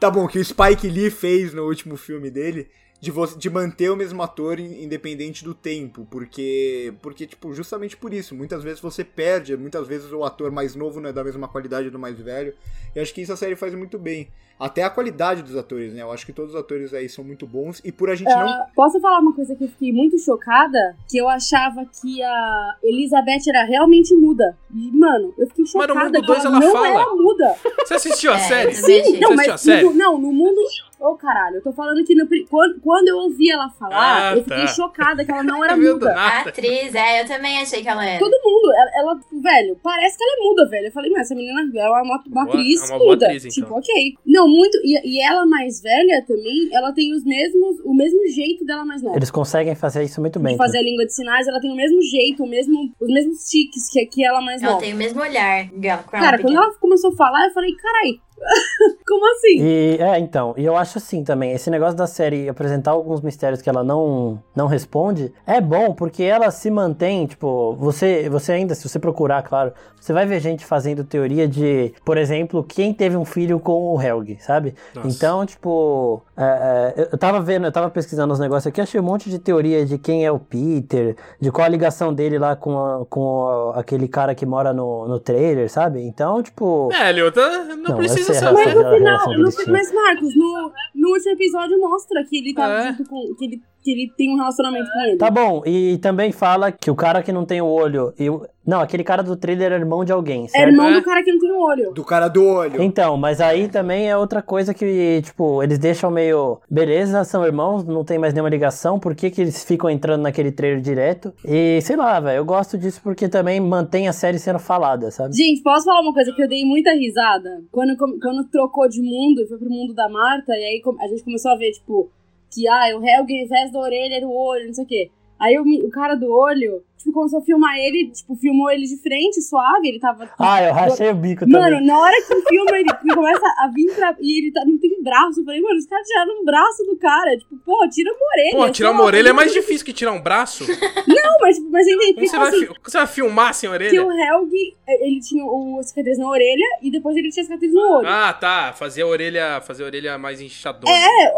tá 0.02 0.12
bom, 0.12 0.28
que 0.28 0.38
o 0.38 0.44
Spike 0.44 0.90
Lee 0.90 1.10
fez 1.10 1.54
no 1.54 1.64
último 1.64 1.96
filme 1.96 2.30
dele 2.30 2.68
de, 3.00 3.12
de 3.38 3.50
manter 3.50 3.90
o 3.90 3.96
mesmo 3.96 4.22
ator 4.24 4.60
independente 4.60 5.44
do 5.44 5.54
tempo, 5.54 6.08
porque, 6.10 6.94
porque, 7.02 7.28
tipo, 7.28 7.54
justamente 7.54 7.96
por 7.96 8.14
isso, 8.14 8.34
muitas 8.34 8.64
vezes 8.64 8.80
você 8.80 9.04
perde, 9.04 9.56
muitas 9.58 9.88
vezes 9.88 10.12
o 10.12 10.24
ator 10.24 10.52
mais 10.52 10.76
novo 10.76 11.00
não 11.00 11.10
é 11.10 11.14
da 11.14 11.24
mesma 11.24 11.48
qualidade 11.48 11.90
do 11.90 12.00
mais 12.00 12.20
velho, 12.20 12.54
e 12.96 13.00
acho 13.00 13.14
que 13.14 13.22
isso 13.22 13.34
a 13.34 13.38
série 13.38 13.56
faz 13.56 13.74
muito 13.76 14.00
bem. 14.00 14.30
Até 14.60 14.84
a 14.84 14.90
qualidade 14.90 15.42
dos 15.44 15.56
atores, 15.56 15.94
né? 15.94 16.02
Eu 16.02 16.12
acho 16.12 16.26
que 16.26 16.32
todos 16.32 16.54
os 16.54 16.60
atores 16.60 16.94
aí 16.94 17.10
são 17.10 17.24
muito 17.24 17.46
bons, 17.46 17.82
e 17.84 17.92
por 17.92 18.10
a 18.10 18.16
gente 18.16 18.32
uh, 18.32 18.40
não... 18.40 18.66
Posso 18.76 19.00
falar 19.02 19.20
uma 19.20 19.34
coisa 19.34 19.54
que 19.56 19.64
eu 19.66 19.68
fiquei 19.68 19.92
muito 19.92 20.18
chocada? 20.18 20.96
Que 21.10 21.18
eu 21.18 21.28
achava 21.28 21.86
que 22.02 22.24
a 22.24 22.76
Elizabeth 22.84 23.42
era 23.50 23.64
realmente 23.66 24.16
muda. 24.16 24.58
E, 24.74 24.92
mano, 24.98 25.34
eu 25.38 25.48
fiquei 25.48 25.66
chocada 25.66 25.94
Mas 25.94 26.04
no 26.06 26.12
mundo 26.20 26.26
dois 26.26 26.46
ela, 26.46 26.56
ela 26.56 26.66
não 26.66 26.72
fala. 26.72 26.88
era 26.88 27.16
muda. 27.16 27.56
Você 27.86 27.94
assistiu 27.96 28.32
a 28.32 28.36
É, 28.36 28.40
série? 28.40 28.74
Sim, 28.76 29.00
achei. 29.02 29.20
não, 29.20 29.36
mas 29.36 29.50
assistiu 29.50 29.54
a 29.74 29.78
série? 29.78 29.84
no, 29.88 29.94
não, 29.94 30.18
no 30.18 30.32
mundo... 30.32 30.62
Ô, 30.98 31.14
caralho, 31.16 31.58
eu 31.58 31.62
tô 31.62 31.74
falando 31.74 32.04
que 32.06 32.16
no, 32.16 32.26
quando, 32.50 32.80
quando 32.80 33.10
eu 33.10 33.18
ouvi 33.18 33.52
ela 33.52 33.70
falar, 33.70 34.32
Ah, 34.32 34.38
eu 34.38 34.44
fiquei 34.44 34.62
tá. 34.62 34.68
chocada 34.68 35.26
que 35.26 35.32
ela 35.32 35.44
não 35.44 35.62
era 35.64 35.76
do 35.76 35.82
muda. 35.82 36.14
A 36.16 36.40
atriz, 36.44 36.96
é, 36.96 37.22
eu 37.22 37.28
também 37.28 37.62
achei 37.62 37.82
que 37.82 37.88
ela 37.90 38.04
era. 38.04 38.18
Todo 38.18 38.32
mundo, 38.44 38.72
ela, 38.74 38.92
ela, 39.02 39.20
velho, 39.34 39.78
parece 39.84 40.18
que 40.18 40.24
ela 40.24 40.34
é 40.34 40.44
muda, 40.50 40.70
velho. 40.70 40.88
Eu 40.88 40.92
falei, 40.94 41.12
mas 41.12 41.24
essa 41.24 41.36
menina 41.36 41.62
é 41.76 41.90
uma, 41.90 42.02
uma, 42.02 42.24
Boa- 42.26 42.44
atriz 42.46 42.82
é 42.82 42.94
uma 42.94 42.98
boa 42.98 43.12
muda. 43.12 43.26
atriz, 43.26 43.44
então. 43.46 43.64
Tipo, 43.64 43.78
ok. 43.78 44.16
Não, 44.26 44.45
muito. 44.48 44.78
E, 44.84 45.18
e 45.18 45.22
ela 45.22 45.46
mais 45.46 45.82
velha 45.82 46.24
também, 46.28 46.70
ela 46.72 46.92
tem 46.92 47.14
os 47.14 47.24
mesmos, 47.24 47.80
o 47.84 47.94
mesmo 47.94 48.20
jeito 48.28 48.66
dela 48.66 48.86
mais 48.86 49.02
nova. 49.02 49.18
Eles 49.18 49.32
conseguem 49.32 49.76
fazer 49.76 50.04
isso 50.04 50.20
muito 50.22 50.40
bem. 50.40 50.54
De 50.54 50.58
fazer 50.58 50.80
a 50.80 50.84
língua 50.84 51.06
de 51.06 51.14
sinais, 51.14 51.48
ela 51.48 51.60
tem 51.60 51.72
o 51.72 51.76
mesmo 51.76 52.02
jeito, 52.02 52.44
o 52.44 52.48
mesmo, 52.48 52.92
os 53.00 53.08
mesmos 53.08 53.44
tiques 53.50 53.90
que, 53.92 54.06
que 54.06 54.26
ela 54.26 54.42
mais 54.42 54.62
Ela 54.62 54.74
nova. 54.74 54.84
tem 54.84 54.94
o 54.94 54.98
mesmo 54.98 55.22
olhar. 55.22 55.70
Com 55.70 56.12
Cara, 56.12 56.40
quando 56.40 56.56
ela 56.56 56.74
começou 56.80 57.12
a 57.12 57.16
falar, 57.16 57.48
eu 57.48 57.54
falei, 57.54 57.72
carai, 57.76 58.20
como 59.08 59.32
assim? 59.34 59.62
E 59.62 59.98
é, 60.00 60.20
então, 60.20 60.54
e 60.58 60.66
eu 60.66 60.76
acho 60.76 60.98
assim 60.98 61.24
também, 61.24 61.52
esse 61.52 61.70
negócio 61.70 61.96
da 61.96 62.08
série 62.08 62.50
apresentar 62.50 62.92
alguns 62.92 63.22
mistérios 63.22 63.62
que 63.62 63.70
ela 63.70 63.84
não 63.84 64.42
não 64.56 64.68
responde, 64.68 65.34
é 65.46 65.62
bom 65.62 65.94
porque 65.94 66.24
ela 66.24 66.52
se 66.52 66.70
mantém, 66.70 67.26
tipo, 67.26 67.76
você 67.76 68.30
você 68.30 68.54
ainda 68.54 68.76
se 68.76 68.88
você 68.88 69.00
procurar, 69.00 69.44
claro, 69.44 69.74
você 70.00 70.14
vai 70.14 70.26
ver 70.26 70.40
gente 70.40 70.66
fazendo 70.66 71.04
teoria 71.04 71.48
de, 71.48 71.94
por 72.04 72.18
exemplo, 72.18 72.64
quem 72.64 72.94
teve 72.94 73.18
um 73.18 73.26
filho 73.26 73.60
com 73.60 73.96
o 73.96 74.02
Helg, 74.02 74.38
sabe? 74.40 74.76
Nossa. 74.94 75.08
Então, 75.08 75.46
tipo, 75.46 76.22
é, 76.38 76.94
é, 76.98 77.10
eu 77.12 77.18
tava 77.18 77.40
vendo, 77.42 77.66
eu 77.66 77.72
tava 77.72 77.90
pesquisando 77.90 78.34
os 78.34 78.40
negócios 78.40 78.68
aqui, 78.68 78.82
achei 78.82 79.00
um 79.00 79.04
monte 79.04 79.30
de 79.30 79.40
teoria 79.40 79.86
de 79.86 79.98
quem 79.98 80.26
é 80.26 80.32
o 80.32 80.38
Peter, 80.40 81.16
de 81.40 81.52
qual 81.52 81.66
a 81.66 81.70
ligação 81.70 82.14
dele 82.14 82.38
lá 82.38 82.56
com, 82.56 82.78
a- 82.78 83.06
com 83.06 83.48
a- 83.48 83.80
aquele 83.80 84.08
cara 84.08 84.36
que 84.36 84.46
mora 84.46 84.74
no, 84.74 85.08
no 85.08 85.20
trailer, 85.20 85.70
sabe? 85.72 86.02
Então, 86.02 86.44
tipo, 86.44 86.90
Velho, 86.90 87.32
tá- 87.32 87.64
não, 87.66 87.78
Não, 87.78 87.96
precisa 87.98 88.32
é 88.32 88.36
ser 88.36 88.46
a 88.48 88.52
Mas 88.52 88.74
no 88.76 88.90
final, 88.92 89.34
no- 89.34 89.72
mas 89.72 89.94
Marcos, 89.94 90.36
no, 90.36 90.72
no 90.96 91.10
último 91.10 91.32
episódio 91.34 91.80
mostra 91.80 92.24
que 92.26 92.38
ele 92.38 92.54
tava 92.54 92.74
É. 92.74 92.88
junto 92.94 93.10
com. 93.10 93.36
Que 93.36 93.46
ele, 93.46 93.62
que 93.86 93.92
ele 93.92 94.12
tem 94.18 94.34
um 94.34 94.38
relacionamento 94.38 94.90
com 94.92 95.00
ele. 95.02 95.18
Tá 95.18 95.30
bom, 95.30 95.62
e 95.64 96.00
também 96.00 96.32
fala 96.32 96.72
que 96.72 96.90
o 96.90 96.96
cara 96.96 97.22
que 97.22 97.32
não 97.32 97.46
tem 97.46 97.62
o 97.62 97.68
olho. 97.68 98.12
E 98.20 98.28
o... 98.28 98.44
Não, 98.66 98.80
aquele 98.82 99.04
cara 99.04 99.22
do 99.22 99.36
trailer 99.36 99.72
é 99.72 99.76
irmão 99.76 100.04
de 100.04 100.12
alguém, 100.12 100.46
É 100.46 100.48
certo? 100.48 100.70
irmão 100.72 100.88
É. 100.90 100.94
do 100.96 101.04
cara 101.04 101.24
que 101.24 101.32
não 101.32 101.38
tem 101.40 101.52
um 101.52 101.62
olho. 101.62 101.94
Do 101.94 102.04
cara 102.04 102.28
do 102.28 102.44
olho. 102.44 102.82
Então, 102.82 103.16
mas 103.16 103.40
aí 103.40 103.68
também 103.68 104.10
é 104.10 104.18
outra 104.18 104.42
coisa 104.42 104.74
que, 104.74 105.22
tipo, 105.24 105.62
eles 105.62 105.78
deixam 105.78 106.10
meio. 106.10 106.58
Beleza, 106.68 107.24
são 107.24 107.46
irmãos, 107.46 107.84
não 107.84 108.04
tem 108.04 108.18
mais 108.18 108.34
nenhuma 108.34 108.50
ligação, 108.50 109.00
por 109.00 109.14
que, 109.14 109.30
que 109.30 109.40
eles 109.42 109.64
ficam 109.64 109.88
entrando 109.88 110.24
naquele 110.24 110.52
trailer 110.52 110.82
direto? 110.82 111.32
E 111.48 111.80
sei 111.84 111.96
lá, 111.96 112.20
velho, 112.20 112.38
eu 112.38 112.46
gosto 112.46 112.76
disso 112.76 113.00
porque 113.04 113.30
também 113.30 113.60
mantém 113.60 114.08
a 114.08 114.14
série 114.14 114.40
sendo 114.40 114.58
falada, 114.58 115.12
sabe? 115.12 115.36
Gente, 115.36 115.62
posso 115.62 115.86
falar 115.86 116.02
uma 116.02 116.12
coisa 116.14 116.34
que 116.34 116.42
eu 116.42 116.50
dei 116.50 116.66
muita 116.66 116.92
risada? 116.92 117.62
Quando, 117.72 117.96
quando 117.96 118.50
trocou 118.50 118.90
de 118.90 119.00
mundo 119.00 119.42
e 119.44 119.48
foi 119.48 119.60
pro 119.60 119.70
mundo 119.70 119.94
da 119.94 120.10
Marta, 120.10 120.54
e 120.54 120.64
aí 120.66 120.82
com- 120.84 121.00
a 121.00 121.08
gente 121.08 121.24
começou 121.24 121.52
a 121.52 121.56
ver, 121.56 121.70
tipo, 121.70 122.10
que 122.56 122.68
ah, 122.68 122.98
o 122.98 123.04
Helge, 123.06 123.38
ao 123.40 123.46
invés 123.46 123.72
da 123.72 123.80
orelha, 123.80 124.16
era 124.16 124.26
o 124.28 124.34
olho, 124.36 124.68
não 124.68 124.74
sei 124.74 124.84
o 124.86 124.88
quê. 124.88 125.12
Aí 125.38 125.60
o, 125.60 125.64
o 125.64 125.90
cara 125.92 126.16
do 126.16 126.32
olho, 126.32 126.82
tipo, 126.98 127.12
começou 127.12 127.40
a 127.40 127.42
filmar 127.42 127.76
ele, 127.78 128.10
tipo, 128.10 128.38
filmou 128.38 128.72
ele 128.72 128.86
de 128.86 128.96
frente, 129.04 129.42
suave, 129.42 129.90
ele 129.90 130.00
tava. 130.00 130.30
Ah, 130.40 130.64
eu 130.64 130.72
rachei 130.74 131.10
o 131.10 131.14
bico 131.16 131.46
Mano, 131.46 131.66
também. 131.76 131.86
na 131.86 132.00
hora 132.00 132.16
que 132.26 132.42
filma, 132.48 132.72
ele 132.78 132.90
que 132.90 133.08
começa 133.14 133.46
a 133.60 133.68
vir 133.68 133.94
pra. 133.94 134.16
E 134.22 134.40
ele 134.40 134.52
tá, 134.54 134.64
não 134.66 134.78
tem 134.80 135.04
braço. 135.04 135.42
Eu 135.42 135.46
falei, 135.46 135.60
mano, 135.60 135.78
os 135.78 135.86
caras 135.86 136.08
tiraram 136.08 136.42
um 136.42 136.46
braço 136.46 136.86
do 136.86 136.96
cara. 136.98 137.38
Tipo, 137.38 137.58
pô, 137.66 137.86
tira 137.90 138.10
uma 138.14 138.26
orelha. 138.32 138.66
Pô, 138.66 138.72
tirar 138.72 138.92
uma 138.92 139.04
orelha 139.04 139.30
é 139.30 139.34
mais 139.34 139.52
difícil 139.52 139.86
que 139.86 139.92
tirar 139.92 140.14
um 140.14 140.22
braço. 140.22 140.64
Não, 141.06 141.38
mas, 141.42 141.58
tipo, 141.58 141.70
mas 141.70 141.86
entendi. 141.86 142.14
Como 142.14 142.28
você 142.30 142.38
vai, 142.38 142.48
assim, 142.48 142.66
fi- 142.68 142.74
você 142.82 142.98
vai 142.98 143.08
filmar 143.08 143.54
sem 143.54 143.70
que 143.70 143.76
orelha? 143.76 144.06
o 144.06 144.12
Helg, 144.14 144.54
ele 144.88 145.20
tinha 145.20 145.44
o 145.46 145.84
cicatriz 145.84 146.18
na 146.18 146.30
orelha 146.30 146.66
e 146.82 146.90
depois 146.90 147.18
ele 147.18 147.30
tinha 147.30 147.44
cicatriz 147.44 147.74
no 147.74 147.82
olho. 147.98 148.08
Ah, 148.08 148.32
tá. 148.32 148.72
Fazer 148.72 149.02
a 149.02 149.08
orelha, 149.08 149.60
fazer 149.60 149.84
a 149.84 149.88
orelha 149.88 150.18
mais 150.18 150.40
inchadona. 150.40 150.96
É, 150.96 151.34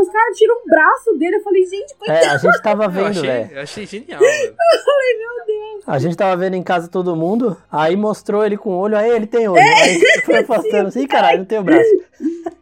os 0.00 0.08
caras 0.10 0.36
tiram 0.36 0.54
um 0.56 0.68
braço 0.68 1.14
dele. 1.18 1.36
Eu 1.36 1.42
falei, 1.42 1.64
gente, 1.66 1.94
coitado. 1.96 2.18
É, 2.24 2.28
a 2.28 2.36
gente 2.38 2.62
tava 2.62 2.84
Eu 2.84 2.90
vendo, 2.90 3.06
achei, 3.06 3.22
velho. 3.22 3.50
eu 3.52 3.62
achei 3.62 3.86
genial, 3.86 4.20
mano. 4.20 4.56
A 5.86 5.98
gente 6.00 6.16
tava 6.16 6.36
vendo 6.36 6.54
em 6.54 6.62
casa 6.64 6.88
todo 6.88 7.14
mundo, 7.14 7.56
aí 7.70 7.94
mostrou 7.94 8.44
ele 8.44 8.56
com 8.56 8.70
o 8.70 8.76
olho, 8.78 8.96
aí 8.96 9.08
ele 9.08 9.26
tem 9.26 9.46
olho. 9.46 9.62
Aí 9.62 10.00
foi 10.26 10.42
postando 10.42 10.88
assim, 10.88 11.06
caralho, 11.06 11.38
não 11.38 11.44
tem 11.44 11.60
o 11.60 11.62
braço. 11.62 11.88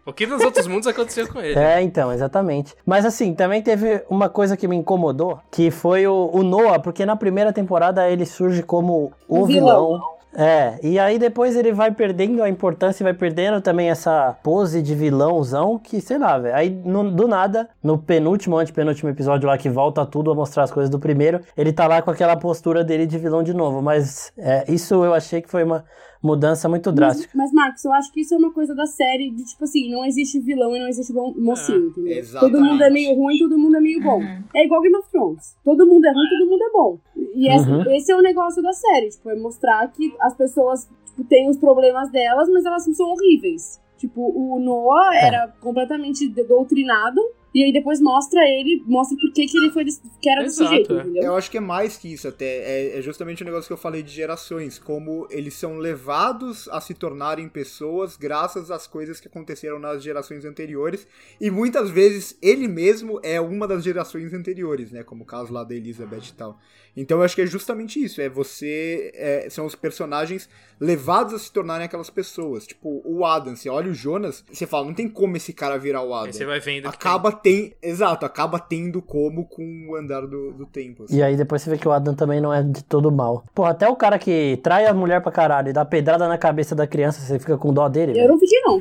O 0.05 0.13
que 0.13 0.27
nos 0.27 0.43
outros 0.45 0.67
mundos 0.67 0.87
aconteceu 0.87 1.27
com 1.27 1.41
ele? 1.41 1.59
É, 1.59 1.81
então, 1.81 2.13
exatamente. 2.13 2.75
Mas 2.85 3.07
assim, 3.07 3.33
também 3.35 3.63
teve 3.63 4.03
uma 4.11 4.29
coisa 4.29 4.59
que 4.59 4.69
me 4.69 4.77
incomodou, 4.77 5.39
que 5.51 5.71
foi 5.71 6.07
o, 6.07 6.29
o 6.35 6.43
Noah, 6.43 6.79
porque 6.79 7.07
na 7.07 7.17
primeira 7.17 7.51
temporada 7.51 8.07
ele 8.11 8.27
surge 8.27 8.63
como 8.63 9.11
o 9.27 9.41
O 9.41 9.47
vilão. 9.47 9.87
vilão. 9.87 10.14
É, 10.37 10.81
e 10.83 10.99
aí 10.99 11.17
depois 11.17 11.55
ele 11.55 11.73
vai 11.73 11.93
perdendo 11.93 12.43
a 12.43 12.49
importância 12.49 13.03
e 13.03 13.05
vai 13.05 13.15
perdendo 13.15 13.61
também 13.61 13.89
essa 13.89 14.37
pose 14.43 14.83
de 14.83 14.93
vilãozão 14.93 15.79
que, 15.79 16.01
sei 16.01 16.19
lá, 16.19 16.37
velho. 16.39 16.57
Aí 16.57 16.71
no- 16.71 17.09
do 17.11 17.29
nada, 17.29 17.69
no 17.81 17.97
penúltimo, 17.99 18.59
antepenúltimo 18.59 19.09
episódio 19.11 19.47
lá 19.47 19.57
que 19.57 19.69
volta 19.71 20.05
tudo 20.05 20.33
a 20.33 20.35
mostrar 20.35 20.65
as 20.65 20.73
coisas 20.73 20.91
do 20.91 20.99
primeiro, 20.99 21.41
ele 21.57 21.73
tá 21.73 21.87
lá 21.87 22.03
com 22.03 22.11
aquela 22.11 22.37
postura 22.37 22.83
dele 22.83 23.07
de 23.07 23.17
vilão 23.17 23.45
de 23.45 23.55
novo. 23.55 23.81
Mas 23.81 24.33
é, 24.37 24.65
isso 24.67 25.05
eu 25.05 25.15
achei 25.15 25.41
que 25.41 25.49
foi 25.49 25.63
uma 25.63 25.85
mudança 26.25 26.69
muito 26.69 26.91
drástica. 26.91 27.31
Mas, 27.35 27.53
Marcos, 27.53 27.85
eu 27.85 27.93
acho 27.93 28.11
que 28.13 28.23
isso 28.23 28.35
é 28.35 28.39
uma 28.39 28.51
coisa 28.53 28.75
da 28.75 28.87
série 28.87 29.31
de, 29.31 29.45
tipo 29.45 29.63
assim, 29.65 29.91
não 29.91 30.05
existe 30.05 30.41
vilão 30.41 30.75
e 30.75 30.81
não 30.81 30.89
existe 30.89 31.13
bom 31.13 31.35
mocinho, 31.37 31.89
entendeu? 31.89 32.17
exatamente. 32.19 32.53
Todo 32.53 32.65
mundo 32.65 32.83
é 32.83 32.91
meio 32.91 33.15
ruim, 33.15 33.39
todo 33.39 33.59
mundo 33.59 33.77
é 33.77 33.81
meio 33.81 34.03
bom. 34.03 34.19
Uhum. 34.21 34.43
É 34.55 34.65
igual 34.65 34.81
Game 34.81 34.97
of 34.97 35.09
Thrones. 35.11 35.55
Todo 35.63 35.87
mundo 35.87 36.05
é 36.07 36.11
ruim, 36.13 36.29
todo 36.31 36.51
mundo 36.51 36.63
é 36.65 36.71
bom. 36.71 36.99
E 37.35 37.49
esse, 37.55 37.69
Uhum. 37.69 37.91
esse 37.95 38.11
é 38.11 38.17
o 38.17 38.23
negócio 38.23 38.63
da 38.63 38.73
série, 38.73 39.11
tipo, 39.11 39.29
é 39.29 39.35
mostrar 39.37 39.87
que 39.93 40.15
as 40.21 40.35
pessoas 40.35 40.89
tipo, 41.07 41.23
têm 41.25 41.49
os 41.51 41.59
problemas 41.59 42.11
delas, 42.11 42.49
mas 42.49 42.65
elas 42.65 42.87
não 42.87 42.95
são 42.95 43.07
horríveis. 43.11 43.81
Tipo, 43.99 44.21
o 44.23 44.59
Noah 44.59 45.15
É. 45.15 45.27
era 45.27 45.49
completamente 45.61 46.27
doutrinado, 46.29 47.21
e 47.55 47.63
aí 47.63 47.73
depois 47.73 48.01
mostra 48.01 48.41
ele, 48.43 48.83
mostra 48.85 49.17
por 49.17 49.33
que 49.33 49.47
que 49.47 49.57
ele 49.57 49.71
foi 49.71 49.85
desse, 49.85 50.03
que 50.21 50.29
era 50.29 50.43
desse 50.43 50.61
Exato, 50.61 50.75
jeito, 50.75 50.93
é. 50.93 51.01
entendeu? 51.03 51.23
Eu 51.23 51.37
acho 51.37 51.49
que 51.49 51.57
é 51.57 51.61
mais 51.61 51.97
que 51.97 52.13
isso 52.13 52.27
até. 52.27 52.47
É, 52.47 52.99
é 52.99 53.03
justamente 53.03 53.43
o 53.43 53.47
negócio 53.47 53.69
que 53.69 53.73
eu 53.73 53.79
falei 53.79 54.03
de 54.03 54.11
gerações. 54.11 54.77
Como 54.77 55.29
eles 55.31 55.55
são 55.55 55.79
levados 55.79 56.69
a 56.69 56.81
se 56.81 56.95
tornarem 56.95 57.49
pessoas 57.49 58.17
graças 58.17 58.73
às 58.73 58.89
coisas 58.89 59.21
que 59.21 59.29
aconteceram 59.29 59.79
nas 59.79 60.03
gerações 60.03 60.45
anteriores. 60.45 61.07
E 61.41 61.49
muitas 61.49 61.91
vezes 61.91 62.37
ele 62.43 62.67
mesmo 62.67 63.21
é 63.23 63.41
uma 63.41 63.69
das 63.69 63.85
gerações 63.85 64.35
anteriores, 64.35 64.91
né? 64.91 65.05
Como 65.05 65.23
o 65.23 65.27
caso 65.27 65.53
lá 65.53 65.63
da 65.63 65.77
Elizabeth 65.77 66.31
e 66.31 66.33
tal. 66.33 66.59
Então 66.97 67.19
eu 67.19 67.25
acho 67.25 67.35
que 67.35 67.43
é 67.43 67.47
justamente 67.47 68.03
isso. 68.03 68.21
É 68.21 68.29
você. 68.29 69.11
é, 69.15 69.47
são 69.51 69.67
os 69.67 69.75
personagens 69.75 70.49
levados 70.81 71.33
a 71.35 71.39
se 71.39 71.51
tornarem 71.53 71.85
aquelas 71.87 72.11
pessoas. 72.11 72.67
Tipo, 72.67 73.01
o 73.05 73.25
Adam. 73.25 73.55
Você 73.57 73.69
olha 73.69 73.91
o 73.91 73.95
Jonas, 73.95 74.45
você 74.53 74.67
fala, 74.67 74.87
não 74.87 74.95
tem 74.95 75.09
como 75.09 75.37
esse 75.37 75.53
cara 75.53 75.79
virar 75.79 76.03
o 76.03 76.13
Adam. 76.15 76.27
Aí 76.27 76.33
você 76.33 76.45
vai 76.45 76.61
vendo 76.61 76.83
que 76.83 76.89
Acaba 76.89 77.33
tem. 77.33 77.75
Exato, 77.83 78.25
acaba 78.27 78.59
tendo 78.59 79.01
como 79.03 79.45
com 79.47 79.87
o 79.91 79.97
andar 79.97 80.23
do, 80.27 80.53
do 80.53 80.67
tempo. 80.67 81.05
assim. 81.05 81.17
E 81.17 81.23
aí 81.23 81.37
depois 81.37 81.63
você 81.63 81.71
vê 81.71 81.79
que 81.79 81.87
o 81.89 81.93
Adam 81.93 82.15
também 82.15 82.41
não 82.41 82.53
é 82.53 82.63
de 82.63 82.83
todo 82.85 83.11
mal. 83.11 83.45
Pô, 83.55 83.65
até 83.65 83.89
o 83.89 83.97
cara 83.97 84.19
que 84.19 84.59
trai 84.63 84.87
a 84.87 84.95
mulher 84.95 85.21
pra 85.23 85.33
caralho 85.33 85.71
e 85.71 85.73
dá 85.73 85.85
pedrada 85.85 86.29
na 86.29 86.39
cabeça 86.39 86.75
da 86.75 86.87
criança, 86.87 87.21
você 87.21 87.39
fica 87.39 87.57
com 87.59 87.73
dó 87.73 87.89
dele, 87.89 88.13
Eu 88.13 88.17
velho. 88.17 88.29
não 88.29 88.39
fiquei, 88.39 88.61
não. 88.63 88.79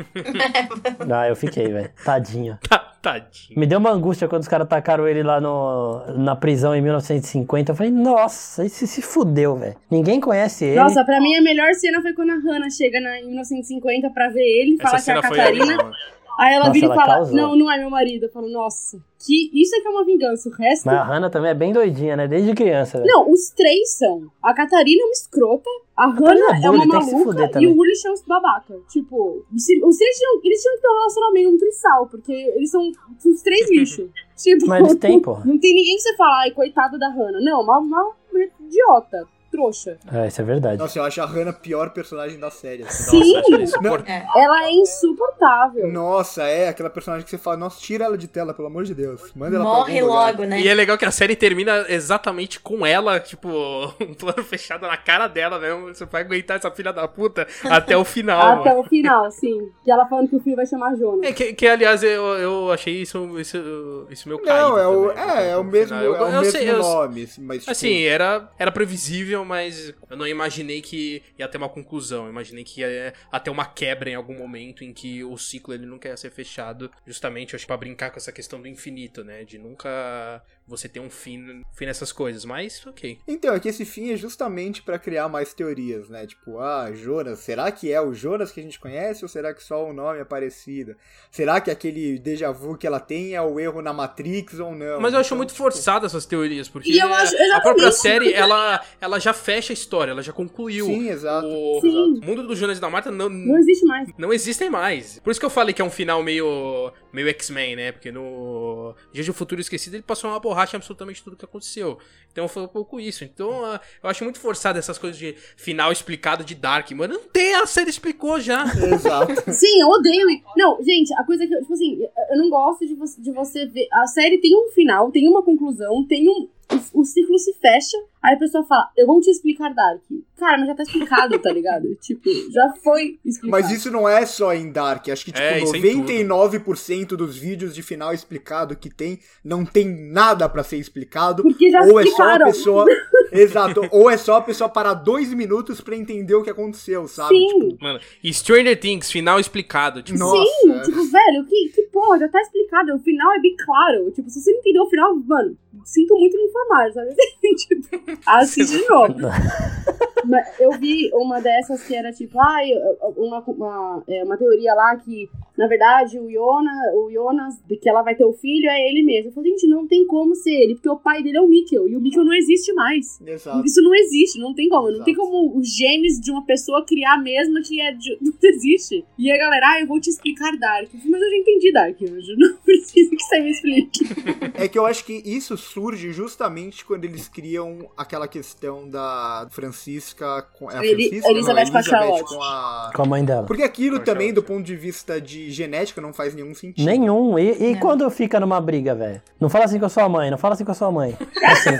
Ah, 1.15 1.27
eu 1.29 1.35
fiquei, 1.35 1.67
velho. 1.71 1.89
Tadinho. 2.03 2.57
Tá, 2.67 2.92
tadinho. 3.03 3.59
Me 3.59 3.67
deu 3.67 3.79
uma 3.79 3.91
angústia 3.91 4.29
quando 4.29 4.43
os 4.43 4.47
caras 4.47 4.65
tacaram 4.67 5.05
ele 5.05 5.21
lá 5.21 5.41
no, 5.41 6.01
na 6.17 6.37
prisão 6.37 6.73
em 6.73 6.81
1950. 6.81 7.71
Eu 7.71 7.75
falei, 7.75 7.91
nossa, 7.91 8.65
esse 8.65 8.87
se 8.87 9.01
fudeu, 9.01 9.57
velho. 9.57 9.75
Ninguém 9.91 10.21
conhece 10.21 10.63
ele. 10.63 10.79
Nossa, 10.79 11.03
pra 11.03 11.19
mim 11.19 11.35
a 11.35 11.41
melhor 11.41 11.73
cena 11.73 12.01
foi 12.01 12.13
quando 12.13 12.31
a 12.31 12.35
Hannah 12.35 12.69
chega 12.69 13.01
na, 13.01 13.19
em 13.19 13.27
1950 13.27 14.09
pra 14.11 14.29
ver 14.29 14.39
ele, 14.39 14.77
Essa 14.79 14.89
fala 14.89 15.01
que 15.01 15.11
é 15.11 15.13
a 15.13 15.21
Catarina. 15.21 15.91
Aí 16.37 16.53
ela 16.55 16.65
Nossa, 16.67 16.73
vira 16.73 16.85
e 16.85 16.89
fala: 16.89 17.05
causou. 17.15 17.35
Não, 17.35 17.55
não 17.55 17.71
é 17.71 17.77
meu 17.77 17.89
marido. 17.89 18.23
Eu 18.23 18.29
falo, 18.31 18.49
nossa, 18.49 18.97
que 19.25 19.51
isso 19.53 19.75
é 19.75 19.81
que 19.81 19.87
é 19.87 19.91
uma 19.91 20.03
vingança. 20.03 20.49
O 20.49 20.51
resto. 20.51 20.85
Mas 20.85 20.95
a 20.95 21.03
Hannah 21.03 21.29
também 21.29 21.51
é 21.51 21.53
bem 21.53 21.71
doidinha, 21.71 22.15
né? 22.15 22.27
Desde 22.27 22.53
criança, 22.53 22.97
velho. 22.99 23.09
Não, 23.11 23.31
os 23.31 23.49
três 23.49 23.97
são. 23.97 24.23
A 24.41 24.53
Catarina 24.53 25.01
é 25.01 25.05
uma 25.05 25.11
escrota, 25.11 25.69
a 25.95 26.11
Catarina 26.11 26.45
Hannah 26.47 26.59
é 26.61 26.65
é 26.65 26.69
uma 26.69 26.85
maluca 26.85 27.61
e 27.61 27.67
o 27.67 27.75
Ulrich 27.75 28.07
é 28.07 28.11
um 28.11 28.15
babaca. 28.27 28.75
Tipo, 28.89 29.45
se- 29.57 29.83
os 29.83 29.97
três 29.97 30.17
tinham, 30.17 30.39
eles 30.43 30.61
tinham 30.61 30.75
que 30.75 30.81
ter 30.81 30.87
um 30.89 30.93
relacionamento, 30.93 31.49
um 31.49 31.57
trisal, 31.57 32.07
porque 32.07 32.33
eles 32.33 32.71
são 32.71 32.91
os 33.25 33.41
três 33.41 33.69
lixos. 33.69 34.09
tipo, 34.35 34.67
Mas 34.67 34.83
eles 34.85 34.95
têm, 34.99 35.19
porra. 35.19 35.43
Não 35.45 35.57
tem 35.59 35.75
ninguém 35.75 35.95
que 35.95 36.01
você 36.01 36.15
fala, 36.15 36.41
ai, 36.41 36.51
coitado 36.51 36.97
da 36.97 37.09
Hannah. 37.09 37.39
Não, 37.41 37.61
uma, 37.61 37.77
uma 37.79 38.13
idiota, 38.59 39.27
trouxa. 39.53 39.97
É, 40.11 40.27
isso 40.27 40.41
é 40.41 40.43
verdade. 40.43 40.77
Nossa, 40.77 40.97
eu 40.97 41.03
acho 41.03 41.21
a 41.21 41.25
Hannah 41.25 41.51
a 41.51 41.53
pior 41.53 41.91
personagem 41.91 42.39
da 42.39 42.49
série. 42.49 42.83
assim. 42.83 43.03
Sim. 43.23 43.33
Nossa, 43.35 43.61
insuport- 43.61 44.05
Ela 44.35 44.63
é 44.65 44.71
insuportável. 44.71 45.87
Nossa, 45.91 46.43
é 46.43 46.69
aquela 46.69 46.89
personagem 46.89 47.23
que 47.23 47.29
você 47.29 47.37
fala, 47.37 47.57
nossa, 47.57 47.79
tira 47.79 48.05
ela 48.05 48.17
de 48.17 48.27
tela, 48.27 48.53
pelo 48.53 48.67
amor 48.67 48.83
de 48.83 48.93
Deus. 48.95 49.31
Manda 49.35 49.55
ela 49.55 49.63
Morre 49.63 49.93
pra 49.93 50.01
algum 50.01 50.13
lugar. 50.13 50.31
logo, 50.31 50.43
né? 50.45 50.59
E 50.61 50.67
é 50.67 50.73
legal 50.73 50.97
que 50.97 51.05
a 51.05 51.11
série 51.11 51.35
termina 51.35 51.85
exatamente 51.89 52.59
com 52.59 52.85
ela, 52.85 53.19
tipo, 53.19 53.47
um 54.01 54.13
plano 54.13 54.43
fechado 54.43 54.87
na 54.87 54.97
cara 54.97 55.27
dela 55.27 55.59
mesmo. 55.59 55.87
Você 55.93 56.05
vai 56.05 56.21
aguentar 56.21 56.57
essa 56.57 56.71
filha 56.71 56.91
da 56.91 57.07
puta 57.07 57.47
até 57.65 57.95
o 57.95 58.03
final. 58.03 58.59
Até 58.61 58.69
mano. 58.69 58.81
o 58.81 58.83
final, 58.85 59.31
sim. 59.31 59.69
E 59.85 59.91
ela 59.91 60.05
falando 60.07 60.29
que 60.29 60.35
o 60.35 60.39
filho 60.39 60.55
vai 60.55 60.65
chamar 60.65 60.95
Jonas. 60.95 61.29
É, 61.29 61.33
que, 61.33 61.53
que, 61.53 61.67
aliás, 61.67 62.01
eu, 62.03 62.23
eu 62.37 62.71
achei 62.71 63.01
isso, 63.01 63.39
isso, 63.39 64.07
isso 64.09 64.27
meu 64.27 64.39
caído. 64.39 64.69
Não, 64.69 64.77
é 64.79 64.87
o, 64.87 65.09
também, 65.09 65.23
é, 65.37 65.49
é 65.51 65.57
o 65.57 65.63
mesmo. 65.63 65.97
Eu- 65.97 66.15
é 66.15 66.21
o 66.21 66.25
eu 66.25 66.31
mesmo 66.41 66.51
sei, 66.51 66.69
eu- 66.69 66.79
nome. 66.79 67.29
Mas, 67.39 67.59
tipo, 67.59 67.71
Assim, 67.71 68.03
era, 68.03 68.49
era 68.57 68.71
previsível, 68.71 69.42
mas 69.45 69.93
eu 70.09 70.17
não 70.17 70.27
imaginei 70.27 70.81
que 70.81 71.21
ia 71.37 71.47
ter 71.47 71.57
uma 71.57 71.69
conclusão. 71.69 72.25
Eu 72.25 72.31
imaginei 72.31 72.63
que 72.63 72.81
ia 72.81 73.13
até 73.31 73.49
uma 73.51 73.65
quebra 73.65 74.09
em 74.09 74.15
algum 74.15 74.37
momento 74.37 74.83
em 74.83 74.93
que 74.93 75.23
o 75.23 75.37
ciclo 75.37 75.73
ele 75.73 75.85
nunca 75.85 76.07
ia 76.09 76.17
ser 76.17 76.31
fechado. 76.31 76.89
Justamente, 77.05 77.53
eu 77.53 77.57
acho, 77.57 77.67
pra 77.67 77.77
brincar 77.77 78.11
com 78.11 78.17
essa 78.17 78.31
questão 78.31 78.61
do 78.61 78.67
infinito, 78.67 79.23
né? 79.23 79.43
De 79.43 79.57
nunca 79.57 80.41
você 80.67 80.87
ter 80.87 80.99
um 80.99 81.09
fim, 81.09 81.61
fim 81.73 81.85
nessas 81.85 82.11
coisas. 82.11 82.45
Mas, 82.45 82.85
ok. 82.85 83.19
Então, 83.27 83.53
é 83.53 83.59
que 83.59 83.67
esse 83.69 83.85
fim 83.85 84.11
é 84.11 84.17
justamente 84.17 84.81
pra 84.81 84.97
criar 84.97 85.27
mais 85.27 85.53
teorias, 85.53 86.09
né? 86.09 86.25
Tipo, 86.25 86.59
ah, 86.59 86.91
Jonas, 86.93 87.39
será 87.39 87.71
que 87.71 87.91
é 87.91 87.99
o 88.01 88.13
Jonas 88.13 88.51
que 88.51 88.59
a 88.59 88.63
gente 88.63 88.79
conhece 88.79 89.23
ou 89.25 89.29
será 89.29 89.53
que 89.53 89.63
só 89.63 89.85
o 89.87 89.93
nome 89.93 90.19
é 90.19 90.25
parecido? 90.25 90.95
Será 91.31 91.59
que 91.59 91.69
aquele 91.69 92.17
déjà 92.19 92.51
vu 92.51 92.77
que 92.77 92.87
ela 92.87 92.99
tem 92.99 93.35
é 93.35 93.41
o 93.41 93.59
erro 93.59 93.81
na 93.81 93.91
Matrix 93.91 94.59
ou 94.59 94.73
não? 94.73 94.99
Mas 95.01 95.13
eu 95.13 95.19
acho 95.19 95.27
Então, 95.29 95.37
muito 95.37 95.49
tipo, 95.49 95.57
forçada 95.63 96.05
essas 96.05 96.25
teorias, 96.25 96.69
porque 96.69 96.91
E 96.91 96.99
eu 96.99 97.13
acho- 97.13 97.35
a 97.55 97.61
própria 97.61 97.91
série, 97.91 98.31
ela, 98.33 98.83
ela 99.01 99.19
já 99.19 99.32
fecha 99.33 99.73
a 99.73 99.75
história, 99.75 100.11
ela 100.11 100.21
já 100.21 100.31
concluiu. 100.31 100.85
Sim, 100.85 101.09
exato. 101.09 101.47
O, 101.47 101.81
Sim. 101.81 102.19
o 102.21 102.25
mundo 102.25 102.47
do 102.47 102.55
Jonas 102.55 102.77
e 102.77 102.81
da 102.81 102.89
Marta 102.89 103.11
não, 103.11 103.29
Não 103.29 103.57
existe 103.57 103.85
mais. 103.85 104.09
não 104.17 104.33
existem 104.33 104.69
mais. 104.69 105.19
Por 105.19 105.31
isso 105.31 105.39
que 105.39 105.45
eu 105.45 105.49
falei 105.49 105.73
que 105.73 105.81
é 105.81 105.85
um 105.85 105.89
final 105.89 106.23
meio, 106.23 106.91
meio 107.11 107.27
X-Men, 107.29 107.75
né? 107.75 107.91
Porque 107.91 108.11
no 108.11 108.95
Dia 109.11 109.23
de 109.23 109.33
Futuro 109.33 109.59
Esquecido 109.59 109.95
ele 109.95 110.03
passou 110.03 110.29
uma 110.29 110.39
borracha 110.39 110.75
em 110.75 110.77
absolutamente 110.77 111.23
tudo 111.23 111.35
que 111.35 111.45
aconteceu. 111.45 111.97
Então 112.31 112.47
foi 112.47 112.63
um 112.63 112.67
pouco 112.67 112.99
isso. 112.99 113.23
Então 113.23 113.63
ah, 113.65 113.79
eu 114.01 114.09
acho 114.09 114.23
muito 114.23 114.39
forçado 114.39 114.79
essas 114.79 114.97
coisas 114.97 115.17
de 115.17 115.35
final 115.55 115.91
explicado 115.91 116.43
de 116.43 116.55
Dark. 116.55 116.89
Mano, 116.91 117.15
não 117.15 117.23
tem, 117.23 117.55
a 117.55 117.65
série 117.65 117.89
explicou 117.89 118.39
já. 118.39 118.63
Exato. 118.93 119.33
Sim, 119.51 119.81
eu 119.81 119.87
odeio. 119.87 120.27
Não, 120.57 120.81
gente, 120.83 121.13
a 121.13 121.23
coisa 121.23 121.45
que 121.45 121.53
eu, 121.53 121.59
tipo 121.61 121.73
assim, 121.73 121.99
eu 122.31 122.37
não 122.37 122.49
gosto 122.49 122.85
de 122.87 122.95
você, 122.95 123.21
de 123.21 123.31
você 123.31 123.65
ver. 123.65 123.87
A 123.91 124.07
série 124.07 124.37
tem 124.39 124.55
um 124.55 124.69
final, 124.71 125.11
tem 125.11 125.27
uma 125.27 125.43
conclusão, 125.43 126.05
tem 126.07 126.27
um. 126.29 126.47
O, 126.93 127.01
o 127.01 127.05
ciclo 127.05 127.37
se 127.37 127.53
fecha, 127.53 127.97
aí 128.21 128.35
a 128.35 128.39
pessoa 128.39 128.63
fala, 128.65 128.89
eu 128.97 129.05
vou 129.05 129.19
te 129.21 129.29
explicar 129.29 129.73
Dark. 129.73 130.01
Cara, 130.37 130.57
mas 130.57 130.67
já 130.67 130.75
tá 130.75 130.83
explicado, 130.83 131.39
tá 131.39 131.51
ligado? 131.51 131.95
tipo, 132.01 132.29
já 132.51 132.73
foi 132.83 133.19
explicado. 133.23 133.51
Mas 133.51 133.71
isso 133.71 133.89
não 133.91 134.07
é 134.07 134.25
só 134.25 134.53
em 134.53 134.71
Dark. 134.71 135.07
Acho 135.09 135.25
que, 135.25 135.31
tipo, 135.31 135.43
É, 135.43 135.61
isso 135.61 135.75
é 135.75 135.79
em 135.79 136.01
tudo. 136.01 136.11
99% 136.11 137.07
dos 137.15 137.37
vídeos 137.37 137.73
de 137.73 137.81
final 137.81 138.13
explicado 138.13 138.75
que 138.75 138.89
tem, 138.89 139.19
não 139.43 139.65
tem 139.65 139.85
nada 139.87 140.47
pra 140.49 140.63
ser 140.63 140.77
explicado. 140.77 141.43
Porque 141.43 141.69
já 141.69 141.81
ou 141.81 141.87
é 141.87 141.91
só 141.91 141.97
a 141.97 142.03
explicaram. 142.03 142.45
pessoa. 142.47 142.85
Exato. 143.31 143.81
Ou 143.91 144.09
é 144.09 144.17
só 144.17 144.35
a 144.35 144.41
pessoa 144.41 144.69
parar 144.69 144.93
dois 144.93 145.33
minutos 145.33 145.81
pra 145.81 145.95
entender 145.95 146.35
o 146.35 146.43
que 146.43 146.49
aconteceu, 146.49 147.07
sabe? 147.07 147.35
Sim. 147.35 147.69
Tipo, 147.69 147.83
Mano, 147.83 147.99
e 148.23 148.33
Stranger 148.33 148.79
Things, 148.79 149.11
final 149.11 149.39
explicado. 149.39 150.03
Tipo, 150.03 150.19
Nossa. 150.19 150.43
Sim, 150.61 150.81
tipo, 150.83 151.03
velho, 151.05 151.45
que, 151.47 151.69
que 151.69 151.83
porra, 151.83 152.19
já 152.19 152.29
tá 152.29 152.41
explicado. 152.41 152.93
O 152.95 152.99
final 152.99 153.33
é 153.33 153.39
bem 153.39 153.55
claro. 153.57 154.11
Tipo, 154.11 154.29
se 154.29 154.41
você 154.41 154.51
não 154.51 154.59
entendeu 154.59 154.83
o 154.83 154.89
final, 154.89 155.15
mano, 155.15 155.57
sinto 155.83 156.15
muito 156.17 156.37
me 156.37 156.43
informar, 156.43 156.91
sabe? 156.91 157.15
tipo, 157.57 158.19
assiste 158.25 158.77
de 158.77 158.89
novo. 158.89 159.15
Mas 160.25 160.59
eu 160.59 160.71
vi 160.71 161.09
uma 161.13 161.41
dessas 161.41 161.83
que 161.83 161.95
era 161.95 162.11
tipo, 162.11 162.39
ai, 162.39 162.71
uma, 163.15 163.39
uma, 163.41 164.03
é, 164.07 164.23
uma 164.23 164.37
teoria 164.37 164.73
lá 164.73 164.95
que, 164.95 165.29
na 165.57 165.67
verdade, 165.67 166.19
o 166.19 166.29
Jonas, 166.29 166.75
o 166.95 167.11
Jonas, 167.11 167.61
de 167.67 167.77
que 167.77 167.87
ela 167.87 168.01
vai 168.01 168.15
ter 168.15 168.25
o 168.25 168.33
filho, 168.33 168.67
é 168.69 168.89
ele 168.89 169.03
mesmo. 169.03 169.29
Eu 169.29 169.33
falei, 169.33 169.51
gente, 169.51 169.67
não 169.67 169.87
tem 169.87 170.05
como 170.07 170.35
ser 170.35 170.51
ele, 170.51 170.75
porque 170.75 170.89
o 170.89 170.97
pai 170.97 171.21
dele 171.21 171.37
é 171.37 171.41
o 171.41 171.47
Mikkel, 171.47 171.87
e 171.87 171.95
o 171.95 172.01
Mikkel 172.01 172.23
não 172.23 172.33
existe 172.33 172.73
mais. 172.73 173.21
Exato. 173.25 173.65
Isso 173.65 173.81
não 173.81 173.93
existe, 173.93 174.39
não 174.39 174.53
tem 174.53 174.67
como. 174.67 174.83
Não 174.83 174.95
Exato. 174.95 175.05
tem 175.05 175.15
como 175.15 175.57
os 175.57 175.75
genes 175.75 176.19
de 176.19 176.31
uma 176.31 176.43
pessoa 176.43 176.83
criar 176.85 177.13
a 177.13 177.17
mesma 177.17 177.61
que 177.61 177.79
é 177.79 177.91
de... 177.91 178.17
Não 178.23 178.33
existe. 178.49 179.05
E 179.17 179.31
a 179.31 179.37
galera, 179.37 179.73
ah, 179.73 179.81
eu 179.81 179.87
vou 179.87 179.99
te 179.99 180.09
explicar 180.09 180.57
Dark. 180.57 180.93
Eu 180.93 180.99
falei, 180.99 181.11
Mas 181.11 181.21
eu 181.21 181.29
já 181.29 181.37
entendi 181.37 181.71
Dark, 181.71 182.01
Anjo. 182.01 182.35
Não 182.37 182.55
precisa 182.63 183.09
que 183.09 183.23
você 183.23 183.39
me 183.39 183.51
explique. 183.51 183.99
É 184.55 184.67
que 184.67 184.77
eu 184.77 184.85
acho 184.85 185.03
que 185.05 185.13
isso 185.25 185.57
surge 185.57 186.11
justamente 186.13 186.85
quando 186.85 187.05
eles 187.05 187.27
criam 187.27 187.89
aquela 187.97 188.27
questão 188.27 188.87
da 188.87 189.47
Francisca 189.49 190.43
com. 190.53 190.69
É 190.69 190.75
a 190.75 190.79
Francisca? 190.79 191.29
Elizabeth 191.29 191.65
não, 191.65 191.71
com 191.71 191.77
a 191.77 191.83
Charlotte. 191.83 192.35
com 192.35 192.41
a. 192.41 192.91
Com 192.95 193.01
a 193.01 193.05
mãe 193.05 193.25
dela. 193.25 193.45
Porque 193.45 193.63
aquilo 193.63 193.99
Com 193.99 194.05
também, 194.05 194.33
do 194.33 194.43
ponto 194.43 194.63
de 194.63 194.75
vista 194.75 195.19
de 195.19 195.42
genética, 195.51 196.01
não 196.01 196.13
faz 196.13 196.35
nenhum 196.35 196.53
sentido. 196.53 196.85
Nenhum. 196.85 197.37
E, 197.37 197.71
e 197.71 197.79
quando 197.79 198.09
fica 198.09 198.39
numa 198.39 198.59
briga, 198.59 198.95
velho? 198.95 199.21
Não 199.39 199.49
fala 199.49 199.65
assim 199.65 199.79
com 199.79 199.85
a 199.85 199.89
sua 199.89 200.09
mãe, 200.09 200.31
não 200.31 200.37
fala 200.37 200.53
assim 200.53 200.65
com 200.65 200.71
a 200.71 200.75
sua 200.75 200.91
mãe. 200.91 201.15
Assim, 201.43 201.69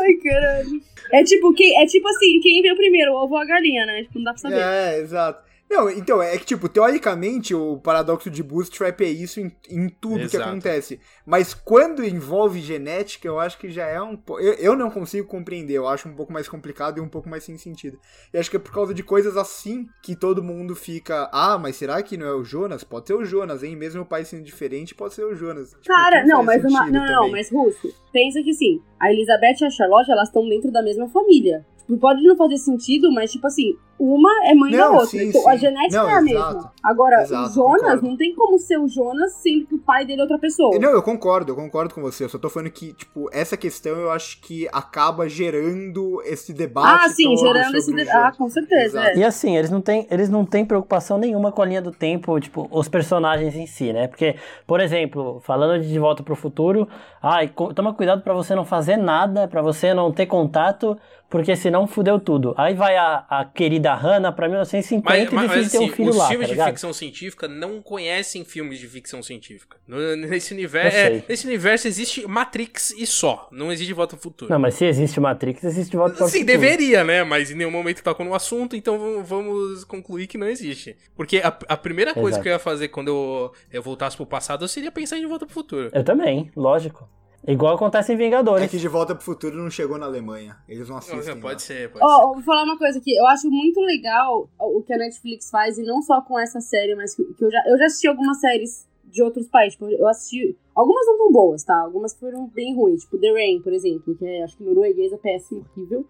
Ai, 0.00 0.14
caralho. 0.22 0.80
É 1.12 1.24
tipo, 1.24 1.54
quem, 1.54 1.82
é 1.82 1.86
tipo 1.86 2.06
assim, 2.08 2.40
quem 2.40 2.60
veio 2.60 2.76
primeiro, 2.76 3.12
o 3.12 3.24
ovo 3.24 3.34
ou 3.34 3.40
a 3.40 3.44
galinha, 3.44 3.86
né? 3.86 4.02
Tipo, 4.02 4.18
não 4.18 4.24
dá 4.24 4.32
pra 4.32 4.40
saber. 4.40 4.58
É, 4.58 5.00
exato. 5.00 5.47
Não, 5.70 5.90
então, 5.90 6.22
é 6.22 6.36
que, 6.38 6.46
tipo, 6.46 6.66
teoricamente, 6.66 7.54
o 7.54 7.76
paradoxo 7.76 8.30
de 8.30 8.42
Bootstrap 8.42 9.02
é 9.02 9.08
isso 9.08 9.38
em, 9.38 9.52
em 9.68 9.88
tudo 9.88 10.20
que 10.28 10.36
Exato. 10.36 10.48
acontece. 10.48 10.98
Mas 11.26 11.52
quando 11.52 12.02
envolve 12.02 12.60
genética, 12.60 13.28
eu 13.28 13.38
acho 13.38 13.58
que 13.58 13.70
já 13.70 13.86
é 13.86 14.00
um 14.00 14.16
pouco. 14.16 14.40
Eu, 14.40 14.54
eu 14.54 14.76
não 14.76 14.90
consigo 14.90 15.28
compreender, 15.28 15.74
eu 15.74 15.86
acho 15.86 16.08
um 16.08 16.14
pouco 16.14 16.32
mais 16.32 16.48
complicado 16.48 16.98
e 16.98 17.00
um 17.02 17.08
pouco 17.08 17.28
mais 17.28 17.44
sem 17.44 17.58
sentido. 17.58 17.98
Eu 18.32 18.40
acho 18.40 18.50
que 18.50 18.56
é 18.56 18.60
por 18.60 18.72
causa 18.72 18.94
de 18.94 19.02
coisas 19.02 19.36
assim 19.36 19.86
que 20.02 20.16
todo 20.16 20.42
mundo 20.42 20.74
fica. 20.74 21.28
Ah, 21.32 21.58
mas 21.58 21.76
será 21.76 22.02
que 22.02 22.16
não 22.16 22.26
é 22.26 22.34
o 22.34 22.44
Jonas? 22.44 22.82
Pode 22.82 23.06
ser 23.06 23.14
o 23.14 23.24
Jonas, 23.24 23.62
hein? 23.62 23.76
Mesmo 23.76 24.02
o 24.02 24.06
pai 24.06 24.24
sendo 24.24 24.44
diferente, 24.44 24.94
pode 24.94 25.12
ser 25.12 25.24
o 25.24 25.34
Jonas. 25.34 25.70
Tipo, 25.70 25.84
Cara, 25.84 26.24
não, 26.24 26.42
mas 26.42 26.64
uma. 26.64 26.90
Não, 26.90 27.06
também. 27.06 27.32
mas 27.32 27.50
Russo, 27.50 27.92
pensa 28.10 28.42
que 28.42 28.54
sim, 28.54 28.80
a 28.98 29.12
Elizabeth 29.12 29.56
e 29.60 29.64
a 29.66 29.70
Charlotte, 29.70 30.10
elas 30.10 30.28
estão 30.28 30.48
dentro 30.48 30.72
da 30.72 30.82
mesma 30.82 31.08
família. 31.08 31.66
Pode 32.00 32.22
não 32.22 32.36
fazer 32.36 32.58
sentido, 32.58 33.10
mas, 33.12 33.32
tipo 33.32 33.46
assim, 33.46 33.74
uma 33.98 34.30
é 34.46 34.54
mãe 34.54 34.70
da 34.70 34.78
Não, 34.78 34.92
outra. 34.94 35.06
sim, 35.08 35.28
então 35.28 35.42
sim. 35.42 35.48
a 35.50 35.56
genética 35.56 36.02
Não, 36.02 36.08
é 36.10 36.14
a 36.14 36.20
exato. 36.22 36.54
mesma. 36.54 36.72
Agora, 36.82 37.22
Exato, 37.22 37.50
o 37.50 37.52
Jonas 37.54 37.80
concordo. 37.82 38.06
não 38.08 38.16
tem 38.16 38.34
como 38.34 38.58
ser 38.58 38.78
o 38.78 38.86
Jonas 38.88 39.32
sendo 39.34 39.66
que 39.66 39.74
o 39.74 39.78
pai 39.78 40.04
dele 40.06 40.20
é 40.20 40.22
outra 40.22 40.38
pessoa. 40.38 40.78
Não, 40.78 40.90
eu 40.90 41.02
concordo, 41.02 41.52
eu 41.52 41.56
concordo 41.56 41.94
com 41.94 42.00
você. 42.00 42.24
Eu 42.24 42.28
só 42.28 42.38
tô 42.38 42.48
falando 42.48 42.70
que, 42.70 42.92
tipo, 42.92 43.28
essa 43.32 43.56
questão 43.56 43.96
eu 43.96 44.10
acho 44.10 44.40
que 44.40 44.68
acaba 44.72 45.28
gerando 45.28 46.22
esse 46.24 46.52
debate. 46.52 47.04
ah, 47.04 47.08
sim, 47.08 47.36
gerando 47.36 47.76
esse. 47.76 47.86
sobre 47.86 48.02
o 48.02 48.04
de- 48.04 48.10
Ah, 48.10 48.32
com 48.36 48.48
certeza. 48.48 49.00
É. 49.02 49.16
E 49.16 49.24
assim, 49.24 49.56
eles 49.56 49.70
não 49.70 49.80
têm, 49.80 50.06
eles 50.10 50.28
não 50.28 50.44
têm 50.44 50.64
preocupação 50.64 51.18
nenhuma 51.18 51.50
com 51.52 51.62
a 51.62 51.66
linha 51.66 51.82
do 51.82 51.90
tempo, 51.92 52.38
tipo, 52.40 52.68
os 52.70 52.88
personagens 52.88 53.54
em 53.56 53.66
si, 53.66 53.92
né? 53.92 54.06
Porque, 54.06 54.36
por 54.66 54.80
exemplo, 54.80 55.40
falando 55.44 55.82
de 55.82 55.88
De 55.88 55.98
Volta 55.98 56.22
pro 56.22 56.36
Futuro, 56.36 56.88
ai, 57.22 57.52
toma 57.74 57.92
cuidado 57.94 58.22
pra 58.22 58.34
você 58.34 58.54
não 58.54 58.64
fazer 58.64 58.96
nada, 58.96 59.48
pra 59.48 59.62
você 59.62 59.92
não 59.92 60.12
ter 60.12 60.26
contato, 60.26 60.96
porque 61.30 61.54
senão 61.56 61.86
fudeu 61.86 62.18
tudo. 62.18 62.54
Aí 62.56 62.74
vai 62.74 62.96
a, 62.96 63.24
a 63.28 63.44
querida 63.44 63.94
Hannah 63.94 64.32
pra 64.32 64.48
1950 64.48 65.04
Mas, 65.08 65.22
e 65.22 65.24
decide 65.26 65.46
mas, 65.62 65.70
ter 65.70 65.76
assim, 65.78 65.86
um 65.86 65.92
filho 65.92 66.10
os 66.10 66.16
lá, 66.16 66.28
filmes 66.28 66.46
tá 66.46 66.48
de 66.48 66.52
ligado? 66.54 66.68
ficção 66.70 66.92
científica 66.92 67.48
não 67.48 67.82
conhecem 67.82 68.44
filmes 68.44 68.78
de 68.78 68.88
ficção 68.88 69.22
científica. 69.22 69.76
No- 69.86 70.16
Nesse 70.16 70.52
universo, 70.54 70.96
é, 70.96 71.22
nesse 71.28 71.46
universo 71.46 71.86
existe 71.88 72.26
Matrix 72.26 72.90
e 72.92 73.06
só. 73.06 73.48
Não 73.52 73.70
existe 73.72 73.92
Volta 73.92 74.16
ao 74.16 74.20
Futuro. 74.20 74.50
Não, 74.50 74.58
mas 74.58 74.74
se 74.74 74.84
existe 74.84 75.20
Matrix, 75.20 75.62
existe 75.64 75.96
Volta 75.96 76.16
para 76.16 76.24
o 76.24 76.28
Sim, 76.28 76.40
Futuro. 76.40 76.58
deveria, 76.58 77.04
né? 77.04 77.24
Mas 77.24 77.50
em 77.50 77.54
nenhum 77.54 77.70
momento 77.70 78.02
tocou 78.02 78.24
no 78.24 78.34
assunto, 78.34 78.74
então 78.76 79.22
vamos- 79.22 79.84
concluir 79.84 80.26
que 80.26 80.38
não 80.38 80.46
existe. 80.48 80.96
Porque 81.14 81.38
a, 81.38 81.48
a 81.68 81.76
primeira 81.76 82.14
coisa 82.14 82.30
Exato. 82.30 82.42
que 82.42 82.48
eu 82.48 82.52
ia 82.52 82.58
fazer 82.58 82.88
quando 82.88 83.08
eu, 83.08 83.52
eu 83.72 83.82
voltasse 83.82 84.16
pro 84.16 84.24
passado 84.26 84.66
seria 84.68 84.90
pensar 84.90 85.18
em 85.18 85.26
Volta 85.26 85.44
pro 85.46 85.54
Futuro. 85.54 85.90
Eu 85.92 86.04
também, 86.04 86.50
lógico. 86.56 87.08
Igual 87.46 87.76
acontece 87.76 88.12
em 88.12 88.16
Vingadores. 88.16 88.64
É 88.64 88.68
que 88.68 88.78
De 88.78 88.88
Volta 88.88 89.14
pro 89.14 89.24
Futuro 89.24 89.56
não 89.56 89.70
chegou 89.70 89.96
na 89.96 90.06
Alemanha. 90.06 90.56
Eles 90.68 90.88
não 90.88 90.96
assistem. 90.98 91.40
pode 91.40 91.54
lá. 91.54 91.58
ser, 91.60 91.90
pode 91.90 92.04
Ó, 92.04 92.16
ser. 92.18 92.34
vou 92.34 92.42
falar 92.42 92.64
uma 92.64 92.76
coisa 92.76 92.98
aqui. 92.98 93.16
Eu 93.16 93.26
acho 93.26 93.50
muito 93.50 93.80
legal 93.80 94.48
o 94.58 94.82
que 94.82 94.92
a 94.92 94.98
Netflix 94.98 95.48
faz, 95.50 95.78
e 95.78 95.82
não 95.82 96.02
só 96.02 96.20
com 96.20 96.38
essa 96.38 96.60
série, 96.60 96.94
mas 96.94 97.14
que, 97.14 97.24
que 97.34 97.44
eu, 97.44 97.50
já, 97.50 97.62
eu 97.66 97.78
já 97.78 97.86
assisti 97.86 98.08
algumas 98.08 98.40
séries 98.40 98.86
de 99.04 99.22
outros 99.22 99.46
países. 99.48 99.74
Tipo, 99.78 99.90
eu 99.90 100.06
assisti. 100.08 100.56
Algumas 100.74 101.06
não 101.06 101.16
tão 101.18 101.32
boas, 101.32 101.64
tá? 101.64 101.78
Algumas 101.80 102.14
foram 102.14 102.46
bem 102.48 102.74
ruins. 102.74 103.02
Tipo, 103.02 103.18
The 103.18 103.32
Rain, 103.32 103.62
por 103.62 103.72
exemplo, 103.72 104.14
que 104.16 104.26
é, 104.26 104.42
acho 104.42 104.56
que 104.56 104.64
norueguês 104.64 105.12
é 105.12 105.16
péssimo, 105.16 105.64
horrível. 105.74 106.04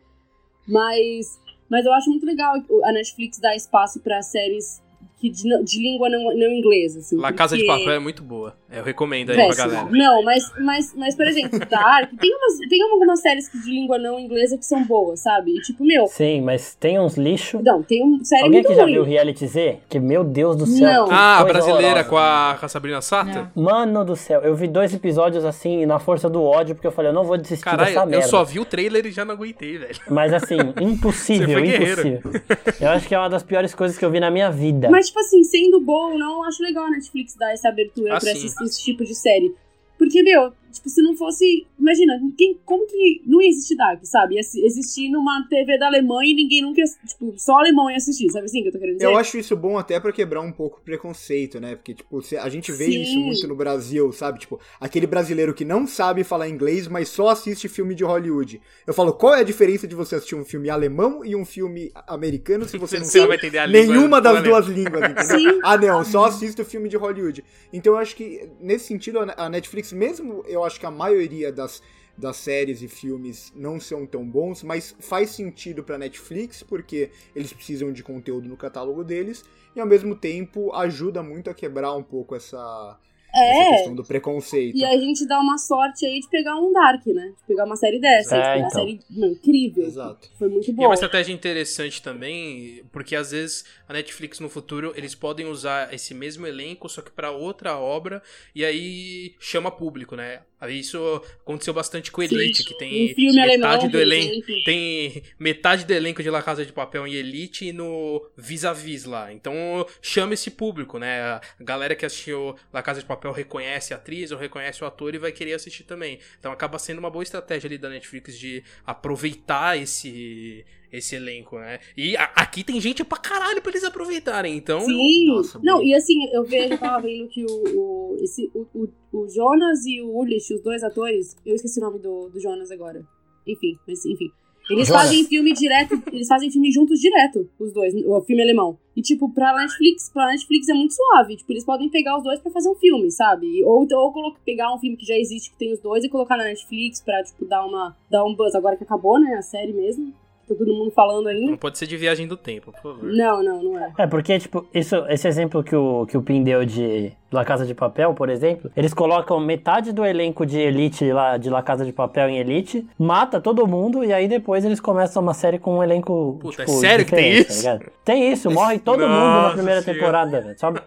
Mas, 0.66 1.38
mas 1.70 1.86
eu 1.86 1.92
acho 1.92 2.10
muito 2.10 2.26
legal 2.26 2.54
a 2.84 2.92
Netflix 2.92 3.38
dar 3.38 3.54
espaço 3.54 4.00
pra 4.00 4.20
séries 4.22 4.82
que 5.18 5.28
de, 5.30 5.42
de 5.64 5.78
língua 5.82 6.08
não, 6.08 6.24
não 6.24 6.52
inglesa, 6.52 7.00
assim. 7.00 7.16
La 7.18 7.32
Casa 7.32 7.56
de 7.56 7.66
Papel 7.66 7.90
é 7.92 7.98
muito 7.98 8.22
boa. 8.22 8.54
Eu 8.70 8.84
recomendo 8.84 9.30
aí 9.30 9.36
pra 9.36 9.46
Péssimo. 9.46 9.68
galera. 9.70 9.88
Não, 9.90 10.22
mas, 10.22 10.52
mas, 10.60 10.94
mas, 10.94 11.14
por 11.16 11.26
exemplo, 11.26 11.58
Dark, 11.58 12.10
tem, 12.20 12.30
umas, 12.34 12.68
tem 12.68 12.82
algumas 12.82 13.20
séries 13.20 13.48
que 13.48 13.58
de 13.58 13.70
língua 13.70 13.98
não 13.98 14.18
inglesa 14.20 14.58
que 14.58 14.64
são 14.64 14.84
boas, 14.84 15.20
sabe? 15.20 15.52
E 15.56 15.60
tipo, 15.62 15.84
meu, 15.84 16.06
Sim, 16.06 16.42
mas 16.42 16.74
tem 16.74 16.98
uns 17.00 17.16
lixo. 17.16 17.60
não, 17.62 17.82
tem 17.82 18.02
uma 18.02 18.22
série 18.24 18.42
Alguém 18.42 18.58
muito 18.60 18.68
que 18.68 18.74
já 18.74 18.82
ruim. 18.82 18.92
viu 18.92 19.04
Reality 19.04 19.46
Z? 19.46 19.78
Que, 19.88 19.98
meu 19.98 20.22
Deus 20.22 20.54
do 20.56 20.66
céu. 20.66 21.06
Não. 21.06 21.08
Ah, 21.10 21.38
a 21.38 21.44
brasileira 21.44 22.00
horrorosa. 22.00 22.08
com 22.10 22.16
a, 22.18 22.56
com 22.60 22.66
a 22.66 22.68
Sabrina 22.68 23.00
Sato? 23.00 23.48
Não. 23.56 23.64
Mano 23.64 24.04
do 24.04 24.14
céu, 24.14 24.42
eu 24.42 24.54
vi 24.54 24.68
dois 24.68 24.92
episódios 24.94 25.44
assim, 25.44 25.86
na 25.86 25.98
força 25.98 26.28
do 26.28 26.42
ódio, 26.42 26.74
porque 26.74 26.86
eu 26.86 26.92
falei, 26.92 27.10
eu 27.10 27.14
não 27.14 27.24
vou 27.24 27.36
desistir 27.38 27.64
dessa 27.64 27.76
Caralho, 27.76 27.98
eu 28.00 28.06
merda. 28.06 28.26
só 28.26 28.44
vi 28.44 28.60
o 28.60 28.64
trailer 28.64 29.06
e 29.06 29.10
já 29.10 29.24
não 29.24 29.34
aguentei, 29.34 29.78
velho. 29.78 29.96
Mas 30.10 30.32
assim, 30.32 30.56
impossível, 30.80 31.46
Você 31.48 31.52
foi 31.54 31.62
guerreiro. 31.62 32.06
impossível. 32.08 32.40
Eu 32.80 32.88
acho 32.90 33.08
que 33.08 33.14
é 33.14 33.18
uma 33.18 33.30
das 33.30 33.42
piores 33.42 33.74
coisas 33.74 33.96
que 33.96 34.04
eu 34.04 34.10
vi 34.10 34.20
na 34.20 34.30
minha 34.30 34.50
vida. 34.50 34.88
Mas, 34.90 35.07
tipo 35.08 35.20
assim, 35.20 35.42
sendo 35.44 35.80
bom 35.80 36.12
ou 36.12 36.18
não, 36.18 36.36
eu 36.38 36.44
acho 36.44 36.62
legal 36.62 36.84
a 36.86 36.90
Netflix 36.90 37.34
dar 37.34 37.52
essa 37.52 37.68
abertura 37.68 38.16
Ah, 38.16 38.20
pra 38.20 38.32
sim. 38.34 38.46
esse, 38.46 38.64
esse 38.64 38.82
tipo 38.84 39.04
de 39.04 39.14
série. 39.14 39.54
Porque, 39.98 40.22
meu, 40.22 40.52
tipo, 40.78 40.88
se 40.88 41.02
não 41.02 41.16
fosse. 41.16 41.66
Imagina, 41.78 42.20
quem, 42.36 42.58
como 42.64 42.86
que 42.86 43.22
não 43.26 43.40
ia 43.40 43.48
existir 43.48 43.76
Dark, 43.76 44.00
sabe? 44.04 44.34
Ia 44.34 44.40
existir 44.40 45.08
numa 45.08 45.46
TV 45.48 45.78
da 45.78 45.86
Alemanha 45.86 46.30
e 46.30 46.34
ninguém 46.34 46.62
nunca 46.62 46.80
ia. 46.80 46.86
Tipo, 47.06 47.34
só 47.36 47.58
alemão 47.58 47.90
ia 47.90 47.96
assistir, 47.96 48.30
sabe 48.30 48.46
assim 48.46 48.62
que 48.62 48.68
eu 48.68 48.72
tô 48.72 48.78
querendo 48.78 48.96
dizer? 48.96 49.06
Eu 49.06 49.16
acho 49.16 49.38
isso 49.38 49.56
bom 49.56 49.78
até 49.78 49.98
pra 49.98 50.12
quebrar 50.12 50.40
um 50.40 50.52
pouco 50.52 50.78
o 50.78 50.82
preconceito, 50.82 51.60
né? 51.60 51.76
Porque, 51.76 51.94
tipo, 51.94 52.20
a 52.40 52.48
gente 52.48 52.70
vê 52.70 52.86
Sim. 52.86 53.02
isso 53.02 53.20
muito 53.20 53.48
no 53.48 53.56
Brasil, 53.56 54.12
sabe? 54.12 54.38
Tipo, 54.38 54.60
aquele 54.80 55.06
brasileiro 55.06 55.54
que 55.54 55.64
não 55.64 55.86
sabe 55.86 56.24
falar 56.24 56.48
inglês, 56.48 56.86
mas 56.86 57.08
só 57.08 57.28
assiste 57.28 57.68
filme 57.68 57.94
de 57.94 58.04
Hollywood. 58.04 58.60
Eu 58.86 58.94
falo, 58.94 59.12
qual 59.12 59.34
é 59.34 59.40
a 59.40 59.44
diferença 59.44 59.86
de 59.86 59.94
você 59.94 60.16
assistir 60.16 60.34
um 60.34 60.44
filme 60.44 60.70
alemão 60.70 61.24
e 61.24 61.34
um 61.34 61.44
filme 61.44 61.90
americano 62.06 62.68
se 62.68 62.78
você 62.78 62.98
não 62.98 63.06
sabe 63.06 63.26
vai 63.26 63.36
entender 63.36 63.58
a 63.58 63.66
língua 63.66 63.86
nenhuma 63.86 64.20
das 64.20 64.42
duas 64.42 64.66
línguas, 64.66 65.02
entendeu? 65.10 65.38
Sim. 65.38 65.60
Ah, 65.62 65.76
não, 65.76 66.04
só 66.04 66.24
assisto 66.26 66.64
filme 66.64 66.88
de 66.88 66.96
Hollywood. 66.96 67.44
Então 67.72 67.94
eu 67.94 67.98
acho 67.98 68.14
que, 68.14 68.48
nesse 68.60 68.86
sentido, 68.86 69.18
a 69.20 69.48
a 69.48 69.48
Netflix, 69.48 69.92
mesmo 69.92 70.44
eu 70.46 70.64
acho 70.68 70.78
que 70.78 70.86
a 70.86 70.90
maioria 70.90 71.50
das, 71.52 71.82
das 72.16 72.36
séries 72.36 72.80
e 72.82 72.88
filmes 72.88 73.52
não 73.56 73.80
são 73.80 74.06
tão 74.06 74.24
bons, 74.24 74.62
mas 74.62 74.94
faz 75.00 75.30
sentido 75.30 75.82
pra 75.82 75.98
Netflix, 75.98 76.62
porque 76.62 77.10
eles 77.34 77.52
precisam 77.52 77.92
de 77.92 78.02
conteúdo 78.02 78.48
no 78.48 78.56
catálogo 78.56 79.02
deles, 79.02 79.44
e 79.74 79.80
ao 79.80 79.86
mesmo 79.86 80.14
tempo 80.14 80.72
ajuda 80.74 81.22
muito 81.22 81.50
a 81.50 81.54
quebrar 81.54 81.94
um 81.94 82.02
pouco 82.02 82.34
essa, 82.34 82.98
essa 83.32 83.62
É. 83.64 83.70
questão 83.76 83.94
do 83.94 84.02
preconceito. 84.02 84.76
E 84.76 84.84
a 84.84 84.98
gente 84.98 85.24
dá 85.28 85.38
uma 85.38 85.58
sorte 85.58 86.04
aí 86.06 86.18
de 86.18 86.28
pegar 86.28 86.56
um 86.56 86.72
Dark, 86.72 87.06
né? 87.06 87.34
De 87.36 87.44
pegar 87.46 87.64
uma 87.66 87.76
série 87.76 88.00
dessa. 88.00 88.34
É, 88.34 88.38
de 88.38 88.44
pegar 88.44 88.56
uma 88.58 88.66
então. 88.66 88.80
série 88.80 89.00
meu, 89.10 89.30
incrível. 89.32 89.84
Exato. 89.84 90.30
Foi 90.38 90.48
muito 90.48 90.68
E 90.68 90.70
é 90.72 90.74
bom. 90.74 90.84
uma 90.86 90.94
estratégia 90.94 91.32
interessante 91.32 92.02
também, 92.02 92.82
porque 92.90 93.14
às 93.14 93.30
vezes 93.30 93.64
a 93.86 93.92
Netflix 93.92 94.40
no 94.40 94.48
futuro 94.48 94.92
eles 94.96 95.14
podem 95.14 95.46
usar 95.46 95.92
esse 95.94 96.12
mesmo 96.14 96.44
elenco, 96.46 96.88
só 96.88 97.00
que 97.02 97.10
pra 97.12 97.30
outra 97.30 97.78
obra, 97.78 98.20
e 98.54 98.64
aí 98.64 99.34
chama 99.38 99.70
público, 99.70 100.16
né? 100.16 100.40
Isso 100.68 101.22
aconteceu 101.40 101.72
bastante 101.72 102.10
com 102.10 102.20
Sim, 102.26 102.34
Elite, 102.34 102.64
que 102.64 102.76
tem 102.76 103.14
um 103.16 103.34
metade 103.34 103.38
alemão, 103.38 103.88
do 103.88 104.00
elenco. 104.00 104.46
Tem 104.64 105.22
metade 105.38 105.84
do 105.84 105.92
elenco 105.92 106.22
de 106.22 106.30
La 106.30 106.42
Casa 106.42 106.66
de 106.66 106.72
Papel 106.72 107.06
em 107.06 107.14
Elite 107.14 107.66
e 107.66 107.72
no 107.72 108.28
Vis-a-Vis 108.36 109.04
lá. 109.04 109.32
Então 109.32 109.54
chama 110.02 110.34
esse 110.34 110.50
público, 110.50 110.98
né? 110.98 111.20
A 111.20 111.40
galera 111.60 111.94
que 111.94 112.04
assistiu 112.04 112.56
La 112.72 112.82
Casa 112.82 113.00
de 113.00 113.06
Papel 113.06 113.30
reconhece 113.32 113.94
a 113.94 113.96
atriz 113.96 114.32
ou 114.32 114.38
reconhece 114.38 114.82
o 114.82 114.86
ator 114.86 115.14
e 115.14 115.18
vai 115.18 115.30
querer 115.30 115.54
assistir 115.54 115.84
também. 115.84 116.18
Então 116.40 116.50
acaba 116.50 116.78
sendo 116.78 116.98
uma 116.98 117.10
boa 117.10 117.22
estratégia 117.22 117.68
ali 117.68 117.78
da 117.78 117.88
Netflix 117.88 118.36
de 118.36 118.64
aproveitar 118.84 119.78
esse 119.78 120.64
esse 120.92 121.16
elenco, 121.16 121.58
né? 121.58 121.78
E 121.96 122.16
a- 122.16 122.32
aqui 122.36 122.64
tem 122.64 122.80
gente 122.80 123.04
pra 123.04 123.18
caralho 123.18 123.60
pra 123.60 123.70
eles 123.70 123.84
aproveitarem, 123.84 124.56
então... 124.56 124.80
Sim. 124.80 125.26
Nossa, 125.28 125.58
não, 125.62 125.74
boa. 125.78 125.84
e 125.84 125.94
assim, 125.94 126.24
eu 126.32 126.44
vejo, 126.44 126.74
eu 126.74 126.78
tava 126.78 127.00
vendo 127.06 127.28
que 127.28 127.44
o, 127.44 127.48
o, 127.76 128.16
esse, 128.20 128.50
o, 128.54 128.66
o, 128.74 128.88
o 129.12 129.28
Jonas 129.28 129.84
e 129.86 130.00
o 130.00 130.08
Ulrich, 130.08 130.52
os 130.54 130.62
dois 130.62 130.82
atores, 130.82 131.36
eu 131.44 131.54
esqueci 131.54 131.78
o 131.78 131.82
nome 131.82 131.98
do, 131.98 132.28
do 132.28 132.40
Jonas 132.40 132.70
agora. 132.70 133.04
Enfim, 133.46 133.76
mas 133.86 134.04
enfim. 134.04 134.30
Eles 134.70 134.86
Jonas. 134.88 135.04
fazem 135.04 135.24
filme 135.24 135.54
direto, 135.54 135.94
eles 136.12 136.28
fazem 136.28 136.50
filme 136.50 136.70
juntos 136.70 137.00
direto, 137.00 137.48
os 137.58 137.72
dois, 137.72 137.94
o 138.04 138.20
filme 138.20 138.42
alemão. 138.42 138.78
E, 138.94 139.00
tipo, 139.00 139.32
pra 139.32 139.56
Netflix, 139.56 140.10
pra 140.12 140.26
Netflix 140.26 140.68
é 140.68 140.74
muito 140.74 140.92
suave. 140.92 141.36
Tipo, 141.36 141.52
eles 141.52 141.64
podem 141.64 141.88
pegar 141.88 142.18
os 142.18 142.22
dois 142.22 142.38
pra 142.38 142.50
fazer 142.52 142.68
um 142.68 142.74
filme, 142.74 143.10
sabe? 143.10 143.64
Ou, 143.64 143.82
então, 143.84 143.98
ou 143.98 144.12
colo- 144.12 144.36
pegar 144.44 144.74
um 144.74 144.78
filme 144.78 144.94
que 144.98 145.06
já 145.06 145.16
existe, 145.16 145.50
que 145.52 145.56
tem 145.56 145.72
os 145.72 145.80
dois, 145.80 146.04
e 146.04 146.08
colocar 146.10 146.36
na 146.36 146.44
Netflix 146.44 147.00
pra, 147.00 147.22
tipo, 147.24 147.46
dar, 147.46 147.64
uma, 147.64 147.96
dar 148.10 148.22
um 148.26 148.34
buzz. 148.34 148.54
Agora 148.54 148.76
que 148.76 148.84
acabou, 148.84 149.18
né, 149.18 149.36
a 149.36 149.42
série 149.42 149.72
mesmo. 149.72 150.12
Tá 150.48 150.54
todo 150.54 150.72
mundo 150.72 150.90
falando 150.90 151.28
ainda. 151.28 151.50
Não 151.50 151.56
pode 151.58 151.76
ser 151.78 151.86
de 151.86 151.96
viagem 151.96 152.26
do 152.26 152.36
tempo, 152.36 152.72
por 152.72 152.80
favor. 152.80 153.04
Não, 153.04 153.42
não, 153.42 153.62
não 153.62 153.78
é. 153.78 153.92
É, 153.98 154.06
porque, 154.06 154.38
tipo, 154.38 154.66
isso, 154.72 154.96
esse 155.08 155.28
exemplo 155.28 155.62
que 155.62 155.76
o, 155.76 156.06
que 156.06 156.16
o 156.16 156.22
Pin 156.22 156.42
deu 156.42 156.64
de 156.64 157.12
La 157.30 157.44
Casa 157.44 157.66
de 157.66 157.74
Papel, 157.74 158.14
por 158.14 158.30
exemplo, 158.30 158.70
eles 158.74 158.94
colocam 158.94 159.38
metade 159.38 159.92
do 159.92 160.04
elenco 160.04 160.46
de 160.46 160.58
Elite 160.58 161.12
lá, 161.12 161.36
de 161.36 161.50
La 161.50 161.62
Casa 161.62 161.84
de 161.84 161.92
Papel 161.92 162.30
em 162.30 162.38
Elite, 162.38 162.86
mata 162.98 163.40
todo 163.40 163.66
mundo, 163.66 164.02
e 164.02 164.12
aí 164.12 164.26
depois 164.26 164.64
eles 164.64 164.80
começam 164.80 165.22
uma 165.22 165.34
série 165.34 165.58
com 165.58 165.78
um 165.78 165.82
elenco. 165.82 166.38
Puta, 166.40 166.64
tipo, 166.64 166.76
é 166.78 166.80
sério 166.80 167.04
que 167.04 167.10
tem 167.14 167.42
diferente, 167.42 167.50
isso? 167.50 167.62
Tá 167.64 167.78
tem 168.04 168.32
isso, 168.32 168.50
morre 168.50 168.78
todo 168.80 169.00
mundo 169.00 169.10
Nossa 169.10 169.48
na 169.48 169.52
primeira 169.54 169.82
Senhora. 169.82 170.00
temporada, 170.00 170.40
velho. 170.40 170.58
Sobra- 170.58 170.84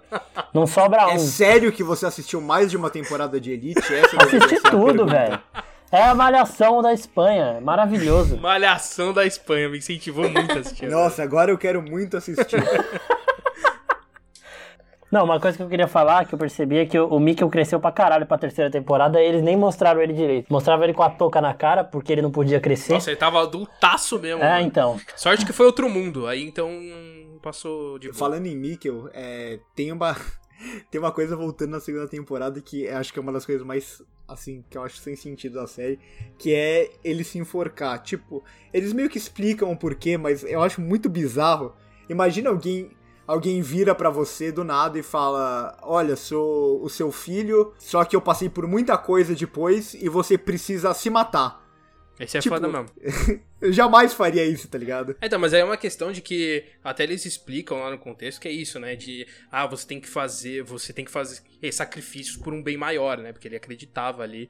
Não 0.54 0.66
sobra 0.66 1.02
É 1.02 1.14
um. 1.14 1.20
sério 1.20 1.72
que 1.72 1.84
você 1.84 2.08
assistiu 2.08 2.42
mais 2.42 2.72
de 2.72 2.78
uma 2.78 2.90
temporada 2.90 3.40
de 3.40 3.52
Elite? 3.52 3.80
Essa 3.94 4.18
deveria 4.18 4.46
Assisti 4.46 4.72
tudo, 4.72 5.06
velho. 5.06 5.40
É 5.92 6.04
a 6.04 6.16
malhação 6.16 6.82
da 6.82 6.94
Espanha, 6.94 7.60
maravilhoso. 7.62 8.38
Malhação 8.42 9.12
da 9.12 9.26
Espanha, 9.26 9.68
me 9.68 9.78
incentivou 9.78 10.30
muito 10.30 10.52
a 10.54 10.60
assistir. 10.62 10.90
Nossa, 10.90 11.22
agora 11.22 11.52
eu 11.52 11.58
quero 11.58 11.82
muito 11.82 12.16
assistir. 12.16 12.64
Não, 15.12 15.26
uma 15.26 15.42
coisa 15.42 15.58
que 15.58 15.64
eu 15.64 15.68
queria 15.68 15.90
falar, 15.90 16.26
que 16.26 16.34
eu 16.34 16.40
percebi 16.40 16.78
é 16.78 16.86
que 16.86 16.98
o, 16.98 17.06
o 17.06 17.20
Mikkel 17.20 17.50
cresceu 17.50 17.82
pra 17.82 17.92
caralho 17.92 18.26
pra 18.26 18.38
terceira 18.38 18.72
temporada 18.72 19.22
e 19.22 19.26
eles 19.28 19.44
nem 19.44 19.58
mostraram 19.58 20.02
ele 20.02 20.14
direito. 20.14 20.48
Mostravam 20.50 20.86
ele 20.86 20.94
com 20.94 21.04
a 21.04 21.10
touca 21.10 21.42
na 21.42 21.54
cara, 21.54 21.84
porque 21.84 22.14
ele 22.14 22.22
não 22.22 22.32
podia 22.32 22.62
crescer. 22.62 22.94
Nossa, 22.94 23.10
ele 23.10 23.18
tava 23.18 23.42
adultaço 23.42 24.18
mesmo. 24.18 24.42
é, 24.42 24.54
mano. 24.54 24.66
então. 24.66 24.98
Sorte 25.18 25.46
que 25.46 25.52
foi 25.52 25.66
outro 25.66 25.90
mundo, 25.90 26.28
aí 26.28 26.42
então 26.42 26.70
passou 27.42 28.00
de 28.00 28.08
boa. 28.08 28.18
Falando 28.18 28.46
em 28.46 28.56
Mikkel, 28.56 29.10
é, 29.14 29.60
tem 29.76 29.92
uma 29.92 30.16
tem 30.90 31.00
uma 31.00 31.12
coisa 31.12 31.36
voltando 31.36 31.72
na 31.72 31.80
segunda 31.80 32.08
temporada 32.08 32.60
que 32.62 32.84
eu 32.84 32.98
acho 32.98 33.12
que 33.12 33.20
é 33.20 33.22
uma 33.22 33.32
das 33.32 33.46
coisas 33.46 33.66
mais 33.66 34.02
assim 34.28 34.64
que 34.70 34.78
eu 34.78 34.84
acho 34.84 34.98
sem 34.98 35.16
sentido 35.16 35.56
da 35.56 35.68
série, 35.68 36.00
que 36.38 36.54
é 36.54 36.90
ele 37.04 37.24
se 37.24 37.38
enforcar. 37.38 38.02
Tipo, 38.02 38.44
eles 38.74 38.94
meio 38.94 39.10
que 39.10 39.18
explicam 39.18 39.72
o 39.72 39.78
porquê, 39.78 40.18
mas 40.18 40.44
eu 40.44 40.62
acho 40.62 40.82
muito 40.82 41.10
bizarro. 41.10 41.74
Imagina 42.10 42.50
alguém 42.50 42.92
alguém 43.28 43.62
vira 43.62 43.96
pra 43.96 44.10
você 44.10 44.52
do 44.52 44.64
nada 44.64 44.98
e 45.00 45.04
fala: 45.04 45.78
"Olha, 45.82 46.16
sou 46.16 46.84
o 46.84 46.90
seu 46.90 47.12
filho, 47.12 47.74
só 47.78 48.04
que 48.04 48.16
eu 48.16 48.22
passei 48.22 48.50
por 48.50 48.68
muita 48.68 48.98
coisa 48.98 49.36
depois 49.36 49.94
e 49.94 50.10
você 50.10 50.38
precisa 50.38 50.94
se 50.94 51.10
matar". 51.10 51.61
Esse 52.24 52.38
é 52.38 52.42
tipo, 52.42 52.56
foda 52.56 52.68
mesmo. 52.68 52.90
Eu 53.62 53.72
jamais 53.72 54.14
faria 54.14 54.46
isso, 54.46 54.68
tá 54.68 54.78
ligado? 54.78 55.16
É, 55.22 55.28
Então, 55.28 55.40
mas 55.40 55.54
aí 55.54 55.62
é 55.62 55.64
uma 55.64 55.78
questão 55.78 56.12
de 56.12 56.22
que 56.22 56.64
até 56.84 57.04
eles 57.04 57.26
explicam 57.26 57.80
lá 57.80 57.92
no 57.92 57.98
contexto 57.98 58.40
que 58.40 58.48
é 58.48 58.52
isso, 58.52 58.80
né? 58.80 58.96
De 58.96 59.28
ah, 59.52 59.66
você 59.68 59.88
tem 59.88 60.00
que 60.00 60.08
fazer, 60.08 60.64
você 60.64 60.94
tem 60.94 61.06
que 61.06 61.12
fazer 61.12 61.42
sacrifícios 61.72 62.38
por 62.38 62.54
um 62.54 62.62
bem 62.62 62.78
maior, 62.78 63.18
né? 63.18 63.32
Porque 63.32 63.48
ele 63.48 63.56
acreditava 63.56 64.24
ali. 64.24 64.50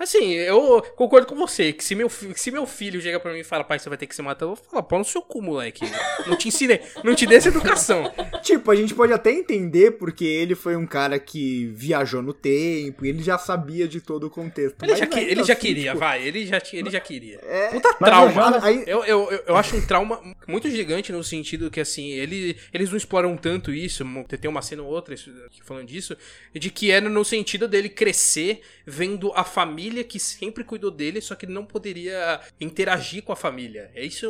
Assim, 0.00 0.32
eu 0.32 0.82
concordo 0.96 1.26
com 1.26 1.36
você, 1.36 1.72
que 1.74 1.84
se 1.84 1.94
meu, 1.94 2.08
se 2.08 2.50
meu 2.50 2.64
filho 2.66 3.00
chega 3.02 3.20
pra 3.20 3.32
mim 3.34 3.40
e 3.40 3.44
fala, 3.44 3.62
pai, 3.62 3.78
você 3.78 3.88
vai 3.88 3.98
ter 3.98 4.06
que 4.06 4.14
se 4.14 4.22
matar, 4.22 4.46
eu 4.46 4.54
vou 4.54 4.56
falar, 4.56 4.82
pau 4.82 4.98
no 4.98 5.04
seu 5.04 5.20
cu, 5.20 5.42
moleque. 5.42 5.84
Não 6.26 6.36
te 6.38 6.48
ensinei, 6.48 6.80
não 7.04 7.14
te 7.14 7.26
dei 7.26 7.36
essa 7.36 7.48
educação. 7.48 8.10
Tipo, 8.42 8.70
a 8.70 8.74
gente 8.74 8.94
pode 8.94 9.12
até 9.12 9.30
entender 9.30 9.92
porque 9.92 10.24
ele 10.24 10.54
foi 10.54 10.74
um 10.74 10.86
cara 10.86 11.18
que 11.18 11.66
viajou 11.74 12.22
no 12.22 12.32
tempo, 12.32 13.04
e 13.04 13.10
ele 13.10 13.22
já 13.22 13.36
sabia 13.36 13.86
de 13.86 14.00
todo 14.00 14.24
o 14.24 14.30
contexto. 14.30 14.82
Ele 14.82 14.90
mas 14.92 14.98
já, 14.98 15.06
que- 15.06 15.20
ele 15.20 15.44
já 15.44 15.52
assim, 15.52 15.60
queria, 15.60 15.90
tipo, 15.90 15.98
vai, 15.98 16.22
ele 16.26 16.46
já, 16.46 16.62
ele 16.72 16.90
já 16.90 17.00
queria. 17.00 17.38
É, 17.42 17.68
Puta 17.68 17.96
Mas 18.00 18.10
trauma. 18.10 18.32
Jonas- 18.32 18.64
aí- 18.64 18.84
Eu, 18.86 19.04
eu, 19.04 19.30
eu, 19.30 19.42
eu 19.48 19.56
acho 19.56 19.76
um 19.76 19.86
trauma 19.86 20.18
muito 20.48 20.70
gigante 20.70 21.12
no 21.12 21.22
sentido 21.22 21.70
que, 21.70 21.78
assim, 21.80 22.08
ele, 22.12 22.56
eles 22.72 22.88
não 22.88 22.96
exploram 22.96 23.36
tanto 23.36 23.70
isso. 23.74 24.02
Tem 24.40 24.48
uma 24.50 24.62
cena 24.62 24.82
ou 24.82 24.88
outra 24.88 25.14
falando 25.62 25.86
disso. 25.86 26.16
De 26.54 26.70
que 26.70 26.90
era 26.90 27.08
no 27.10 27.24
sentido 27.24 27.68
dele 27.68 27.90
crescer 27.90 28.62
vendo 28.86 29.30
a 29.34 29.44
família 29.44 29.89
que 30.04 30.18
sempre 30.18 30.64
cuidou 30.64 30.90
dele, 30.90 31.20
só 31.20 31.34
que 31.34 31.46
não 31.46 31.64
poderia 31.64 32.40
interagir 32.60 33.22
com 33.22 33.32
a 33.32 33.36
família. 33.36 33.90
É 33.94 34.04
isso. 34.04 34.28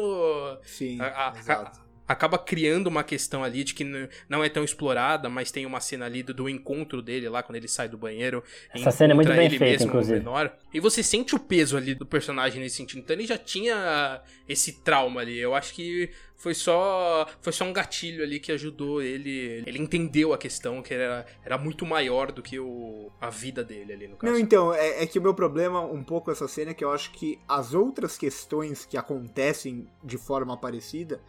Sim, 0.64 1.00
a- 1.00 1.30
a- 1.32 1.38
exato. 1.38 1.80
Acaba 2.10 2.36
criando 2.36 2.88
uma 2.88 3.04
questão 3.04 3.44
ali 3.44 3.62
de 3.62 3.72
que 3.72 3.84
não 4.28 4.42
é 4.42 4.48
tão 4.48 4.64
explorada, 4.64 5.28
mas 5.28 5.52
tem 5.52 5.64
uma 5.64 5.80
cena 5.80 6.06
ali 6.06 6.24
do, 6.24 6.34
do 6.34 6.48
encontro 6.48 7.00
dele 7.00 7.28
lá, 7.28 7.40
quando 7.40 7.54
ele 7.54 7.68
sai 7.68 7.88
do 7.88 7.96
banheiro. 7.96 8.42
Essa 8.74 8.90
cena 8.90 9.12
é 9.12 9.14
muito 9.14 9.28
bem 9.28 9.46
ele 9.46 9.56
feita, 9.56 9.84
mesmo, 9.84 9.86
inclusive. 9.86 10.18
menor. 10.18 10.52
E 10.74 10.80
você 10.80 11.04
sente 11.04 11.36
o 11.36 11.38
peso 11.38 11.76
ali 11.76 11.94
do 11.94 12.04
personagem 12.04 12.60
nesse 12.60 12.76
sentido. 12.76 12.98
Então 12.98 13.14
ele 13.14 13.28
já 13.28 13.38
tinha 13.38 14.20
esse 14.48 14.80
trauma 14.80 15.20
ali. 15.20 15.38
Eu 15.38 15.54
acho 15.54 15.72
que 15.72 16.10
foi 16.34 16.52
só 16.52 17.28
foi 17.40 17.52
só 17.52 17.64
um 17.64 17.72
gatilho 17.72 18.24
ali 18.24 18.40
que 18.40 18.50
ajudou 18.50 19.00
ele. 19.00 19.62
Ele 19.64 19.78
entendeu 19.78 20.32
a 20.32 20.38
questão, 20.38 20.82
que 20.82 20.92
era, 20.92 21.24
era 21.44 21.56
muito 21.58 21.86
maior 21.86 22.32
do 22.32 22.42
que 22.42 22.58
o, 22.58 23.12
a 23.20 23.30
vida 23.30 23.62
dele 23.62 23.92
ali, 23.92 24.08
no 24.08 24.16
caso. 24.16 24.32
Não, 24.32 24.38
então, 24.38 24.74
é, 24.74 25.04
é 25.04 25.06
que 25.06 25.20
o 25.20 25.22
meu 25.22 25.32
problema 25.32 25.80
um 25.80 26.02
pouco 26.02 26.24
com 26.24 26.32
essa 26.32 26.48
cena 26.48 26.72
é 26.72 26.74
que 26.74 26.82
eu 26.82 26.90
acho 26.90 27.12
que 27.12 27.38
as 27.46 27.72
outras 27.72 28.18
questões 28.18 28.84
que 28.84 28.96
acontecem 28.96 29.86
de 30.02 30.18
forma 30.18 30.56
parecida 30.56 31.20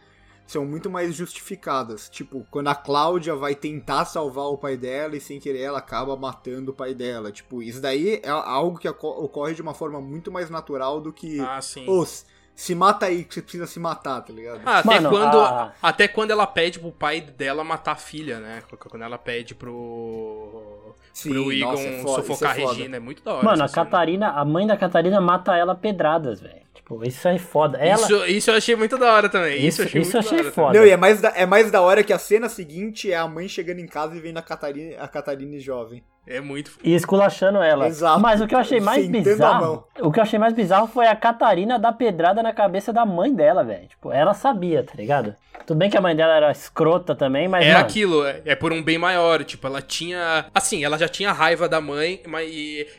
são 0.46 0.64
muito 0.66 0.90
mais 0.90 1.14
justificadas. 1.14 2.08
Tipo, 2.08 2.46
quando 2.50 2.68
a 2.68 2.74
Cláudia 2.74 3.34
vai 3.34 3.54
tentar 3.54 4.04
salvar 4.04 4.46
o 4.46 4.58
pai 4.58 4.76
dela 4.76 5.16
e 5.16 5.20
sem 5.20 5.38
querer 5.40 5.60
ela 5.62 5.78
acaba 5.78 6.16
matando 6.16 6.70
o 6.72 6.74
pai 6.74 6.94
dela. 6.94 7.32
Tipo, 7.32 7.62
isso 7.62 7.80
daí 7.80 8.20
é 8.22 8.28
algo 8.28 8.78
que 8.78 8.88
ocorre 8.88 9.54
de 9.54 9.62
uma 9.62 9.74
forma 9.74 10.00
muito 10.00 10.30
mais 10.30 10.50
natural 10.50 11.00
do 11.00 11.12
que. 11.12 11.40
Ah, 11.40 11.60
sim. 11.62 11.88
Ô, 11.88 12.02
s- 12.02 12.24
se 12.54 12.74
mata 12.74 13.06
aí 13.06 13.24
que 13.24 13.32
você 13.32 13.40
precisa 13.40 13.66
se 13.66 13.80
matar, 13.80 14.20
tá 14.20 14.30
ligado? 14.32 14.60
Ah, 14.66 14.80
até, 14.80 14.88
Mano, 14.96 15.08
quando, 15.08 15.40
a- 15.40 15.72
até 15.80 16.06
quando 16.06 16.30
ela 16.32 16.46
pede 16.46 16.78
pro 16.78 16.92
pai 16.92 17.22
dela 17.22 17.64
matar 17.64 17.92
a 17.92 17.96
filha, 17.96 18.38
né? 18.40 18.62
Quando 18.78 19.02
ela 19.02 19.16
pede 19.16 19.54
pro, 19.54 20.94
Sim, 21.14 21.30
pro 21.30 21.52
Egon 21.52 21.70
nossa, 21.70 21.82
é 21.82 22.02
foda, 22.02 22.22
sufocar 22.22 22.58
é 22.58 22.62
a. 22.64 22.68
Regina. 22.68 22.96
É 22.96 23.00
muito 23.00 23.22
da 23.22 23.32
hora. 23.34 23.44
Mano, 23.44 23.64
a 23.64 23.68
cena. 23.68 23.84
Catarina, 23.84 24.28
a 24.32 24.44
mãe 24.44 24.66
da 24.66 24.76
Catarina 24.76 25.20
mata 25.20 25.56
ela 25.56 25.74
pedradas, 25.74 26.40
velho. 26.40 26.61
Tipo, 26.82 27.04
isso 27.06 27.28
é 27.28 27.38
foda. 27.38 27.78
Ela, 27.78 28.02
Isso, 28.02 28.24
isso 28.26 28.50
eu 28.50 28.54
achei 28.56 28.76
muito 28.76 28.98
da 28.98 29.12
hora 29.12 29.28
também. 29.28 29.56
Isso, 29.56 29.66
Isso- 29.66 29.82
eu 29.82 29.86
achei 29.86 30.00
isso 30.02 30.12
muito 30.12 30.26
eu 30.26 30.28
achei 30.28 30.38
da 30.38 30.44
hora 30.44 30.52
foda. 30.52 30.78
Não, 30.78 30.86
e 30.86 30.90
é 30.90 30.96
mais, 30.96 31.20
da, 31.20 31.32
é 31.34 31.46
mais 31.46 31.70
da 31.70 31.80
hora 31.80 32.02
que 32.02 32.12
a 32.12 32.18
cena 32.18 32.48
seguinte 32.48 33.10
é 33.10 33.16
a 33.16 33.26
mãe 33.26 33.48
chegando 33.48 33.78
em 33.78 33.86
casa 33.86 34.16
e 34.16 34.20
vendo 34.20 34.38
a 34.38 34.42
Catarina, 34.42 34.96
a 35.00 35.08
Catarina 35.08 35.58
jovem. 35.58 36.02
É 36.26 36.40
muito. 36.40 36.72
e 36.84 36.94
esculachando 36.94 37.58
ela. 37.58 37.88
Exato. 37.88 38.20
Mas 38.20 38.40
o 38.40 38.46
que 38.46 38.54
eu 38.54 38.58
achei 38.58 38.80
mais 38.80 39.04
Sentando 39.04 39.18
a 39.18 39.30
bizarro, 39.32 39.84
o 40.00 40.12
que 40.12 40.18
eu 40.18 40.22
achei 40.22 40.38
mais 40.38 40.54
bizarro 40.54 40.86
foi 40.86 41.06
a 41.06 41.16
Catarina 41.16 41.78
dar 41.78 41.92
pedrada 41.92 42.42
na 42.42 42.52
cabeça 42.52 42.92
da 42.92 43.04
mãe 43.04 43.34
dela, 43.34 43.64
velho. 43.64 43.88
Tipo, 43.88 44.12
ela 44.12 44.32
sabia, 44.32 44.84
tá 44.84 44.92
ligado? 44.94 45.34
Tudo 45.66 45.78
bem 45.78 45.90
que 45.90 45.96
a 45.96 46.00
mãe 46.00 46.14
dela 46.14 46.34
era 46.34 46.50
escrota 46.50 47.14
também, 47.14 47.46
mas 47.48 47.64
É 47.64 47.72
mano, 47.72 47.84
aquilo, 47.84 48.24
é, 48.24 48.40
é 48.44 48.54
por 48.54 48.72
um 48.72 48.82
bem 48.82 48.98
maior. 48.98 49.44
Tipo, 49.44 49.66
ela 49.66 49.80
tinha. 49.82 50.46
Assim, 50.54 50.84
ela 50.84 50.98
já 50.98 51.08
tinha 51.08 51.32
raiva 51.32 51.68
da 51.68 51.80
mãe, 51.80 52.20
mas 52.26 52.50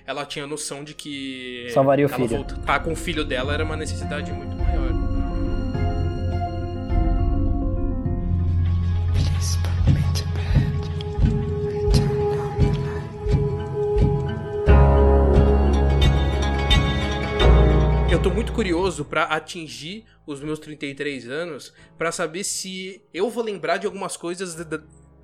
ela 0.05 0.25
tinha 0.25 0.45
noção 0.47 0.83
de 0.83 0.93
que. 0.93 1.67
Salvaria 1.73 2.05
o 2.05 2.09
filho. 2.09 2.27
Voltar 2.27 2.79
com 2.81 2.91
o 2.91 2.95
filho 2.95 3.23
dela 3.23 3.53
era 3.53 3.63
uma 3.63 3.75
necessidade 3.75 4.31
muito 4.31 4.62
Eu 18.13 18.21
tô 18.21 18.29
muito 18.29 18.53
curioso 18.53 19.03
pra 19.03 19.23
atingir 19.23 20.05
os 20.27 20.39
meus 20.39 20.59
33 20.59 21.27
anos 21.27 21.73
pra 21.97 22.11
saber 22.11 22.43
se 22.43 23.01
eu 23.11 23.27
vou 23.29 23.43
lembrar 23.43 23.77
de 23.77 23.87
algumas 23.87 24.15
coisas 24.15 24.53
da, 24.53 24.63
da- 24.63 24.83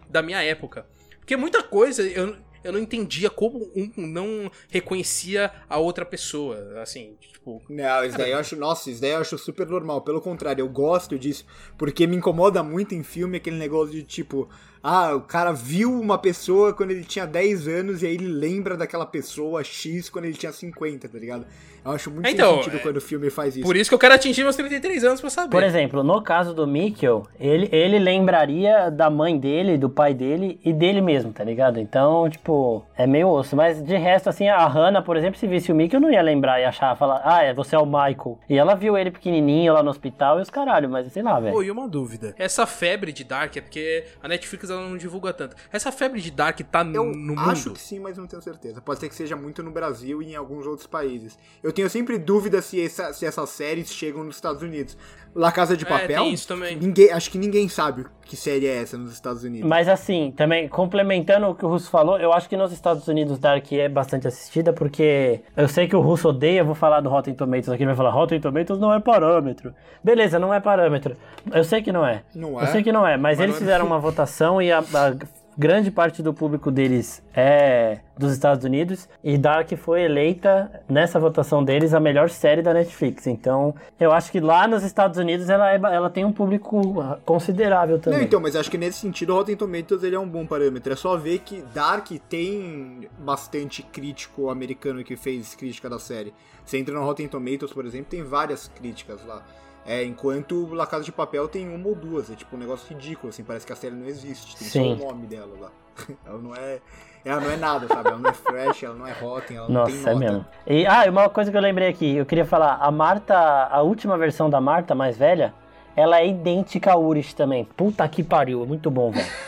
da 0.09 0.21
minha 0.23 0.41
época. 0.41 0.87
Porque 1.19 1.37
muita 1.37 1.61
coisa 1.61 2.01
eu, 2.01 2.35
eu 2.63 2.71
não 2.73 2.79
entendia 2.79 3.29
como 3.29 3.71
um 3.75 3.91
não 3.95 4.51
reconhecia 4.71 5.51
a 5.69 5.77
outra 5.77 6.03
pessoa. 6.03 6.81
Assim, 6.81 7.15
tipo. 7.21 7.61
Não, 7.69 8.03
isso 8.03 8.17
daí 8.17 8.31
eu 8.31 8.39
acho. 8.39 8.55
Nossa, 8.55 8.89
isso 8.89 8.99
daí 9.01 9.11
eu 9.11 9.19
acho 9.19 9.37
super 9.37 9.67
normal. 9.67 10.01
Pelo 10.01 10.19
contrário, 10.19 10.63
eu 10.63 10.67
gosto 10.69 11.17
disso. 11.19 11.45
Porque 11.77 12.07
me 12.07 12.15
incomoda 12.15 12.63
muito 12.63 12.95
em 12.95 13.03
filme 13.03 13.37
aquele 13.37 13.57
negócio 13.57 13.93
de 13.93 14.01
tipo. 14.03 14.49
Ah, 14.83 15.13
o 15.15 15.21
cara 15.21 15.51
viu 15.51 15.91
uma 15.99 16.17
pessoa 16.17 16.73
quando 16.73 16.91
ele 16.91 17.03
tinha 17.03 17.25
10 17.27 17.67
anos 17.67 18.01
e 18.03 18.05
aí 18.07 18.13
ele 18.13 18.27
lembra 18.27 18.77
daquela 18.77 19.05
pessoa 19.05 19.63
X 19.63 20.09
quando 20.09 20.25
ele 20.25 20.33
tinha 20.35 20.51
50, 20.51 21.07
tá 21.09 21.17
ligado? 21.17 21.45
Eu 21.83 21.91
acho 21.91 22.11
muito 22.11 22.27
Então, 22.29 22.57
sentido 22.57 22.75
é- 22.75 22.79
quando 22.79 22.97
o 22.97 23.01
filme 23.01 23.29
faz 23.29 23.55
isso. 23.55 23.65
Por 23.65 23.75
isso 23.75 23.89
que 23.89 23.93
eu 23.95 23.99
quero 23.99 24.13
atingir 24.13 24.43
meus 24.43 24.55
33 24.55 25.03
anos 25.03 25.21
pra 25.21 25.29
saber. 25.29 25.49
Por 25.49 25.63
exemplo, 25.63 26.03
no 26.03 26.21
caso 26.21 26.53
do 26.53 26.67
Mikkel, 26.67 27.25
ele, 27.39 27.69
ele 27.71 27.97
lembraria 27.99 28.91
da 28.91 29.09
mãe 29.09 29.37
dele, 29.37 29.77
do 29.77 29.89
pai 29.89 30.13
dele 30.13 30.59
e 30.63 30.73
dele 30.73 30.99
mesmo, 31.01 31.31
tá 31.31 31.43
ligado? 31.43 31.79
Então, 31.79 32.29
tipo, 32.29 32.85
é 32.97 33.07
meio 33.07 33.29
osso. 33.29 33.55
Mas 33.55 33.81
de 33.81 33.95
resto, 33.97 34.29
assim, 34.29 34.47
a 34.49 34.65
Hannah, 34.67 35.01
por 35.01 35.15
exemplo, 35.17 35.39
se 35.39 35.47
visse 35.47 35.71
o 35.71 35.75
Mikkel, 35.75 35.99
não 36.01 36.11
ia 36.11 36.21
lembrar 36.21 36.59
e 36.59 36.65
achar, 36.65 36.95
falar, 36.97 37.21
ah, 37.23 37.43
é, 37.43 37.53
você 37.53 37.75
é 37.75 37.79
o 37.79 37.85
Michael. 37.85 38.37
E 38.49 38.57
ela 38.57 38.75
viu 38.75 38.97
ele 38.97 39.09
pequenininho 39.11 39.73
lá 39.73 39.81
no 39.81 39.89
hospital 39.89 40.39
e 40.39 40.41
os 40.41 40.49
caralho, 40.49 40.89
mas 40.89 41.11
sei 41.11 41.23
lá, 41.23 41.39
velho. 41.39 41.53
Pô, 41.53 41.63
e 41.63 41.71
uma 41.71 41.87
dúvida. 41.87 42.35
Essa 42.37 42.65
febre 42.67 43.11
de 43.13 43.23
Dark 43.23 43.55
é 43.55 43.61
porque 43.61 44.03
a 44.21 44.27
Netflix 44.27 44.68
ela 44.69 44.81
não 44.87 44.97
divulga 44.97 45.33
tanto. 45.33 45.55
Essa 45.71 45.91
febre 45.91 46.21
de 46.21 46.31
Dark 46.31 46.59
tá 46.71 46.81
Eu 46.81 47.05
no 47.05 47.35
mundo. 47.35 47.39
acho 47.49 47.71
que 47.73 47.79
sim, 47.81 47.99
mas 47.99 48.17
não 48.17 48.27
tenho 48.27 48.41
certeza. 48.41 48.81
Pode 48.81 48.99
ser 48.99 49.09
que 49.09 49.15
seja 49.15 49.35
muito 49.35 49.61
no 49.63 49.71
Brasil 49.71 50.21
e 50.21 50.31
em 50.31 50.35
alguns 50.35 50.65
outros 50.65 50.87
países. 50.87 51.37
Eu 51.63 51.71
tenho 51.71 51.89
sempre 51.89 52.17
dúvida 52.17 52.61
se, 52.61 52.79
essa- 52.81 53.13
se 53.13 53.25
essas 53.25 53.49
séries 53.49 53.91
chegam 53.91 54.23
nos 54.23 54.35
Estados 54.35 54.61
Unidos. 54.61 54.97
La 55.35 55.51
Casa 55.51 55.77
de 55.77 55.85
É, 55.85 55.87
Papel, 55.87 56.23
tem 56.23 56.33
isso 56.33 56.47
também. 56.47 56.75
ninguém, 56.75 57.11
acho 57.11 57.29
que 57.31 57.37
ninguém 57.37 57.69
sabe 57.69 58.05
que 58.25 58.35
série 58.35 58.67
é 58.67 58.81
essa 58.81 58.97
nos 58.97 59.11
Estados 59.13 59.43
Unidos. 59.43 59.67
Mas 59.67 59.87
assim, 59.87 60.31
também 60.35 60.67
complementando 60.67 61.47
o 61.47 61.55
que 61.55 61.65
o 61.65 61.69
Russo 61.69 61.89
falou, 61.89 62.19
eu 62.19 62.31
acho 62.33 62.47
que 62.49 62.55
nos 62.57 62.71
Estados 62.71 63.07
Unidos 63.07 63.39
Dark 63.39 63.71
é 63.71 63.87
bastante 63.89 64.27
assistida, 64.27 64.71
porque 64.73 65.41
eu 65.57 65.67
sei 65.67 65.87
que 65.87 65.95
o 65.95 65.99
Russo 66.01 66.29
odeia, 66.29 66.59
eu 66.61 66.65
vou 66.65 66.75
falar 66.75 66.99
do 67.01 67.09
Rotten 67.09 67.33
Tomatoes 67.33 67.69
aqui, 67.69 67.83
ele 67.83 67.87
vai 67.87 67.95
falar, 67.95 68.11
Rotten 68.11 68.39
Tomatoes 68.39 68.79
não 68.79 68.93
é 68.93 68.99
parâmetro. 68.99 69.73
Beleza, 70.03 70.37
não 70.39 70.53
é 70.53 70.59
parâmetro. 70.59 71.15
Eu 71.51 71.63
sei 71.63 71.81
que 71.81 71.91
não 71.91 72.05
é. 72.05 72.21
Não 72.35 72.53
Eu 72.53 72.61
é? 72.61 72.67
sei 72.67 72.83
que 72.83 72.91
não 72.91 73.05
é, 73.07 73.17
mas, 73.17 73.37
Mas 73.37 73.39
eles 73.39 73.55
é- 73.55 73.59
fizeram 73.59 73.85
uma 73.85 73.99
votação 73.99 74.61
e 74.61 74.71
a, 74.71 74.79
a 74.79 75.15
grande 75.59 75.91
parte 75.91 76.23
do 76.23 76.33
público 76.33 76.71
deles 76.71 77.21
é 77.35 77.99
dos 78.17 78.31
Estados 78.31 78.63
Unidos, 78.63 79.09
e 79.21 79.37
Dark 79.37 79.69
foi 79.77 80.03
eleita, 80.03 80.83
nessa 80.87 81.19
votação 81.19 81.63
deles, 81.63 81.93
a 81.93 81.99
melhor 81.99 82.29
série 82.29 82.61
da 82.61 82.73
Netflix. 82.73 83.27
Então, 83.27 83.75
eu 83.99 84.13
acho 84.13 84.31
que 84.31 84.39
lá 84.39 84.67
nos 84.67 84.83
Estados 84.83 85.17
Unidos 85.17 85.49
ela, 85.49 85.69
é 85.71 85.75
ela 85.75 86.09
tem 86.09 86.23
um 86.23 86.31
público 86.31 87.01
ah, 87.01 87.19
considerável 87.25 87.99
também. 87.99 88.19
Não, 88.19 88.25
então, 88.25 88.39
mas 88.39 88.55
acho 88.55 88.71
que 88.71 88.77
nesse 88.77 88.99
sentido 88.99 89.33
o 89.33 89.35
Rotten 89.35 89.57
Tomatoes 89.57 90.03
ele 90.03 90.15
é 90.15 90.19
um 90.19 90.27
bom 90.27 90.45
parâmetro. 90.45 90.93
É 90.93 90.95
só 90.95 91.17
ver 91.17 91.39
que 91.39 91.61
Dark 91.73 92.09
tem 92.29 93.09
bastante 93.19 93.83
crítico 93.83 94.49
americano 94.49 95.03
que 95.03 95.17
fez 95.17 95.55
crítica 95.55 95.89
da 95.89 95.99
série. 95.99 96.33
Você 96.65 96.77
entra 96.77 96.93
no 96.93 97.03
Rotten 97.03 97.27
Tomatoes, 97.27 97.73
por 97.73 97.85
exemplo, 97.85 98.07
tem 98.09 98.23
várias 98.23 98.69
críticas 98.69 99.25
lá. 99.25 99.43
É, 99.85 100.03
enquanto 100.03 100.71
La 100.73 100.85
Casa 100.85 101.03
de 101.03 101.11
Papel 101.11 101.47
tem 101.47 101.67
uma 101.67 101.87
ou 101.87 101.95
duas. 101.95 102.29
É 102.29 102.35
tipo 102.35 102.55
um 102.55 102.59
negócio 102.59 102.87
ridículo, 102.89 103.29
assim, 103.29 103.43
parece 103.43 103.65
que 103.65 103.73
a 103.73 103.75
série 103.75 103.95
não 103.95 104.05
existe. 104.05 104.55
Tem 104.57 104.67
Sim. 104.67 104.97
só 104.97 105.05
o 105.05 105.07
nome 105.07 105.27
dela 105.27 105.51
lá. 105.59 105.71
ela 106.25 106.37
não 106.37 106.55
é. 106.55 106.79
Ela 107.25 107.41
não 107.41 107.51
é 107.51 107.57
nada, 107.57 107.87
sabe? 107.87 108.09
Ela 108.09 108.17
não 108.17 108.29
é 108.29 108.33
fresh, 108.33 108.83
ela 108.83 108.95
não 108.95 109.05
é 109.05 109.11
rotten, 109.11 109.57
ela 109.57 109.67
não 109.67 109.85
tem 109.85 109.95
Nossa, 109.95 110.13
nota. 110.13 110.25
é 110.25 110.29
mesmo. 110.29 110.45
E, 110.65 110.85
ah, 110.87 111.05
e 111.05 111.09
uma 111.09 111.29
coisa 111.29 111.51
que 111.51 111.57
eu 111.57 111.61
lembrei 111.61 111.89
aqui, 111.89 112.15
eu 112.15 112.25
queria 112.25 112.45
falar, 112.45 112.77
a 112.79 112.89
Marta, 112.89 113.35
a 113.35 113.81
última 113.81 114.17
versão 114.17 114.49
da 114.49 114.61
Marta, 114.61 114.95
mais 114.95 115.17
velha, 115.17 115.53
ela 115.95 116.19
é 116.19 116.27
idêntica 116.27 116.93
a 116.93 116.97
Urish 116.97 117.35
também. 117.35 117.65
Puta 117.65 118.07
que 118.07 118.23
pariu, 118.23 118.65
muito 118.65 118.89
bom, 118.89 119.11
velho. 119.11 119.27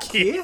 Que? 0.00 0.42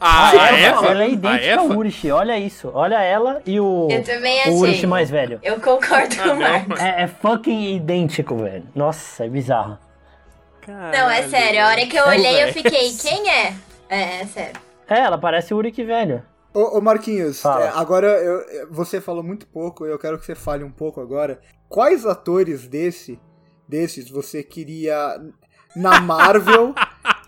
Ah, 0.00 0.30
A 0.30 0.44
a 0.44 0.58
Eva, 0.58 0.86
ela 0.86 1.02
é 1.02 1.06
A 1.06 1.08
idêntica 1.08 1.56
ao 1.60 1.64
Eva? 1.66 1.76
Urish, 1.76 2.10
olha 2.10 2.38
isso. 2.38 2.70
Olha 2.74 3.00
ela 3.02 3.42
e 3.46 3.58
o, 3.60 3.88
Eu 3.90 4.02
também 4.04 4.40
o 4.84 4.88
mais 4.88 5.10
velho. 5.10 5.38
Eu 5.42 5.60
concordo 5.60 6.16
com 6.16 6.28
o 6.30 6.36
Marcos. 6.40 6.80
É, 6.80 7.02
é 7.02 7.06
fucking 7.06 7.74
idêntico, 7.76 8.36
velho. 8.36 8.64
Nossa, 8.74 9.24
é 9.24 9.28
bizarro. 9.28 9.78
Não, 10.66 11.10
é 11.10 11.28
sério. 11.28 11.60
A 11.62 11.68
hora 11.68 11.86
que 11.86 11.96
eu 11.96 12.06
olhei, 12.06 12.42
eu 12.44 12.52
fiquei, 12.52 12.90
quem 12.96 13.28
é? 13.30 13.54
É, 13.88 14.20
é 14.22 14.26
sério. 14.26 14.60
É, 14.88 14.98
ela 15.00 15.18
parece 15.18 15.52
o 15.52 15.56
Uric 15.58 15.82
velho. 15.82 16.22
Ô, 16.54 16.78
ô 16.78 16.80
Marquinhos, 16.80 17.40
Fala. 17.40 17.64
é, 17.66 17.72
agora 17.74 18.06
eu- 18.06 18.68
você 18.70 19.00
falou 19.00 19.22
muito 19.24 19.46
pouco, 19.46 19.84
eu 19.84 19.98
quero 19.98 20.18
que 20.18 20.24
você 20.24 20.34
fale 20.34 20.62
um 20.62 20.70
pouco 20.70 21.00
agora. 21.00 21.40
Quais 21.68 22.06
atores 22.06 22.68
desse, 22.68 23.18
desses 23.68 24.08
você 24.08 24.42
queria 24.42 25.20
na 25.74 26.00
Marvel 26.00 26.72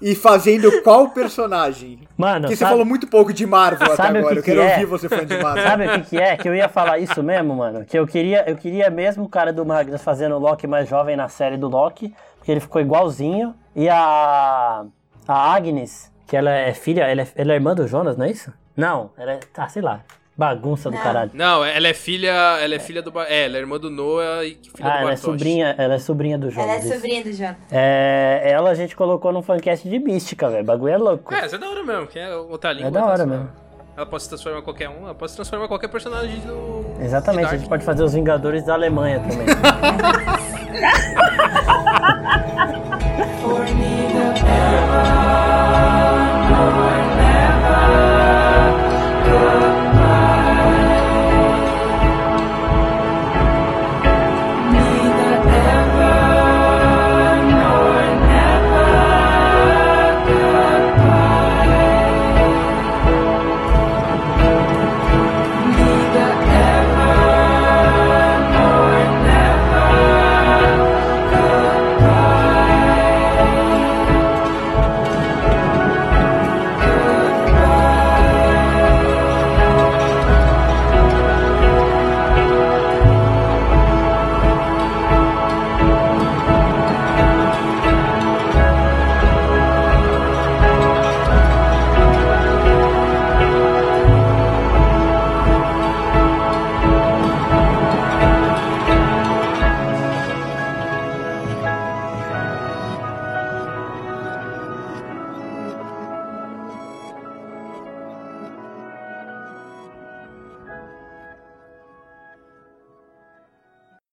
e 0.01 0.15
fazendo 0.15 0.83
qual 0.83 1.11
personagem? 1.11 2.01
Mano, 2.17 2.43
Porque 2.43 2.57
você 2.57 2.61
sabe, 2.61 2.71
falou 2.73 2.85
muito 2.85 3.07
pouco 3.07 3.33
de 3.33 3.47
Marvel 3.47 3.87
até 3.87 3.97
sabe 3.97 4.19
agora, 4.19 4.35
que 4.35 4.39
eu 4.41 4.45
quero 4.45 4.61
que 4.61 4.67
é? 4.67 4.73
ouvir 4.73 4.87
você 4.87 5.09
falando 5.09 5.29
de 5.29 5.43
Marvel. 5.43 5.63
sabe 5.65 5.87
o 5.87 5.93
que 5.93 6.01
que 6.11 6.17
é? 6.19 6.37
Que 6.37 6.49
eu 6.49 6.55
ia 6.55 6.69
falar 6.69 6.99
isso 6.99 7.23
mesmo, 7.23 7.55
mano. 7.55 7.85
Que 7.85 7.99
eu 7.99 8.07
queria, 8.07 8.49
eu 8.49 8.57
queria 8.57 8.91
mesmo 8.91 9.25
o 9.25 9.29
cara 9.29 9.53
do 9.53 9.65
Magnus 9.65 10.03
fazendo 10.03 10.35
o 10.35 10.39
Loki 10.39 10.67
mais 10.67 10.89
jovem 10.89 11.17
na 11.17 11.29
série 11.29 11.57
do 11.57 11.69
Loki, 11.69 12.15
porque 12.39 12.51
ele 12.51 12.61
ficou 12.61 12.81
igualzinho. 12.81 13.55
E 13.75 13.89
a 13.89 14.85
a 15.29 15.55
Agnes, 15.55 16.13
que 16.27 16.37
ela 16.37 16.51
é 16.51 16.73
filha, 16.73 17.03
ela 17.03 17.23
é, 17.23 17.29
ela 17.35 17.53
é 17.53 17.55
irmã 17.57 17.75
do 17.75 17.87
Jonas, 17.87 18.17
não 18.17 18.25
é 18.27 18.31
isso? 18.31 18.53
Não, 18.77 19.11
ela 19.17 19.33
é, 19.33 19.41
tá, 19.53 19.69
sei 19.69 19.83
lá, 19.83 20.01
bagunça 20.37 20.91
do 20.91 20.97
Não. 20.97 21.03
caralho. 21.03 21.31
Não, 21.33 21.65
ela 21.65 21.89
é 21.89 21.95
filha. 21.95 22.31
Ela 22.61 22.75
é 22.75 22.79
filha 22.79 23.03
do. 23.03 23.11
Ba- 23.11 23.27
É, 23.29 23.47
ela 23.47 23.57
é 23.57 23.61
irmã 23.61 23.79
do 23.79 23.91
Noah 23.91 24.45
e 24.45 24.59
filha 24.75 24.89
Ah, 24.89 24.97
do 24.99 25.03
ela 25.03 25.13
é 25.13 25.17
sobrinha, 25.17 25.75
ela 25.79 25.95
é 25.95 25.99
sobrinha 25.99 26.39
do 26.39 26.51
Jonas. 26.51 26.69
Ela 26.69 26.79
é 26.79 26.85
isso. 26.85 26.95
sobrinha 26.95 27.25
do 27.25 27.33
Jonathan. 27.33 27.57
É, 27.71 28.43
ela 28.45 28.71
a 28.71 28.75
gente 28.75 28.95
colocou 28.95 29.33
num 29.33 29.43
fancast 29.43 29.89
de 29.89 29.99
mística, 29.99 30.49
velho. 30.51 30.65
Bagulho 30.65 30.93
é 30.93 30.99
louco. 30.99 31.35
É, 31.35 31.47
isso 31.47 31.55
é 31.55 31.59
da 31.59 31.69
hora 31.71 31.83
mesmo, 31.83 32.07
que 32.07 32.19
é 32.19 32.35
outra 32.37 32.73
língua. 32.73 32.89
É 32.89 32.91
da 32.91 33.05
hora 33.05 33.13
tá 33.19 33.25
só- 33.25 33.27
mesmo. 33.27 33.49
Ela 33.97 34.05
pode 34.05 34.23
se 34.25 34.29
transformar 34.29 34.59
em 34.59 34.63
qualquer 34.63 34.91
um, 34.91 35.05
ela 35.05 35.15
pode 35.15 35.31
se 35.31 35.37
transformar 35.39 35.65
em 35.65 35.69
qualquer 35.69 35.89
personagem 35.89 36.39
do. 36.41 36.85
Exatamente, 37.03 37.49
de 37.49 37.55
a 37.55 37.59
gente 37.59 37.69
pode 37.69 37.83
fazer 37.83 38.03
os 38.03 38.13
Vingadores 38.13 38.63
da 38.67 38.75
Alemanha 38.75 39.21
também. 39.21 39.47